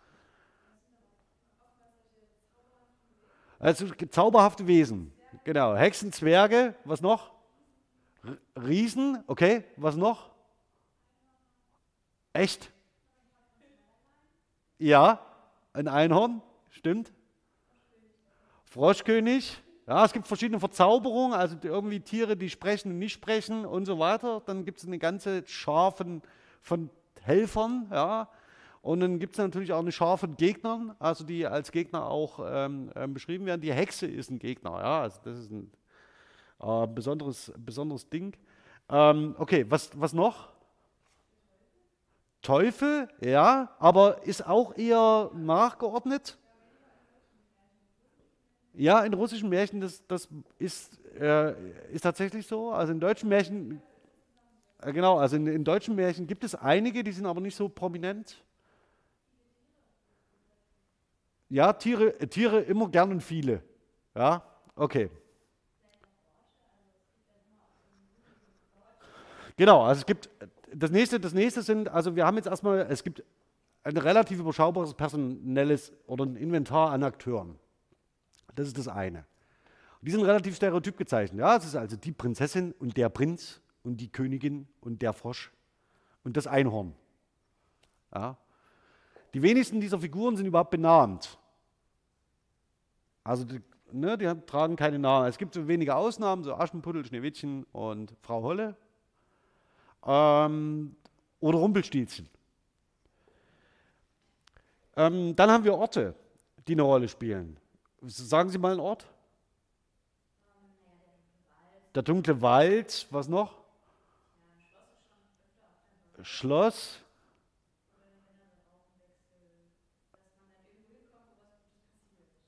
Also 3.59 3.87
zauberhafte 4.09 4.65
Wesen. 4.67 5.13
Genau. 5.43 5.75
Hexen, 5.75 6.11
Zwerge, 6.11 6.75
was 6.85 7.01
noch? 7.01 7.31
Riesen, 8.55 9.23
okay, 9.27 9.63
was 9.75 9.95
noch? 9.95 10.31
Echt? 12.33 12.71
Ja, 14.79 15.26
ein 15.77 15.87
Einhorn, 15.87 16.41
stimmt. 16.71 17.13
Froschkönig. 18.65 19.61
Ja, 19.85 20.03
es 20.03 20.11
gibt 20.11 20.27
verschiedene 20.27 20.59
Verzauberungen, 20.59 21.33
also 21.33 21.55
irgendwie 21.61 21.99
Tiere, 21.99 22.35
die 22.35 22.49
sprechen 22.49 22.91
und 22.91 22.99
nicht 22.99 23.13
sprechen 23.13 23.63
und 23.63 23.85
so 23.85 23.99
weiter. 23.99 24.41
Dann 24.45 24.65
gibt 24.65 24.79
es 24.79 24.85
eine 24.85 24.97
ganze 24.97 25.43
Schar 25.45 25.91
von, 25.91 26.21
von 26.61 26.89
Helfern, 27.21 27.87
ja. 27.91 28.27
Und 28.81 29.01
dann 29.01 29.19
gibt 29.19 29.35
es 29.35 29.39
natürlich 29.39 29.71
auch 29.71 29.79
eine 29.79 29.91
Schar 29.91 30.17
von 30.17 30.35
Gegnern, 30.35 30.95
also 30.99 31.23
die 31.23 31.45
als 31.45 31.71
Gegner 31.71 32.09
auch 32.09 32.39
ähm, 32.43 32.91
ähm, 32.95 33.13
beschrieben 33.13 33.45
werden. 33.45 33.61
Die 33.61 33.73
Hexe 33.73 34.07
ist 34.07 34.31
ein 34.31 34.39
Gegner, 34.39 34.71
ja, 34.71 35.01
also 35.01 35.19
das 35.23 35.37
ist 35.39 35.51
ein 35.51 35.71
äh, 36.59 36.87
besonderes, 36.87 37.53
besonderes 37.57 38.09
Ding. 38.09 38.35
Ähm, 38.89 39.35
okay, 39.37 39.65
was, 39.69 39.91
was 39.99 40.13
noch? 40.13 40.49
Teufel, 42.41 43.09
ja, 43.19 43.75
aber 43.79 44.23
ist 44.23 44.47
auch 44.47 44.77
eher 44.77 45.31
nachgeordnet. 45.33 46.37
Ja, 48.73 49.03
in 49.03 49.13
russischen 49.13 49.49
Märchen, 49.49 49.81
das, 49.81 50.05
das 50.07 50.29
ist, 50.59 50.99
äh, 51.19 51.53
ist 51.91 52.01
tatsächlich 52.01 52.45
so. 52.45 52.71
Also 52.71 52.93
in 52.93 52.99
deutschen 52.99 53.27
Märchen, 53.27 53.81
äh, 54.81 54.93
genau, 54.93 55.17
also 55.17 55.35
in, 55.35 55.47
in 55.47 55.63
deutschen 55.63 55.95
Märchen 55.95 56.27
gibt 56.27 56.43
es 56.43 56.53
einige, 56.53 57.03
die 57.03 57.11
sind 57.11 57.25
aber 57.25 57.41
nicht 57.41 57.55
so 57.55 57.67
prominent. 57.67 58.43
Ja, 61.49 61.73
Tiere, 61.73 62.19
äh, 62.19 62.27
Tiere 62.27 62.61
immer 62.61 62.87
gern 62.89 63.11
und 63.11 63.21
viele. 63.21 63.63
Ja, 64.15 64.43
okay. 64.75 65.09
Genau, 69.55 69.83
also 69.83 70.01
es 70.01 70.05
gibt 70.05 70.29
das 70.73 70.91
nächste, 70.91 71.19
das 71.19 71.33
nächste 71.33 71.61
sind, 71.61 71.89
also 71.89 72.15
wir 72.15 72.25
haben 72.25 72.37
jetzt 72.37 72.47
erstmal, 72.47 72.79
es 72.89 73.03
gibt 73.03 73.23
ein 73.83 73.97
relativ 73.97 74.39
überschaubares 74.39 74.93
personelles 74.93 75.93
oder 76.07 76.25
ein 76.25 76.35
Inventar 76.35 76.91
an 76.91 77.03
Akteuren. 77.03 77.57
Das 78.55 78.67
ist 78.67 78.77
das 78.77 78.87
eine. 78.87 79.25
die 80.01 80.11
sind 80.11 80.23
relativ 80.23 80.55
stereotyp 80.55 80.97
gezeichnet. 80.97 81.39
Ja, 81.39 81.57
es 81.57 81.65
ist 81.65 81.75
also 81.75 81.95
die 81.95 82.11
Prinzessin 82.11 82.73
und 82.79 82.97
der 82.97 83.09
Prinz 83.09 83.61
und 83.83 83.97
die 83.97 84.09
Königin 84.11 84.67
und 84.81 85.01
der 85.01 85.13
Frosch 85.13 85.51
und 86.23 86.37
das 86.37 86.47
Einhorn. 86.47 86.93
Ja. 88.13 88.37
Die 89.33 89.41
wenigsten 89.41 89.79
dieser 89.79 89.99
Figuren 89.99 90.35
sind 90.35 90.45
überhaupt 90.45 90.71
benannt. 90.71 91.37
Also 93.23 93.43
die, 93.43 93.61
ne, 93.91 94.17
die 94.17 94.25
tragen 94.45 94.75
keine 94.75 94.99
Namen. 94.99 95.27
Es 95.27 95.37
gibt 95.37 95.53
so 95.53 95.67
wenige 95.67 95.95
Ausnahmen, 95.95 96.43
so 96.43 96.55
Aschenputtel, 96.55 97.05
Schneewittchen 97.05 97.65
und 97.71 98.15
Frau 98.21 98.41
Holle 98.41 98.75
ähm, 100.05 100.95
oder 101.39 101.57
Rumpelstilzchen. 101.59 102.29
Ähm, 104.95 105.35
dann 105.35 105.51
haben 105.51 105.63
wir 105.63 105.75
Orte, 105.75 106.15
die 106.67 106.73
eine 106.73 106.81
Rolle 106.81 107.07
spielen. 107.07 107.59
Sagen 108.01 108.49
Sie 108.49 108.57
mal 108.57 108.71
einen 108.71 108.79
Ort. 108.79 109.07
Der 111.93 112.03
dunkle 112.03 112.41
Wald, 112.41 113.07
was 113.09 113.27
noch? 113.27 113.55
Schloss. 116.21 116.99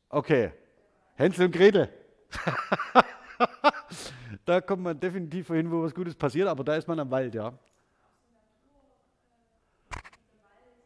Okay. 0.09 0.51
Hänsel 1.15 1.45
und 1.45 1.51
Gretel. 1.51 1.89
da 4.49 4.59
kommt 4.61 4.81
man 4.81 4.99
definitiv 4.99 5.49
hin, 5.49 5.71
wo 5.71 5.83
was 5.83 5.93
Gutes 5.93 6.15
passiert, 6.15 6.47
aber 6.47 6.63
da 6.63 6.75
ist 6.75 6.87
man 6.87 6.99
am 6.99 7.11
Wald, 7.11 7.35
ja. 7.35 7.53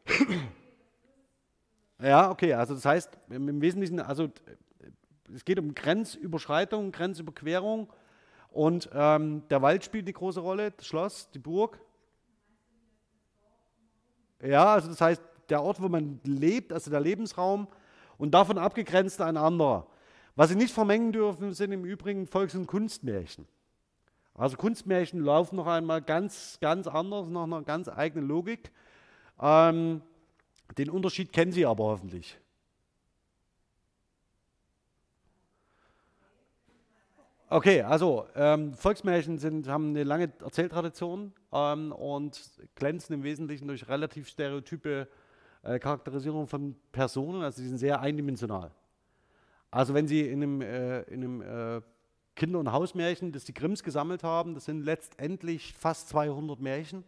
Ja, 2.02 2.30
okay, 2.30 2.54
also 2.54 2.74
das 2.74 2.84
heißt 2.84 3.18
im 3.30 3.62
Wesentlichen, 3.62 4.02
also 4.02 4.28
es 5.34 5.46
geht 5.46 5.58
um 5.58 5.74
Grenzüberschreitung, 5.74 6.92
Grenzüberquerung 6.92 7.88
und 8.50 8.90
ähm, 8.92 9.48
der 9.50 9.62
Wald 9.62 9.86
spielt 9.86 10.04
eine 10.04 10.12
große 10.12 10.42
Rolle, 10.42 10.72
das 10.72 10.86
Schloss, 10.86 11.32
die 11.32 11.40
Burg. 11.40 11.80
Ja, 14.42 14.74
also 14.74 14.90
das 14.90 15.00
heißt 15.00 15.22
der 15.48 15.64
Ort, 15.64 15.82
wo 15.82 15.88
man 15.88 16.20
lebt, 16.26 16.74
also 16.74 16.92
der 16.92 17.00
Lebensraum 17.00 17.70
und 18.18 18.32
davon 18.32 18.58
abgegrenzt 18.58 19.22
ein 19.22 19.38
anderer. 19.38 19.88
Was 20.36 20.50
Sie 20.50 20.56
nicht 20.56 20.74
vermengen 20.74 21.12
dürfen, 21.12 21.54
sind 21.54 21.72
im 21.72 21.86
Übrigen 21.86 22.26
Volks- 22.26 22.56
und 22.56 22.66
Kunstmärchen. 22.66 23.48
Also 24.34 24.58
Kunstmärchen 24.58 25.20
laufen 25.20 25.58
noch 25.58 25.68
einmal 25.68 26.02
ganz, 26.02 26.58
ganz 26.60 26.88
anders, 26.88 27.28
nach 27.28 27.44
einer 27.44 27.62
ganz 27.62 27.88
eigenen 27.88 28.28
Logik. 28.28 28.72
Ähm, 29.40 30.02
den 30.78 30.90
Unterschied 30.90 31.32
kennen 31.32 31.52
Sie 31.52 31.66
aber 31.66 31.84
hoffentlich. 31.84 32.40
Okay, 37.48 37.84
also 37.84 38.26
ähm, 38.36 38.74
Volksmärchen 38.74 39.38
sind, 39.38 39.68
haben 39.68 39.90
eine 39.90 40.04
lange 40.04 40.34
Erzähltradition 40.44 41.32
ähm, 41.52 41.92
und 41.92 42.42
glänzen 42.74 43.14
im 43.14 43.22
Wesentlichen 43.22 43.68
durch 43.68 43.88
relativ 43.88 44.28
stereotype 44.28 45.08
äh, 45.62 45.78
Charakterisierung 45.78 46.48
von 46.48 46.76
Personen, 46.92 47.44
also 47.44 47.62
sie 47.62 47.68
sind 47.68 47.78
sehr 47.78 48.02
eindimensional. 48.02 48.72
Also 49.74 49.96
wenn 49.96 50.08
Sie 50.08 50.22
in 50.22 50.44
einem, 50.44 50.62
äh, 50.62 51.02
in 51.04 51.24
einem 51.24 51.42
äh, 51.42 51.82
Kinder- 52.36 52.60
und 52.60 52.72
Hausmärchen, 52.72 53.32
das 53.32 53.44
die 53.44 53.56
Grimms 53.56 53.84
gesammelt 53.84 54.24
haben, 54.24 54.54
das 54.54 54.66
sind 54.66 54.86
letztendlich 54.86 55.74
fast 55.74 56.10
200 56.10 56.60
Märchen. 56.60 57.04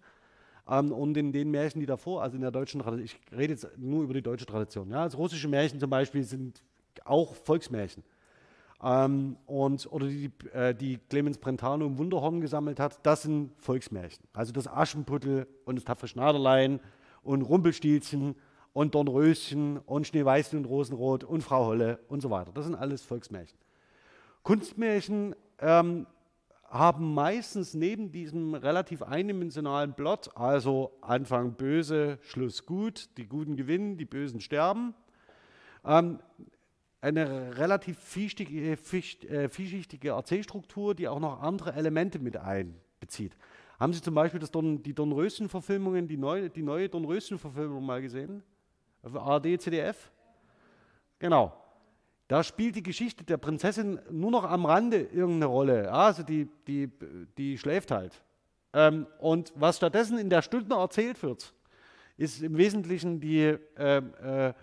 Ähm, 0.68 0.92
und 0.92 1.16
in 1.16 1.32
den 1.32 1.52
Märchen, 1.52 1.80
die 1.80 1.86
davor, 1.86 2.24
also 2.24 2.36
in 2.36 2.42
der 2.42 2.50
deutschen 2.50 2.82
Tradition, 2.82 3.06
ich 3.06 3.38
rede 3.38 3.54
jetzt 3.54 3.68
nur 3.78 4.04
über 4.04 4.16
die 4.16 4.24
deutsche 4.24 4.48
Tradition. 4.48 4.90
Ja, 4.90 5.04
also 5.04 5.18
russische 5.18 5.48
Märchen 5.48 5.80
zum 5.80 5.92
Beispiel 5.92 6.24
sind 6.24 6.64
auch 7.04 7.36
Volksmärchen. 7.36 8.04
Ähm, 8.82 9.38
und, 9.46 9.86
oder 9.92 10.08
die, 10.08 10.32
äh, 10.52 10.74
die 10.74 10.98
Clemens 11.08 11.38
Brentano 11.38 11.86
im 11.86 12.00
Wunderhorn 12.00 12.42
gesammelt 12.42 12.80
hat, 12.80 13.00
das 13.06 13.22
sind 13.22 13.52
Volksmärchen. 13.62 14.26
Also 14.34 14.52
das 14.52 14.68
Aschenputtel 14.68 15.46
und 15.66 15.76
das 15.76 15.84
tapfere 15.84 16.08
Schneiderlein 16.08 16.80
und 17.22 17.44
Rumpelstilzchen 17.44 18.36
und 18.76 18.94
Dornröschen 18.94 19.78
und 19.78 20.06
Schneeweißchen 20.06 20.60
und 20.60 20.66
Rosenrot 20.66 21.24
und 21.24 21.42
Frau 21.42 21.68
Holle 21.68 21.98
und 22.10 22.20
so 22.20 22.30
weiter. 22.30 22.52
Das 22.52 22.66
sind 22.66 22.76
alles 22.76 23.04
Volksmärchen. 23.04 23.58
Kunstmärchen 24.44 25.34
ähm, 25.60 26.06
haben 26.70 27.14
meistens 27.14 27.74
neben 27.74 28.12
diesem 28.12 28.54
relativ 28.54 29.02
eindimensionalen 29.02 29.94
Plot, 29.94 30.36
also 30.36 30.92
Anfang 31.00 31.54
böse, 31.54 32.20
Schluss 32.22 32.66
gut, 32.66 33.08
die 33.18 33.28
Guten 33.28 33.56
gewinnen, 33.56 33.98
die 33.98 34.04
Bösen 34.04 34.42
sterben, 34.42 34.94
ähm, 35.86 36.20
eine 37.00 37.58
relativ 37.58 37.98
vielschichtige, 37.98 38.74
äh, 38.74 39.48
vielschichtige 39.48 40.10
Erzählstruktur, 40.10 40.96
die 40.96 41.08
auch 41.08 41.22
noch 41.22 41.42
andere 41.42 41.72
Elemente 41.72 42.20
mit 42.20 42.36
einbezieht. 42.36 43.38
Haben 43.80 43.94
Sie 43.94 44.02
zum 44.02 44.16
Beispiel 44.16 44.42
das 44.42 44.52
Dorn, 44.52 44.84
die 44.84 44.94
Dornröschen-Verfilmungen, 44.94 46.10
die 46.10 46.18
neue, 46.18 46.50
die 46.50 46.62
neue 46.62 46.90
Dornröschen-Verfilmung 46.90 47.86
mal 47.86 48.02
gesehen? 48.02 48.44
Auf 49.06 49.16
ARD, 49.16 49.62
ZDF? 49.62 50.12
Genau. 51.20 51.54
Da 52.28 52.44
spielt 52.44 52.76
die 52.76 52.82
Geschichte 52.82 53.24
der 53.24 53.38
Prinzessin 53.38 54.00
nur 54.10 54.32
noch 54.32 54.44
am 54.44 54.66
Rande 54.66 54.98
irgendeine 54.98 55.46
Rolle. 55.46 55.92
Also 55.92 56.24
die, 56.24 56.50
die, 56.68 56.90
die 57.38 57.56
schläft 57.60 57.92
halt. 57.92 58.24
Ähm, 58.74 59.06
und 59.20 59.54
was 59.56 59.78
stattdessen 59.78 60.18
in 60.18 60.32
der 60.32 60.42
Stunde 60.42 60.76
erzählt 60.76 61.22
wird, 61.22 61.54
ist 62.18 62.42
im 62.42 62.58
Wesentlichen 62.58 63.20
die 63.20 63.56
äh, 63.78 63.98
äh, 63.98 64.54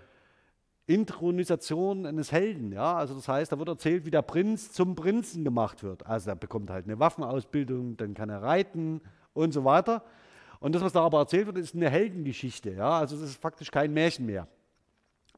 Intronisation 0.86 2.04
eines 2.04 2.32
Helden. 2.32 2.72
Ja? 2.72 2.96
Also 2.96 3.14
das 3.14 3.28
heißt, 3.28 3.52
da 3.52 3.58
wird 3.60 3.68
erzählt, 3.68 4.04
wie 4.04 4.10
der 4.10 4.22
Prinz 4.22 4.72
zum 4.72 4.96
Prinzen 4.96 5.44
gemacht 5.44 5.84
wird. 5.84 6.04
Also 6.04 6.30
er 6.30 6.36
bekommt 6.36 6.68
halt 6.68 6.86
eine 6.86 6.98
Waffenausbildung, 6.98 7.96
dann 7.96 8.14
kann 8.14 8.28
er 8.28 8.42
reiten 8.42 9.00
und 9.34 9.52
so 9.52 9.64
weiter. 9.64 10.02
Und 10.62 10.76
das, 10.76 10.82
was 10.82 10.92
da 10.92 11.02
aber 11.02 11.18
erzählt 11.18 11.46
wird, 11.46 11.58
ist 11.58 11.74
eine 11.74 11.90
Heldengeschichte. 11.90 12.70
Ja? 12.70 13.00
Also 13.00 13.16
das 13.16 13.30
ist 13.30 13.42
faktisch 13.42 13.72
kein 13.72 13.92
Märchen 13.92 14.26
mehr. 14.26 14.46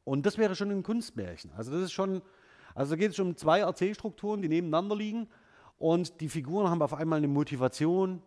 Und 0.03 0.23
das 0.23 0.37
wäre 0.37 0.55
schon 0.55 0.69
ein 0.69 0.83
Kunstmärchen. 0.83 1.51
Also 1.57 1.71
das 1.71 1.81
ist 1.81 1.93
schon, 1.93 2.21
also 2.75 2.91
da 2.91 2.95
geht 2.95 3.09
es 3.09 3.17
um 3.17 3.35
zwei 3.35 3.61
Erzählstrukturen, 3.61 4.43
die 4.43 4.47
nebeneinander 4.47 4.95
liegen. 4.95 5.27
Und 5.79 6.21
die 6.21 6.29
Figuren 6.29 6.69
haben 6.69 6.79
auf 6.83 6.93
einmal 6.93 7.17
eine 7.17 7.27
Motivation 7.27 8.21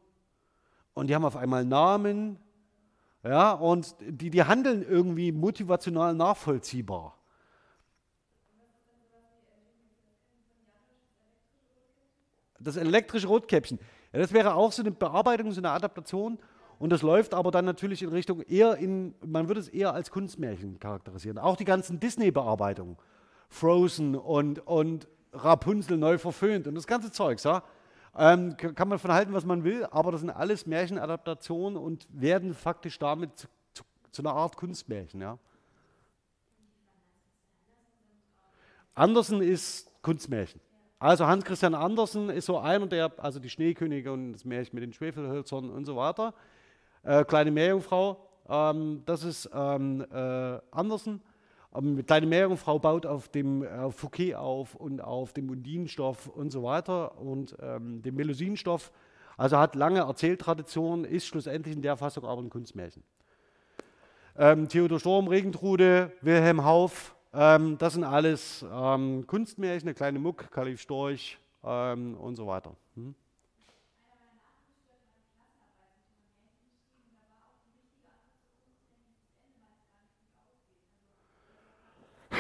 und 0.93 1.07
die 1.07 1.15
haben 1.15 1.25
auf 1.25 1.37
einmal 1.37 1.65
Namen. 1.65 2.37
Ja, 3.23 3.53
und 3.53 3.95
die, 4.01 4.31
die 4.31 4.43
handeln 4.43 4.83
irgendwie 4.83 5.31
motivational 5.31 6.15
nachvollziehbar. 6.15 7.17
Das 12.59 12.77
elektrische 12.77 13.29
Rotkäppchen. 13.29 13.79
Ja, 14.13 14.19
das 14.19 14.33
wäre 14.33 14.55
auch 14.55 14.73
so 14.73 14.83
eine 14.83 14.91
Bearbeitung, 14.91 15.53
so 15.53 15.61
eine 15.61 15.71
Adaptation. 15.71 16.41
Und 16.79 16.91
das 16.91 17.03
läuft 17.03 17.35
aber 17.35 17.51
dann 17.51 17.65
natürlich 17.65 18.03
in 18.03 18.11
Richtung 18.11 18.43
eher 18.43 18.77
in, 18.77 19.15
man 19.25 19.49
würde 19.49 19.61
es 19.61 19.69
eher 19.69 19.95
als 19.95 20.11
Kunstmärchen 20.11 20.79
charakterisieren. 20.79 21.39
Auch 21.39 21.57
die 21.57 21.65
ganzen 21.65 21.99
Disney-Bearbeitungen. 21.99 22.97
Frozen 23.49 24.15
und, 24.15 24.67
und 24.67 25.09
Rapunzel 25.33 25.97
neu 25.97 26.19
verföhnt 26.19 26.67
und 26.67 26.75
das 26.75 26.87
ganze 26.87 27.11
Zeug, 27.11 27.43
ja. 27.43 27.63
Ähm, 28.17 28.57
kann 28.57 28.89
man 28.89 28.99
von 28.99 29.13
halten, 29.13 29.33
was 29.33 29.45
man 29.45 29.65
will, 29.65 29.87
aber 29.91 30.13
das 30.13 30.23
sind 30.23 30.31
alles 30.31 30.67
Märchenadaptationen 30.67 31.77
und 31.77 32.07
werden 32.11 32.55
faktisch 32.55 32.99
damit 32.99 33.39
zu, 33.39 33.47
zu, 33.75 33.85
zu 34.11 34.23
einer 34.23 34.33
Art 34.33 34.57
Kunstmärchen, 34.57 35.21
ja. 35.21 35.39
Andersen 38.95 39.41
ist 39.41 39.93
Kunstmärchen. 40.03 40.61
Also 40.99 41.27
Hans 41.27 41.45
Christian 41.45 41.75
Andersen 41.75 42.29
ist 42.31 42.47
so 42.47 42.59
einer 42.59 42.89
der, 42.89 43.13
also 43.19 43.39
die 43.39 43.51
Schneekönige 43.51 44.13
und 44.13 44.33
das 44.33 44.45
Märchen 44.45 44.75
mit 44.75 44.83
den 44.83 44.93
Schwefelhölzern 44.93 45.71
und 45.71 45.85
so 45.85 45.95
weiter. 45.95 46.35
Äh, 47.03 47.25
Kleine 47.25 47.51
Meerjungfrau, 47.51 48.17
ähm, 48.49 49.03
das 49.07 49.23
ist 49.25 49.51
ähm, 49.55 50.05
äh, 50.13 50.59
Andersen. 50.71 51.21
Ähm, 51.75 52.05
Kleine 52.05 52.27
Meerjungfrau 52.27 52.79
baut 52.79 53.07
auf 53.07 53.29
dem 53.29 53.63
äh, 53.63 53.91
Fouquet 53.91 54.35
auf 54.35 54.75
und 54.75 55.01
auf 55.01 55.33
dem 55.33 55.51
Undinenstoff 55.51 56.29
und 56.29 56.51
so 56.51 56.63
weiter 56.63 57.19
und 57.19 57.57
ähm, 57.61 58.03
dem 58.03 58.15
Melusinenstoff. 58.17 58.91
Also 59.37 59.59
hat 59.59 59.77
lange 59.77 60.01
Erzähltradition, 60.01 61.05
ist 61.05 61.27
schlussendlich 61.27 61.77
in 61.77 61.83
der 61.83 61.97
Fassung 61.97 62.25
aber 62.25 62.43
ein 62.43 62.51
Kunstmärchen. 62.51 63.05
Ähm, 64.37 64.69
Theodor 64.69 64.99
Storm, 64.99 65.29
Regentrude, 65.29 66.13
Wilhelm 66.23 66.65
Hauff, 66.65 67.15
ähm, 67.33 67.77
das 67.79 67.93
sind 67.93 68.05
alles 68.05 68.65
Kunstmärchen, 69.27 69.87
der 69.87 69.95
kleine 69.95 70.19
Muck, 70.19 70.51
Kalif 70.51 70.81
Storch 70.81 71.39
und 71.61 72.35
so 72.37 72.47
weiter. 72.47 72.75
Hm? 72.95 73.15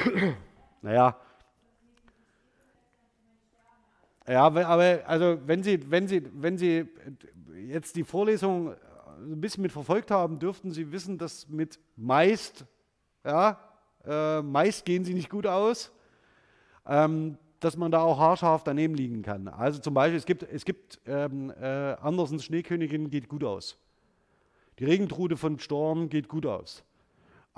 naja. 0.82 1.16
Ja, 4.26 4.44
aber 4.44 5.02
also 5.06 5.38
wenn 5.46 5.62
Sie, 5.62 5.90
wenn 5.90 6.06
Sie, 6.06 6.22
wenn 6.34 6.58
Sie 6.58 6.86
jetzt 7.66 7.96
die 7.96 8.04
Vorlesung 8.04 8.74
ein 9.18 9.40
bisschen 9.40 9.62
mit 9.62 9.72
verfolgt 9.72 10.10
haben, 10.10 10.38
dürften 10.38 10.70
Sie 10.70 10.92
wissen, 10.92 11.18
dass 11.18 11.48
mit 11.48 11.78
meist, 11.96 12.66
ja, 13.24 13.58
äh, 14.08 14.42
meist 14.42 14.84
gehen 14.84 15.04
sie 15.04 15.14
nicht 15.14 15.30
gut 15.30 15.46
aus, 15.46 15.92
ähm, 16.86 17.36
dass 17.60 17.76
man 17.76 17.90
da 17.90 18.00
auch 18.00 18.18
haarscharf 18.18 18.62
daneben 18.64 18.94
liegen 18.94 19.22
kann. 19.22 19.48
Also 19.48 19.80
zum 19.80 19.94
Beispiel, 19.94 20.16
es 20.16 20.26
gibt, 20.26 20.42
es 20.44 20.64
gibt 20.64 21.00
ähm, 21.06 21.52
äh, 21.60 21.94
Andersens 22.00 22.44
Schneekönigin 22.44 23.10
geht 23.10 23.28
gut 23.28 23.44
aus. 23.44 23.76
Die 24.78 24.84
Regentrude 24.84 25.36
von 25.36 25.58
Storm 25.58 26.08
geht 26.08 26.28
gut 26.28 26.46
aus. 26.46 26.84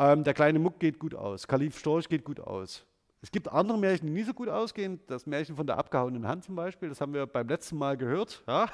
Ähm, 0.01 0.25
der 0.25 0.33
kleine 0.33 0.59
Muck 0.59 0.81
geht 0.81 0.99
gut 0.99 1.15
aus. 1.15 1.47
Kalif 1.47 1.79
Storch 1.79 2.09
geht 2.09 2.25
gut 2.25 2.41
aus. 2.41 2.87
Es 3.21 3.31
gibt 3.31 3.49
andere 3.49 3.77
Märchen, 3.77 4.07
die 4.07 4.15
nicht 4.15 4.25
so 4.25 4.33
gut 4.33 4.49
ausgehen. 4.49 4.99
Das 5.07 5.27
Märchen 5.27 5.57
von 5.57 5.67
der 5.67 5.77
abgehauenen 5.77 6.27
Hand 6.27 6.43
zum 6.45 6.57
Beispiel, 6.57 6.89
das 6.89 7.03
haben 7.03 7.13
wir 7.13 7.27
beim 7.27 7.47
letzten 7.47 7.77
Mal 7.77 7.99
gehört, 7.99 8.43
ja? 8.49 8.67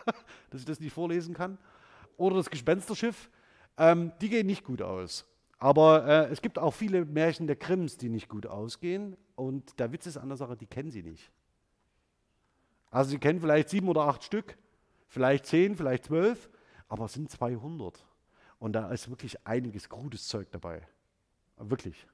dass 0.50 0.60
ich 0.60 0.64
das 0.64 0.80
nicht 0.80 0.94
vorlesen 0.94 1.34
kann. 1.34 1.58
Oder 2.16 2.36
das 2.36 2.48
Gespensterschiff, 2.48 3.28
ähm, 3.76 4.12
die 4.22 4.30
gehen 4.30 4.46
nicht 4.46 4.64
gut 4.64 4.80
aus. 4.80 5.26
Aber 5.58 6.06
äh, 6.06 6.32
es 6.32 6.40
gibt 6.40 6.58
auch 6.58 6.72
viele 6.72 7.04
Märchen 7.04 7.46
der 7.46 7.56
Grimms, 7.56 7.98
die 7.98 8.08
nicht 8.08 8.30
gut 8.30 8.46
ausgehen. 8.46 9.18
Und 9.34 9.78
der 9.78 9.92
Witz 9.92 10.06
ist 10.06 10.16
an 10.16 10.28
der 10.28 10.38
Sache, 10.38 10.56
die 10.56 10.66
kennen 10.66 10.90
Sie 10.90 11.02
nicht. 11.02 11.30
Also 12.90 13.10
Sie 13.10 13.18
kennen 13.18 13.38
vielleicht 13.38 13.68
sieben 13.68 13.88
oder 13.90 14.04
acht 14.04 14.24
Stück, 14.24 14.56
vielleicht 15.08 15.44
zehn, 15.44 15.76
vielleicht 15.76 16.06
zwölf, 16.06 16.48
aber 16.88 17.04
es 17.04 17.12
sind 17.12 17.30
200. 17.30 18.02
Und 18.60 18.74
da 18.74 18.90
ist 18.90 19.10
wirklich 19.10 19.44
einiges 19.46 19.88
gutes 19.88 20.28
Zeug 20.28 20.48
dabei. 20.52 20.82
Wirklich. 21.56 22.06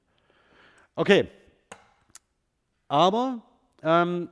Okay. 0.95 1.29
Aber 2.87 3.43
ähm, 3.83 4.29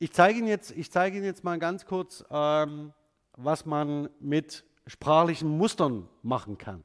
ich 0.00 0.12
zeige 0.12 0.40
Ihnen, 0.40 0.48
jetzt, 0.48 0.72
ich 0.72 0.90
zeige 0.90 1.16
Ihnen 1.16 1.24
jetzt 1.24 1.44
mal 1.44 1.58
ganz 1.58 1.86
kurz, 1.86 2.24
ähm, 2.30 2.92
was 3.36 3.64
man 3.64 4.10
mit 4.20 4.64
sprachlichen 4.86 5.56
Mustern 5.56 6.08
machen 6.22 6.58
kann. 6.58 6.82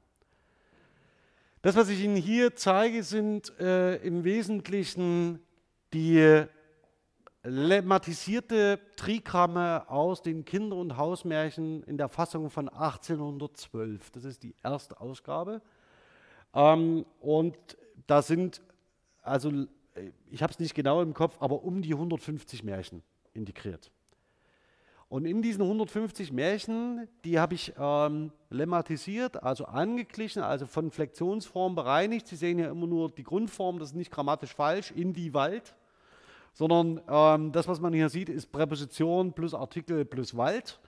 Das, 1.63 1.75
was 1.75 1.89
ich 1.89 2.01
Ihnen 2.01 2.15
hier 2.15 2.55
zeige, 2.55 3.01
sind 3.01 3.57
äh, 3.59 3.95
im 3.97 4.23
Wesentlichen 4.23 5.39
die 5.93 6.45
lemmatisierte 7.43 8.79
Trigramme 8.95 9.89
aus 9.89 10.21
den 10.21 10.45
Kinder- 10.45 10.77
und 10.77 10.97
Hausmärchen 10.97 11.83
in 11.83 11.97
der 11.97 12.07
Fassung 12.07 12.49
von 12.49 12.69
1812. 12.69 14.11
Das 14.11 14.23
ist 14.23 14.43
die 14.43 14.55
erste 14.63 14.99
Ausgabe. 15.01 15.61
Ähm, 16.53 17.05
und 17.19 17.57
da 18.07 18.21
sind, 18.21 18.61
also 19.21 19.51
ich 20.31 20.41
habe 20.41 20.53
es 20.53 20.59
nicht 20.59 20.73
genau 20.73 21.01
im 21.01 21.13
Kopf, 21.13 21.37
aber 21.39 21.63
um 21.63 21.81
die 21.81 21.93
150 21.93 22.63
Märchen 22.63 23.03
integriert. 23.33 23.91
Und 25.09 25.25
in 25.25 25.43
diesen 25.43 25.61
150 25.61 26.31
Märchen, 26.31 27.07
die 27.23 27.39
habe 27.39 27.53
ich 27.53 27.73
ähm, 27.77 28.31
lemmatisiert, 28.49 29.43
also 29.43 29.65
angeglichen, 29.65 30.41
also 30.41 30.65
von 30.65 30.89
Flexionsform 30.89 31.75
bereinigt. 31.75 32.27
Sie 32.27 32.35
sehen 32.35 32.57
hier 32.57 32.71
immer 32.71 32.87
nur 32.87 33.11
die 33.11 33.21
Grundform, 33.21 33.77
das 33.77 33.89
ist 33.89 33.95
nicht 33.95 34.11
grammatisch 34.11 34.55
falsch, 34.55 34.91
in 34.91 35.13
die 35.13 35.33
Wald, 35.35 35.75
sondern 36.53 37.01
ähm, 37.09 37.51
das, 37.51 37.67
was 37.67 37.79
man 37.79 37.93
hier 37.93 38.09
sieht, 38.09 38.29
ist 38.29 38.51
Präposition 38.51 39.33
plus 39.33 39.53
Artikel 39.53 40.05
plus 40.05 40.37
Wald 40.37 40.79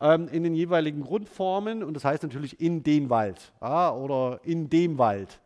ähm, 0.00 0.28
in 0.28 0.42
den 0.42 0.54
jeweiligen 0.54 1.02
Grundformen 1.02 1.82
und 1.82 1.94
das 1.94 2.04
heißt 2.04 2.22
natürlich 2.22 2.60
in 2.60 2.82
den 2.82 3.10
Wald 3.10 3.52
ja, 3.60 3.94
oder 3.94 4.40
in 4.44 4.70
dem 4.70 4.98
Wald 4.98 5.40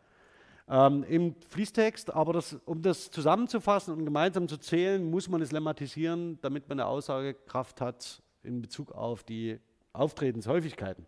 ähm, 0.69 1.03
im 1.03 1.35
Fließtext. 1.49 2.13
Aber 2.13 2.33
das, 2.33 2.57
um 2.65 2.81
das 2.81 3.09
zusammenzufassen 3.11 3.93
und 3.93 4.05
gemeinsam 4.05 4.47
zu 4.47 4.57
zählen, 4.57 5.09
muss 5.09 5.29
man 5.29 5.41
es 5.41 5.51
lemmatisieren, 5.51 6.39
damit 6.41 6.67
man 6.67 6.79
eine 6.79 6.87
Aussagekraft 6.87 7.81
hat 7.81 8.21
in 8.43 8.61
Bezug 8.61 8.91
auf 8.91 9.23
die 9.23 9.59
Auftretenshäufigkeiten. 9.93 11.05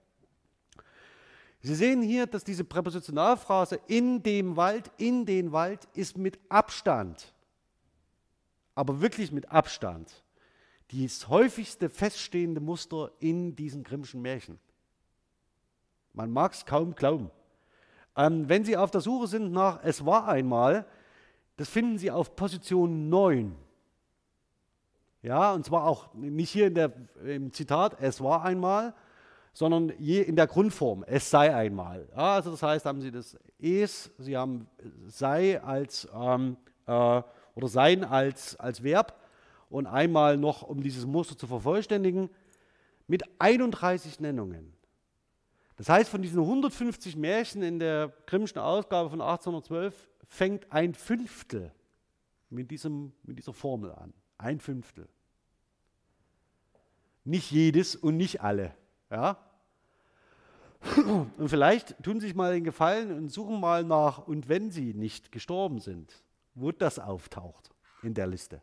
Sie 1.62 1.76
sehen 1.76 2.02
hier, 2.02 2.26
dass 2.26 2.46
diese 2.46 2.64
Präpositionalphrase 2.64 3.82
in 3.88 4.24
dem 4.24 4.56
Wald, 4.56 4.90
in 4.98 5.26
den 5.26 5.52
Wald 5.52 5.88
ist 5.94 6.18
mit 6.18 6.40
Abstand, 6.48 7.34
aber 8.80 9.02
wirklich 9.02 9.34
mit 9.34 9.52
Abstand, 9.52 10.24
das 10.94 11.28
häufigste 11.28 11.90
feststehende 11.90 12.62
Muster 12.62 13.12
in 13.20 13.54
diesen 13.54 13.84
Grimmschen 13.84 14.22
Märchen. 14.22 14.58
Man 16.14 16.32
mag 16.32 16.54
es 16.54 16.66
kaum 16.66 16.96
glauben. 16.96 17.30
Ähm, 18.16 18.48
wenn 18.48 18.64
Sie 18.64 18.78
auf 18.78 18.90
der 18.90 19.02
Suche 19.02 19.28
sind 19.28 19.52
nach 19.52 19.84
Es 19.84 20.06
war 20.06 20.30
einmal, 20.30 20.86
das 21.58 21.68
finden 21.68 21.98
Sie 21.98 22.10
auf 22.10 22.38
Position 22.38 23.10
9. 23.10 23.54
Ja, 25.24 25.52
und 25.52 25.66
zwar 25.66 25.84
auch 25.86 26.14
nicht 26.14 26.50
hier 26.50 26.68
in 26.68 26.76
der, 26.76 26.94
im 27.26 27.52
Zitat, 27.52 27.98
es 28.00 28.24
war 28.24 28.46
einmal, 28.46 28.94
sondern 29.52 29.92
je 30.00 30.22
in 30.22 30.38
der 30.38 30.48
Grundform, 30.48 31.04
es 31.06 31.30
sei 31.30 31.54
einmal. 31.54 32.08
Ja, 32.16 32.36
also 32.36 32.52
das 32.52 32.64
heißt, 32.64 32.86
haben 32.86 33.02
Sie 33.02 33.12
das 33.12 33.38
es, 33.60 34.10
Sie 34.20 34.38
haben 34.38 34.70
sei 35.06 35.62
als 35.62 36.08
ähm, 36.16 36.56
äh, 36.88 37.22
oder 37.60 37.68
sein 37.68 38.06
als, 38.06 38.56
als 38.56 38.84
Verb 38.84 39.20
und 39.70 39.86
einmal 39.86 40.38
noch, 40.38 40.62
um 40.62 40.82
dieses 40.82 41.06
Muster 41.06 41.38
zu 41.38 41.46
vervollständigen, 41.46 42.30
mit 43.06 43.24
31 43.38 44.22
Nennungen. 44.22 44.74
Das 45.76 45.90
heißt, 45.90 46.10
von 46.10 46.22
diesen 46.22 46.40
150 46.40 47.18
Märchen 47.18 47.62
in 47.62 47.80
der 47.80 48.14
Grimmschen 48.28 48.60
Ausgabe 48.60 49.10
von 49.10 49.20
1812 49.20 50.10
fängt 50.28 50.72
ein 50.72 50.94
Fünftel 50.94 51.74
mit, 52.50 52.72
diesem, 52.72 53.12
mit 53.24 53.38
dieser 53.40 53.54
Formel 53.54 53.92
an. 53.92 54.14
Ein 54.38 54.62
Fünftel. 54.62 55.10
Nicht 57.26 57.52
jedes 57.52 57.98
und 57.98 58.16
nicht 58.16 58.42
alle. 58.42 58.74
Ja? 59.10 59.38
Und 61.38 61.50
vielleicht 61.50 62.02
tun 62.04 62.22
Sie 62.22 62.28
sich 62.28 62.36
mal 62.36 62.54
den 62.54 62.64
Gefallen 62.64 63.12
und 63.12 63.30
suchen 63.30 63.60
mal 63.60 63.84
nach, 63.84 64.20
und 64.20 64.48
wenn 64.48 64.72
Sie 64.72 64.94
nicht 64.94 65.32
gestorben 65.34 65.80
sind, 65.80 66.24
wo 66.60 66.72
das 66.72 67.00
auftaucht 67.00 67.72
in 68.04 68.14
der 68.14 68.28
Liste. 68.28 68.62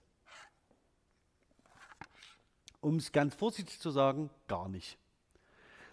Um 2.81 2.97
es 2.97 3.11
ganz 3.11 3.35
vorsichtig 3.35 3.81
zu 3.81 3.91
sagen, 3.91 4.31
gar 4.47 4.69
nicht. 4.69 4.99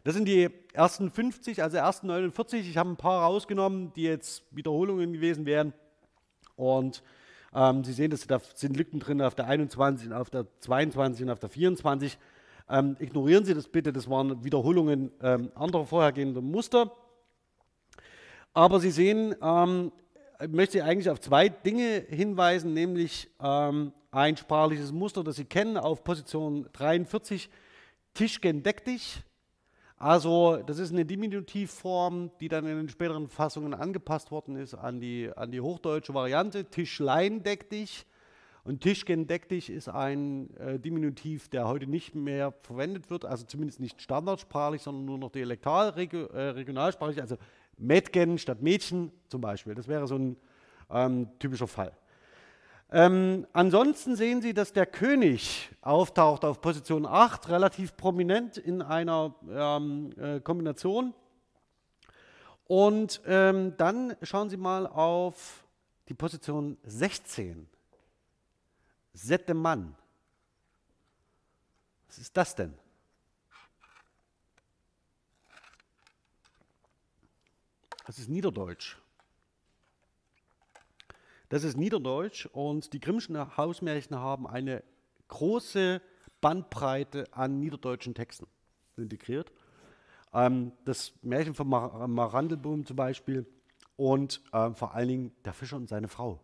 Das 0.03 0.15
sind 0.15 0.25
die 0.25 0.49
ersten 0.73 1.09
50, 1.09 1.63
also 1.63 1.77
ersten 1.77 2.07
49. 2.07 2.67
Ich 2.69 2.77
habe 2.77 2.89
ein 2.89 2.97
paar 2.97 3.23
rausgenommen, 3.23 3.93
die 3.93 4.03
jetzt 4.03 4.43
Wiederholungen 4.51 5.13
gewesen 5.13 5.45
wären. 5.45 5.73
Und 6.55 7.03
ähm, 7.55 7.83
Sie 7.83 7.93
sehen, 7.93 8.11
dass 8.11 8.27
da 8.27 8.39
sind 8.53 8.75
Lücken 8.75 8.99
drin 8.99 9.21
auf 9.21 9.33
der 9.33 9.47
21, 9.47 10.11
auf 10.11 10.29
der 10.29 10.45
22 10.59 11.23
und 11.23 11.29
auf 11.29 11.39
der 11.39 11.49
24. 11.49 12.17
Ähm, 12.69 12.97
ignorieren 12.99 13.45
Sie 13.45 13.53
das 13.53 13.67
bitte, 13.67 13.93
das 13.93 14.09
waren 14.09 14.43
Wiederholungen 14.43 15.11
ähm, 15.21 15.51
anderer 15.55 15.85
vorhergehender 15.85 16.41
Muster. 16.41 16.91
Aber 18.53 18.79
Sie 18.79 18.91
sehen, 18.91 19.35
ähm, 19.41 19.91
möchte 20.49 20.83
eigentlich 20.83 21.09
auf 21.09 21.19
zwei 21.19 21.49
Dinge 21.49 22.05
hinweisen, 22.09 22.73
nämlich 22.73 23.29
ähm, 23.41 23.93
ein 24.11 24.37
sprachliches 24.37 24.91
Muster, 24.91 25.23
das 25.23 25.37
Sie 25.37 25.45
kennen 25.45 25.77
auf 25.77 26.03
Position 26.03 26.67
43, 26.73 27.49
Tischgen 28.13 28.63
deck 28.63 28.85
dich. 28.85 29.23
Also 29.97 30.57
das 30.57 30.79
ist 30.79 30.91
eine 30.91 31.05
Diminutivform, 31.05 32.31
die 32.39 32.49
dann 32.49 32.67
in 32.67 32.75
den 32.75 32.89
späteren 32.89 33.29
Fassungen 33.29 33.73
angepasst 33.73 34.31
worden 34.31 34.55
ist 34.57 34.73
an 34.73 34.99
die, 34.99 35.31
an 35.33 35.51
die 35.51 35.61
hochdeutsche 35.61 36.13
Variante. 36.13 36.65
Tischlein 36.65 37.41
deck 37.41 37.69
dich. 37.69 38.05
Und 38.65 38.81
Tischgen 38.81 39.27
deck 39.27 39.49
dich 39.49 39.69
ist 39.69 39.89
ein 39.89 40.55
äh, 40.57 40.79
Diminutiv, 40.79 41.49
der 41.49 41.67
heute 41.67 41.87
nicht 41.87 42.15
mehr 42.15 42.53
verwendet 42.63 43.09
wird, 43.09 43.25
also 43.25 43.45
zumindest 43.45 43.81
nicht 43.81 44.01
standardsprachlich, 44.01 44.81
sondern 44.81 45.05
nur 45.05 45.17
noch 45.17 45.31
dialektal, 45.31 45.93
äh, 45.97 46.39
regionalsprachlich, 46.39 47.21
also 47.21 47.35
Mädchen 47.77 48.37
statt 48.37 48.61
Mädchen 48.61 49.11
zum 49.29 49.41
Beispiel. 49.41 49.75
Das 49.75 49.87
wäre 49.87 50.07
so 50.07 50.15
ein 50.15 50.37
ähm, 50.89 51.27
typischer 51.39 51.67
Fall. 51.67 51.93
Ähm, 52.91 53.47
ansonsten 53.53 54.15
sehen 54.15 54.41
Sie, 54.41 54.53
dass 54.53 54.71
der 54.71 54.85
König 54.85 55.71
auftaucht 55.81 56.45
auf 56.45 56.61
Position 56.61 57.07
8, 57.07 57.49
relativ 57.49 57.97
prominent 57.97 58.57
in 58.57 58.83
einer 58.83 59.33
ähm, 59.49 60.11
äh, 60.19 60.39
Kombination. 60.39 61.13
Und 62.65 63.21
ähm, 63.25 63.75
dann 63.77 64.15
schauen 64.21 64.49
Sie 64.49 64.57
mal 64.57 64.85
auf 64.85 65.65
die 66.07 66.13
Position 66.13 66.77
16. 66.83 67.67
Sette 69.13 69.53
Mann. 69.53 69.95
Was 72.07 72.19
ist 72.19 72.37
das 72.37 72.55
denn? 72.55 72.73
Das 78.05 78.19
ist 78.19 78.29
Niederdeutsch. 78.29 78.97
Das 81.49 81.63
ist 81.63 81.77
Niederdeutsch 81.77 82.47
und 82.47 82.93
die 82.93 82.99
Grimmschen 82.99 83.57
Hausmärchen 83.57 84.17
haben 84.17 84.47
eine 84.47 84.83
große 85.27 86.01
Bandbreite 86.41 87.25
an 87.31 87.59
niederdeutschen 87.59 88.15
Texten 88.15 88.47
integriert. 88.97 89.51
Ähm, 90.33 90.71
das 90.83 91.13
Märchen 91.21 91.53
von 91.53 91.67
Mar 91.67 92.07
Marandelboom 92.07 92.85
zum 92.85 92.95
Beispiel 92.95 93.45
und 93.95 94.41
ähm, 94.51 94.75
vor 94.75 94.93
allen 94.93 95.07
Dingen 95.07 95.35
der 95.45 95.53
Fischer 95.53 95.77
und 95.77 95.87
seine 95.87 96.07
Frau. 96.07 96.39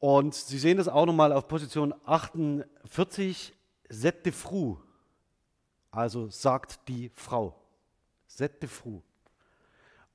Und 0.00 0.34
Sie 0.34 0.58
sehen 0.58 0.78
das 0.78 0.88
auch 0.88 1.06
nochmal 1.06 1.32
auf 1.32 1.46
Position 1.46 1.94
48, 2.04 3.54
Sette 3.88 4.32
Fru, 4.32 4.78
also 5.92 6.28
sagt 6.28 6.88
die 6.88 7.10
Frau. 7.14 7.61
Sette 8.36 8.66
Fru. 8.66 9.02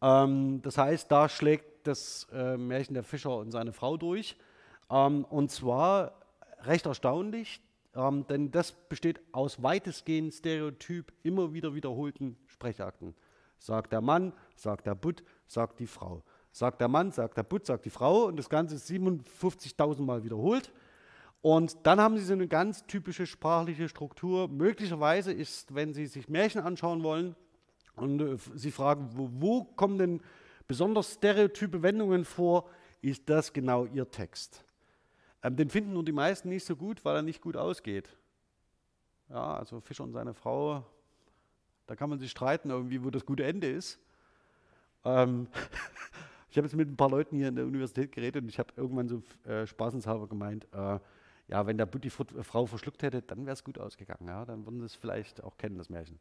Ähm, 0.01 0.61
das 0.63 0.77
heißt, 0.77 1.11
da 1.11 1.29
schlägt 1.29 1.87
das 1.87 2.27
äh, 2.31 2.57
Märchen 2.57 2.93
der 2.93 3.03
Fischer 3.03 3.37
und 3.37 3.51
seine 3.51 3.73
Frau 3.73 3.97
durch. 3.97 4.35
Ähm, 4.89 5.23
und 5.25 5.51
zwar 5.51 6.13
recht 6.61 6.85
erstaunlich, 6.85 7.61
ähm, 7.95 8.25
denn 8.27 8.51
das 8.51 8.71
besteht 8.71 9.21
aus 9.31 9.61
weitestgehend 9.61 10.33
stereotyp 10.33 11.13
immer 11.23 11.53
wieder 11.53 11.73
wiederholten 11.75 12.37
Sprechakten. 12.47 13.15
Sagt 13.59 13.93
der 13.93 14.01
Mann, 14.01 14.33
sagt 14.55 14.87
der 14.87 14.95
Butt, 14.95 15.23
sagt 15.47 15.79
die 15.79 15.87
Frau. 15.87 16.23
Sagt 16.51 16.81
der 16.81 16.87
Mann, 16.87 17.11
sagt 17.11 17.37
der 17.37 17.43
Butt, 17.43 17.65
sagt 17.67 17.85
die 17.85 17.91
Frau 17.91 18.25
und 18.25 18.37
das 18.37 18.49
Ganze 18.49 18.75
ist 18.75 18.89
57.000 18.89 20.01
Mal 20.01 20.23
wiederholt. 20.23 20.71
Und 21.41 21.77
dann 21.83 22.01
haben 22.01 22.17
Sie 22.17 22.25
so 22.25 22.33
eine 22.33 22.47
ganz 22.47 22.85
typische 22.87 23.27
sprachliche 23.27 23.87
Struktur. 23.87 24.47
Möglicherweise 24.47 25.31
ist, 25.31 25.73
wenn 25.75 25.93
Sie 25.93 26.07
sich 26.07 26.27
Märchen 26.27 26.61
anschauen 26.61 27.03
wollen 27.03 27.35
und 27.97 28.21
äh, 28.21 28.37
Sie 28.55 28.71
fragen, 28.71 29.09
wo, 29.13 29.29
wo 29.31 29.63
kommen 29.63 29.97
denn 29.97 30.21
besonders 30.67 31.13
stereotype 31.13 31.81
Wendungen 31.81 32.25
vor 32.25 32.69
ist 33.01 33.29
das 33.29 33.53
genau 33.53 33.85
ihr 33.85 34.09
Text. 34.09 34.63
Ähm, 35.43 35.55
den 35.55 35.69
finden 35.69 35.93
nur 35.93 36.03
die 36.03 36.11
meisten 36.11 36.49
nicht 36.49 36.65
so 36.65 36.75
gut, 36.75 37.03
weil 37.05 37.17
er 37.17 37.21
nicht 37.21 37.41
gut 37.41 37.57
ausgeht. 37.57 38.09
Ja, 39.29 39.55
also 39.55 39.79
Fischer 39.81 40.03
und 40.03 40.13
seine 40.13 40.33
Frau, 40.33 40.85
da 41.85 41.95
kann 41.95 42.09
man 42.09 42.19
sich 42.19 42.31
streiten, 42.31 42.69
irgendwie, 42.69 43.03
wo 43.03 43.09
das 43.09 43.25
gute 43.25 43.43
Ende 43.43 43.69
ist. 43.69 43.99
Ähm, 45.03 45.47
ich 46.49 46.57
habe 46.57 46.67
jetzt 46.67 46.75
mit 46.75 46.89
ein 46.89 46.97
paar 46.97 47.09
Leuten 47.09 47.35
hier 47.35 47.49
in 47.49 47.55
der 47.55 47.65
Universität 47.65 48.11
geredet 48.11 48.43
und 48.43 48.49
ich 48.49 48.59
habe 48.59 48.73
irgendwann 48.75 49.07
so 49.07 49.21
äh, 49.49 49.67
spaßenshalber 49.67 50.27
gemeint, 50.27 50.67
äh, 50.73 50.99
ja, 51.49 51.65
wenn 51.65 51.77
der 51.77 51.85
Butti 51.85 52.09
Frau 52.09 52.65
verschluckt 52.65 53.03
hätte, 53.03 53.21
dann 53.21 53.45
wäre 53.45 53.53
es 53.53 53.63
gut 53.63 53.77
ausgegangen. 53.77 54.27
Ja? 54.27 54.43
Dann 54.45 54.65
würden 54.65 54.79
sie 54.79 54.85
es 54.85 54.95
vielleicht 54.95 55.41
auch 55.43 55.57
kennen, 55.57 55.77
das 55.77 55.89
Märchen. 55.89 56.19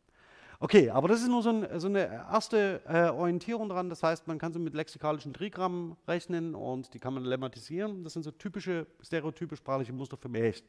Okay, 0.59 0.89
aber 0.89 1.09
das 1.09 1.21
ist 1.21 1.29
nur 1.29 1.43
so, 1.43 1.51
ein, 1.51 1.81
so 1.81 1.87
eine 1.87 2.07
erste 2.07 2.81
äh, 2.87 3.11
Orientierung 3.11 3.69
daran. 3.69 3.91
Das 3.91 4.03
heißt, 4.03 4.27
man 4.27 4.39
kann 4.39 4.53
so 4.53 4.59
mit 4.59 4.75
lexikalischen 4.75 5.35
Trigrammen 5.35 5.97
rechnen 6.09 6.55
und 6.55 6.95
die 6.95 6.99
kann 6.99 7.13
man 7.13 7.25
lemmatisieren. 7.25 8.05
Das 8.05 8.15
sind 8.15 8.23
so 8.23 8.31
typische, 8.31 8.87
stereotype 9.03 9.57
sprachliche 9.57 9.93
Muster 9.93 10.17
für 10.17 10.29
Märchen. 10.29 10.67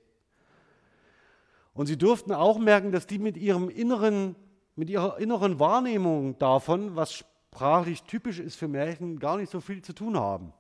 Und 1.74 1.86
Sie 1.86 1.98
durften 1.98 2.34
auch 2.34 2.58
merken, 2.58 2.92
dass 2.92 3.08
die 3.08 3.20
mit, 3.20 3.38
ihrem 3.38 3.70
inneren, 3.70 4.36
mit 4.76 4.90
ihrer 4.90 5.20
inneren 5.20 5.60
Wahrnehmung 5.60 6.38
davon, 6.38 6.96
was 6.96 7.14
sprachlich 7.14 8.04
typisch 8.04 8.40
ist 8.40 8.56
für 8.56 8.68
Märchen, 8.68 9.20
gar 9.20 9.38
nicht 9.38 9.52
so 9.52 9.62
viel 9.62 9.82
zu 9.82 9.94
tun 9.94 10.18
haben. 10.18 10.54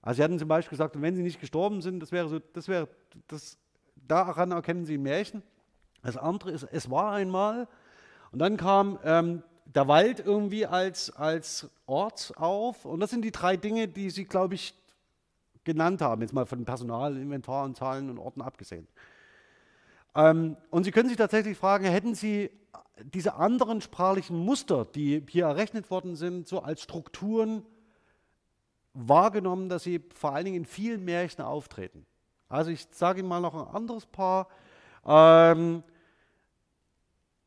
Also 0.00 0.18
Sie 0.18 0.24
hatten 0.24 0.38
zum 0.38 0.48
Beispiel 0.48 0.76
gesagt, 0.76 1.00
wenn 1.00 1.16
Sie 1.16 1.22
nicht 1.22 1.40
gestorben 1.40 1.80
sind, 1.80 2.00
das 2.00 2.12
wäre 2.12 2.28
so, 2.28 2.38
das 2.38 2.68
wäre, 2.68 2.88
das, 3.26 3.58
daran 3.96 4.52
erkennen 4.52 4.84
Sie 4.84 4.94
ein 4.94 5.02
Märchen. 5.02 5.42
Das 6.02 6.16
andere 6.16 6.50
ist, 6.50 6.64
es 6.64 6.90
war 6.90 7.12
einmal. 7.12 7.68
Und 8.32 8.38
dann 8.38 8.56
kam 8.56 8.98
ähm, 9.04 9.42
der 9.64 9.88
Wald 9.88 10.20
irgendwie 10.20 10.66
als, 10.66 11.10
als 11.10 11.70
Ort 11.86 12.32
auf. 12.36 12.84
Und 12.84 13.00
das 13.00 13.10
sind 13.10 13.22
die 13.22 13.32
drei 13.32 13.56
Dinge, 13.56 13.88
die 13.88 14.10
Sie, 14.10 14.24
glaube 14.24 14.54
ich, 14.54 14.74
genannt 15.64 16.00
haben, 16.00 16.22
jetzt 16.22 16.32
mal 16.32 16.46
von 16.46 16.64
Personal, 16.64 17.16
Inventar 17.16 17.64
und 17.64 17.76
Zahlen 17.76 18.10
und 18.10 18.18
Orten 18.18 18.42
abgesehen. 18.42 18.88
Ähm, 20.14 20.56
und 20.70 20.84
Sie 20.84 20.90
können 20.90 21.08
sich 21.08 21.18
tatsächlich 21.18 21.56
fragen, 21.56 21.84
hätten 21.84 22.14
Sie 22.14 22.50
diese 23.04 23.34
anderen 23.34 23.80
sprachlichen 23.80 24.36
Muster, 24.36 24.84
die 24.84 25.24
hier 25.28 25.46
errechnet 25.46 25.90
worden 25.90 26.16
sind, 26.16 26.48
so 26.48 26.62
als 26.62 26.82
Strukturen 26.82 27.64
wahrgenommen, 28.94 29.68
dass 29.68 29.84
sie 29.84 30.00
vor 30.14 30.34
allen 30.34 30.44
Dingen 30.44 30.58
in 30.58 30.66
vielen 30.66 31.04
Märchen 31.04 31.42
auftreten? 31.42 32.06
Also 32.48 32.70
ich 32.70 32.86
sage 32.90 33.20
Ihnen 33.20 33.28
mal 33.28 33.40
noch 33.40 33.54
ein 33.54 33.74
anderes 33.74 34.06
Paar. 34.06 34.48
Ähm, 35.06 35.82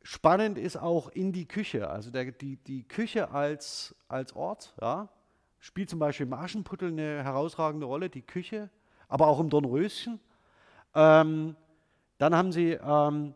spannend 0.06 0.60
ist 0.60 0.78
auch 0.78 1.10
in 1.10 1.34
die 1.34 1.47
Küche, 1.47 1.89
also 1.89 2.12
der, 2.12 2.32
die, 2.32 2.58
die 2.58 2.84
Küche 2.84 3.32
als, 3.32 3.95
als 4.08 4.36
Ort, 4.36 4.76
ja, 4.80 5.10
spielt 5.60 5.89
zum 5.89 5.97
Beispiel 5.97 6.28
im 6.28 6.34
Aschenputtel 6.34 6.89
eine 6.89 7.24
herausragende 7.24 7.88
Rolle, 7.88 8.08
die 8.08 8.22
Küche, 8.22 8.70
aber 9.08 9.28
auch 9.28 9.39
im 9.39 9.49
Dornröschen. 9.49 10.20
Ähm, 10.93 11.56
dann 12.20 12.36
haben 12.36 12.51
sie 12.51 12.74
ähm, 12.74 13.34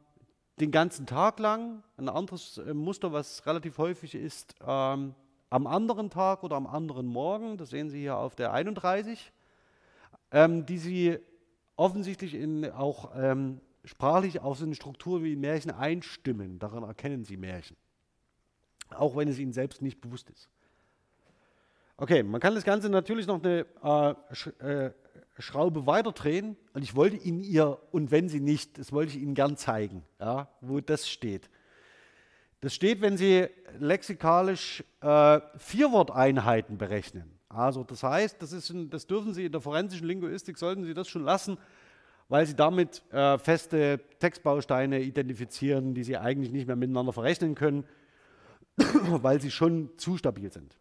den 0.60 0.70
ganzen 0.70 1.08
Tag 1.08 1.40
lang 1.40 1.82
ein 1.98 2.08
anderes 2.08 2.60
äh, 2.60 2.74
Muster, 2.76 3.12
was 3.12 3.48
relativ 3.48 3.80
häufig 3.80 4.14
ist, 4.14 4.54
ähm, 4.62 5.16
am 5.50 5.66
anderen 5.66 6.12
Tag 6.12 6.44
oder 6.44 6.56
am 6.56 6.68
anderen 6.68 7.08
Morgen, 7.08 7.58
das 7.58 7.72
sehen 7.72 7.90
Sie 7.90 8.02
hier 8.02 8.16
auf 8.16 8.36
der 8.36 8.54
31, 8.54 9.32
ähm, 10.32 10.68
die 10.68 10.78
Sie 10.78 11.18
offensichtlich 11.76 12.36
in 12.36 12.70
auch 12.72 13.10
ähm, 13.16 13.60
sprachlich 13.90 14.40
auf 14.40 14.60
so 14.60 14.66
eine 14.66 14.76
Struktur 14.76 15.24
wie 15.24 15.36
Märchen 15.36 15.72
einstimmen. 15.72 16.60
Daran 16.60 16.84
erkennen 16.84 17.26
Sie 17.26 17.38
Märchen. 17.38 17.76
Auch 18.92 19.16
wenn 19.18 19.28
es 19.28 19.40
Ihnen 19.40 19.52
selbst 19.52 19.82
nicht 19.82 20.00
bewusst 20.00 20.30
ist. 20.30 20.50
Okay, 21.98 22.24
man 22.24 22.40
kann 22.40 22.56
das 22.56 22.64
Ganze 22.64 22.90
natürlich 22.90 23.28
noch 23.28 23.44
eine 23.44 23.66
äh, 23.84 24.36
Sch 24.36 24.48
äh, 24.60 24.92
Schraube 25.40 25.86
weiterdrehen 25.86 26.58
und 26.74 26.84
ich 26.84 26.96
wollte 26.96 27.16
Ihnen 27.16 27.42
ihr, 27.44 27.80
und 27.92 28.12
wenn 28.12 28.28
Sie 28.28 28.42
nicht, 28.42 28.78
das 28.78 28.92
wollte 28.92 29.14
ich 29.16 29.24
Ihnen 29.24 29.36
gern 29.36 29.56
zeigen, 29.56 30.04
ja, 30.20 30.50
wo 30.60 30.82
das 30.82 31.10
steht. 31.10 31.50
Das 32.60 32.76
steht, 32.76 33.00
wenn 33.02 33.18
Sie 33.18 33.48
lexikalisch 33.80 34.84
äh, 35.00 35.40
Vierworteinheiten 35.58 36.78
berechnen. 36.78 37.32
Also 37.48 37.84
das 37.84 38.04
heißt, 38.04 38.42
das, 38.42 38.52
ist, 38.52 38.74
das 38.90 39.08
dürfen 39.08 39.34
Sie 39.34 39.46
in 39.46 39.52
der 39.52 39.62
forensischen 39.62 40.06
Linguistik, 40.06 40.58
sollten 40.58 40.84
Sie 40.84 40.94
das 40.94 41.08
schon 41.08 41.24
lassen, 41.24 41.58
weil 42.30 42.46
Sie 42.46 42.56
damit 42.56 43.04
äh, 43.12 43.38
feste 43.38 44.00
Textbausteine 44.20 45.02
identifizieren, 45.02 45.94
die 45.94 46.04
Sie 46.04 46.18
eigentlich 46.18 46.52
nicht 46.52 46.68
mehr 46.68 46.76
miteinander 46.76 47.12
verrechnen 47.12 47.56
können, 47.56 47.84
weil 48.78 49.42
sie 49.42 49.52
schon 49.52 49.90
zu 49.98 50.18
stabil 50.18 50.52
sind. 50.52 50.78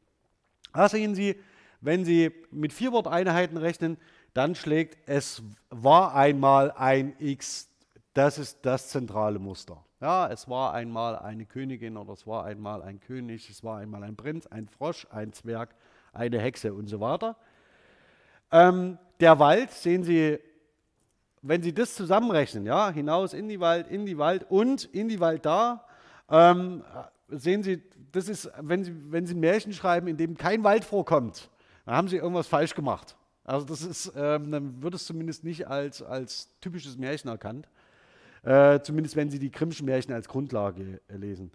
Da 0.72 0.88
sehen 0.88 1.14
Sie, 1.14 1.36
wenn 1.80 2.04
Sie 2.04 2.30
mit 2.50 2.72
Vierworteinheiten 2.72 3.56
rechnen, 3.56 3.96
dann 4.34 4.54
schlägt 4.54 4.98
es 5.08 5.42
war 5.70 6.14
einmal 6.14 6.70
ein 6.72 7.14
X. 7.18 7.68
Das 8.14 8.38
ist 8.38 8.58
das 8.62 8.88
zentrale 8.88 9.38
Muster. 9.38 9.84
Ja, 10.00 10.28
es 10.28 10.48
war 10.48 10.74
einmal 10.74 11.16
eine 11.16 11.44
Königin 11.44 11.96
oder 11.96 12.12
es 12.12 12.26
war 12.26 12.44
einmal 12.44 12.82
ein 12.82 13.00
König, 13.00 13.50
es 13.50 13.64
war 13.64 13.78
einmal 13.78 14.04
ein 14.04 14.16
Prinz, 14.16 14.46
ein 14.46 14.68
Frosch, 14.68 15.06
ein 15.10 15.32
Zwerg, 15.32 15.74
eine 16.12 16.40
Hexe 16.40 16.72
und 16.72 16.88
so 16.88 17.00
weiter. 17.00 17.36
Ähm, 18.52 18.98
der 19.18 19.38
Wald, 19.38 19.72
sehen 19.72 20.04
Sie, 20.04 20.38
wenn 21.48 21.62
Sie 21.62 21.72
das 21.72 21.94
zusammenrechnen, 21.94 22.66
ja, 22.66 22.90
hinaus 22.90 23.32
in 23.32 23.48
die 23.48 23.58
Wald, 23.58 23.88
in 23.88 24.04
die 24.04 24.18
Wald 24.18 24.44
und 24.50 24.84
in 24.84 25.08
die 25.08 25.18
Wald 25.18 25.46
da, 25.46 25.86
ähm, 26.30 26.84
sehen 27.28 27.62
Sie, 27.62 27.82
das 28.12 28.28
ist, 28.28 28.50
wenn 28.60 28.84
Sie, 28.84 28.92
wenn 29.10 29.26
Sie 29.26 29.34
ein 29.34 29.40
Märchen 29.40 29.72
schreiben, 29.72 30.08
in 30.08 30.18
dem 30.18 30.36
kein 30.36 30.62
Wald 30.62 30.84
vorkommt, 30.84 31.48
dann 31.86 31.94
haben 31.96 32.08
Sie 32.08 32.16
irgendwas 32.16 32.46
falsch 32.46 32.74
gemacht. 32.74 33.16
Also 33.44 33.64
das 33.64 33.80
ist, 33.80 34.12
ähm, 34.14 34.50
dann 34.50 34.82
wird 34.82 34.94
es 34.94 35.06
zumindest 35.06 35.42
nicht 35.42 35.66
als, 35.66 36.02
als 36.02 36.50
typisches 36.60 36.98
Märchen 36.98 37.30
erkannt. 37.30 37.66
Äh, 38.42 38.80
zumindest 38.82 39.16
wenn 39.16 39.30
Sie 39.30 39.38
die 39.38 39.50
Grimmschen 39.50 39.86
Märchen 39.86 40.12
als 40.12 40.28
Grundlage 40.28 41.00
äh, 41.08 41.16
lesen. 41.16 41.50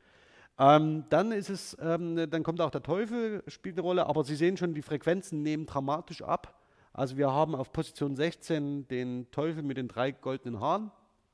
Ähm, 0.58 1.06
dann 1.10 1.32
ist 1.32 1.50
es, 1.50 1.78
ähm, 1.80 2.30
dann 2.30 2.42
kommt 2.42 2.62
auch 2.62 2.72
der 2.72 2.82
Teufel, 2.82 3.44
spielt 3.48 3.76
eine 3.76 3.84
Rolle, 3.84 4.08
aber 4.08 4.24
Sie 4.24 4.36
sehen 4.36 4.58
schon, 4.58 4.74
die 4.74 4.82
Frequenzen 4.82 5.44
nehmen 5.44 5.68
dramatisch 5.68 6.24
ab. 6.24 6.63
Also 6.94 7.18
wir 7.18 7.32
haben 7.32 7.56
auf 7.56 7.72
Position 7.72 8.16
16 8.16 8.88
den 8.88 9.30
Teufel 9.32 9.64
mit 9.64 9.78
den 9.78 9.88
drei 9.88 10.12
goldenen 10.12 10.60
Haaren 10.60 10.92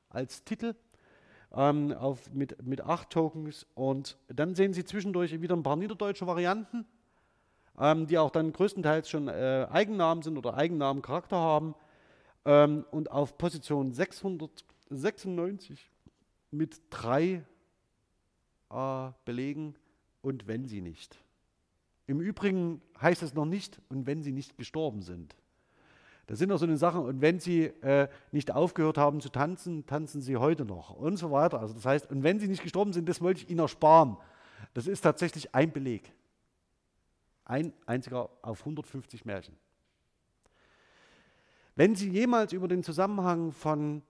als 0.08 0.42
Titel 0.42 0.74
ähm, 1.52 1.92
auf, 1.92 2.32
mit, 2.32 2.62
mit 2.62 2.80
acht 2.80 3.10
Tokens. 3.10 3.66
Und 3.74 4.16
dann 4.28 4.54
sehen 4.54 4.72
Sie 4.72 4.84
zwischendurch 4.84 5.38
wieder 5.42 5.54
ein 5.54 5.62
paar 5.62 5.76
niederdeutsche 5.76 6.26
Varianten, 6.26 6.86
ähm, 7.78 8.06
die 8.06 8.16
auch 8.16 8.30
dann 8.30 8.54
größtenteils 8.54 9.10
schon 9.10 9.28
äh, 9.28 9.66
Eigennamen 9.70 10.22
sind 10.22 10.38
oder 10.38 10.54
Eigennamencharakter 10.54 11.36
haben. 11.36 11.74
Ähm, 12.46 12.86
und 12.90 13.10
auf 13.10 13.36
Position 13.36 13.92
696 13.92 15.90
mit 16.50 16.80
drei 16.88 17.44
äh, 18.70 19.10
Belegen 19.26 19.74
und 20.22 20.46
wenn 20.46 20.66
sie 20.66 20.80
nicht. 20.80 21.18
Im 22.06 22.20
Übrigen 22.20 22.80
heißt 23.00 23.22
es 23.22 23.34
noch 23.34 23.44
nicht, 23.44 23.80
und 23.88 24.06
wenn 24.06 24.22
sie 24.22 24.32
nicht 24.32 24.56
gestorben 24.56 25.02
sind. 25.02 25.36
Das 26.30 26.38
sind 26.38 26.52
auch 26.52 26.58
so 26.58 26.64
eine 26.64 26.76
Sachen, 26.76 27.02
und 27.02 27.20
wenn 27.20 27.40
sie 27.40 27.64
äh, 27.64 28.06
nicht 28.30 28.52
aufgehört 28.52 28.96
haben 28.96 29.20
zu 29.20 29.30
tanzen, 29.30 29.84
tanzen 29.86 30.22
sie 30.22 30.36
heute 30.36 30.64
noch 30.64 30.94
und 30.94 31.16
so 31.16 31.32
weiter. 31.32 31.58
Also 31.58 31.74
das 31.74 31.84
heißt, 31.84 32.08
und 32.08 32.22
wenn 32.22 32.38
sie 32.38 32.46
nicht 32.46 32.62
gestorben 32.62 32.92
sind, 32.92 33.08
das 33.08 33.20
wollte 33.20 33.42
ich 33.42 33.50
ihnen 33.50 33.58
ersparen. 33.58 34.16
Das 34.72 34.86
ist 34.86 35.00
tatsächlich 35.00 35.56
ein 35.56 35.72
Beleg. 35.72 36.12
Ein 37.44 37.72
einziger 37.84 38.30
auf 38.42 38.60
150 38.60 39.24
Märchen. 39.24 39.56
Wenn 41.74 41.96
Sie 41.96 42.08
jemals 42.08 42.52
über 42.52 42.68
den 42.68 42.84
Zusammenhang 42.84 43.50
von 43.50 44.02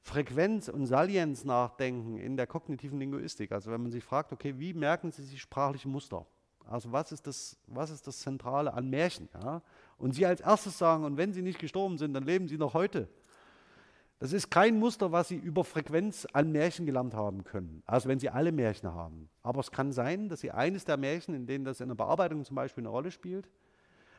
Frequenz 0.00 0.68
und 0.68 0.86
Salienz 0.86 1.44
nachdenken 1.44 2.16
in 2.16 2.38
der 2.38 2.46
kognitiven 2.46 2.98
Linguistik, 2.98 3.52
also 3.52 3.70
wenn 3.70 3.82
man 3.82 3.90
sich 3.90 4.02
fragt, 4.02 4.32
okay, 4.32 4.54
wie 4.56 4.72
merken 4.72 5.12
Sie 5.12 5.24
sich 5.24 5.42
sprachliche 5.42 5.88
Muster? 5.88 6.24
Also 6.64 6.90
was 6.90 7.12
ist 7.12 7.26
das, 7.26 7.58
was 7.66 7.90
ist 7.90 8.06
das 8.06 8.20
Zentrale 8.20 8.72
an 8.72 8.88
Märchen? 8.88 9.28
Ja? 9.34 9.60
Und 9.98 10.14
Sie 10.14 10.26
als 10.26 10.40
erstes 10.40 10.78
sagen, 10.78 11.04
und 11.04 11.16
wenn 11.16 11.32
Sie 11.32 11.42
nicht 11.42 11.58
gestorben 11.58 11.98
sind, 11.98 12.14
dann 12.14 12.24
leben 12.24 12.48
Sie 12.48 12.58
noch 12.58 12.74
heute. 12.74 13.08
Das 14.18 14.32
ist 14.32 14.50
kein 14.50 14.78
Muster, 14.78 15.12
was 15.12 15.28
Sie 15.28 15.36
über 15.36 15.62
Frequenz 15.62 16.26
an 16.32 16.50
Märchen 16.50 16.86
gelernt 16.86 17.14
haben 17.14 17.44
können. 17.44 17.82
Also 17.86 18.08
wenn 18.08 18.18
Sie 18.18 18.30
alle 18.30 18.50
Märchen 18.50 18.92
haben. 18.92 19.28
Aber 19.42 19.60
es 19.60 19.70
kann 19.70 19.92
sein, 19.92 20.28
dass 20.28 20.40
Sie 20.40 20.50
eines 20.50 20.84
der 20.84 20.96
Märchen, 20.96 21.34
in 21.34 21.46
denen 21.46 21.64
das 21.64 21.80
in 21.80 21.88
der 21.88 21.96
Bearbeitung 21.96 22.44
zum 22.44 22.56
Beispiel 22.56 22.82
eine 22.82 22.88
Rolle 22.88 23.10
spielt, 23.10 23.48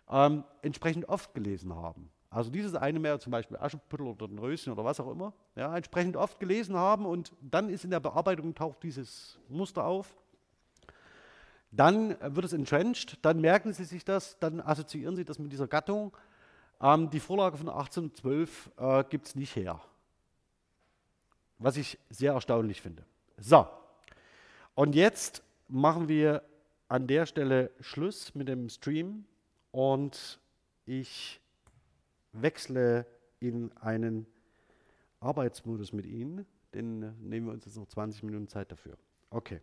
ähm, 0.10 0.44
entsprechend 0.62 1.10
oft 1.10 1.34
gelesen 1.34 1.74
haben. 1.76 2.12
Also 2.30 2.52
dieses 2.52 2.76
eine 2.76 3.00
Märchen, 3.00 3.22
zum 3.22 3.32
Beispiel 3.32 3.58
Aschenputtel 3.58 4.06
oder 4.06 4.28
ein 4.28 4.38
Röschen 4.38 4.72
oder 4.72 4.84
was 4.84 5.00
auch 5.00 5.12
immer, 5.12 5.34
ja, 5.56 5.76
entsprechend 5.76 6.16
oft 6.16 6.40
gelesen 6.40 6.76
haben 6.76 7.06
und 7.06 7.34
dann 7.42 7.70
ist 7.70 7.84
in 7.84 7.90
der 7.90 8.00
Bearbeitung 8.00 8.54
taucht 8.54 8.84
dieses 8.84 9.40
Muster 9.48 9.86
auf 9.86 10.16
dann 11.72 12.16
wird 12.22 12.46
es 12.46 12.54
entrenched, 12.54 13.20
dann 13.24 13.42
merken 13.42 13.74
Sie 13.74 13.84
sich 13.84 14.06
das, 14.06 14.40
dann 14.40 14.62
assoziieren 14.62 15.16
Sie 15.16 15.26
das 15.26 15.40
mit 15.40 15.52
dieser 15.52 15.68
Gattung. 15.68 16.16
Ähm, 16.82 17.10
die 17.10 17.20
Vorlage 17.20 17.58
von 17.58 17.70
1812 17.70 18.72
äh, 18.78 19.04
gibt 19.10 19.28
es 19.28 19.36
nicht 19.36 19.56
her. 19.56 19.82
Was 21.60 21.78
ich 21.78 21.98
sehr 22.10 22.34
erstaunlich 22.34 22.82
finde. 22.82 23.04
So, 23.38 23.68
und 24.76 24.96
jetzt 24.96 25.44
machen 25.68 26.08
wir 26.08 26.44
an 26.88 27.08
der 27.08 27.26
Stelle 27.26 27.72
Schluss 27.80 28.34
mit 28.36 28.48
dem 28.48 28.70
Stream 28.70 29.26
und 29.72 30.40
ich 30.86 31.42
wechsle 32.32 33.06
in 33.40 33.76
einen 33.78 34.28
Arbeitsmodus 35.20 35.94
mit 35.94 36.06
Ihnen. 36.06 36.46
Den 36.74 37.00
nehmen 37.28 37.48
wir 37.48 37.54
uns 37.54 37.66
jetzt 37.66 37.78
noch 37.78 37.88
20 37.88 38.24
Minuten 38.24 38.48
Zeit 38.48 38.72
dafür. 38.72 38.98
Okay. 39.30 39.62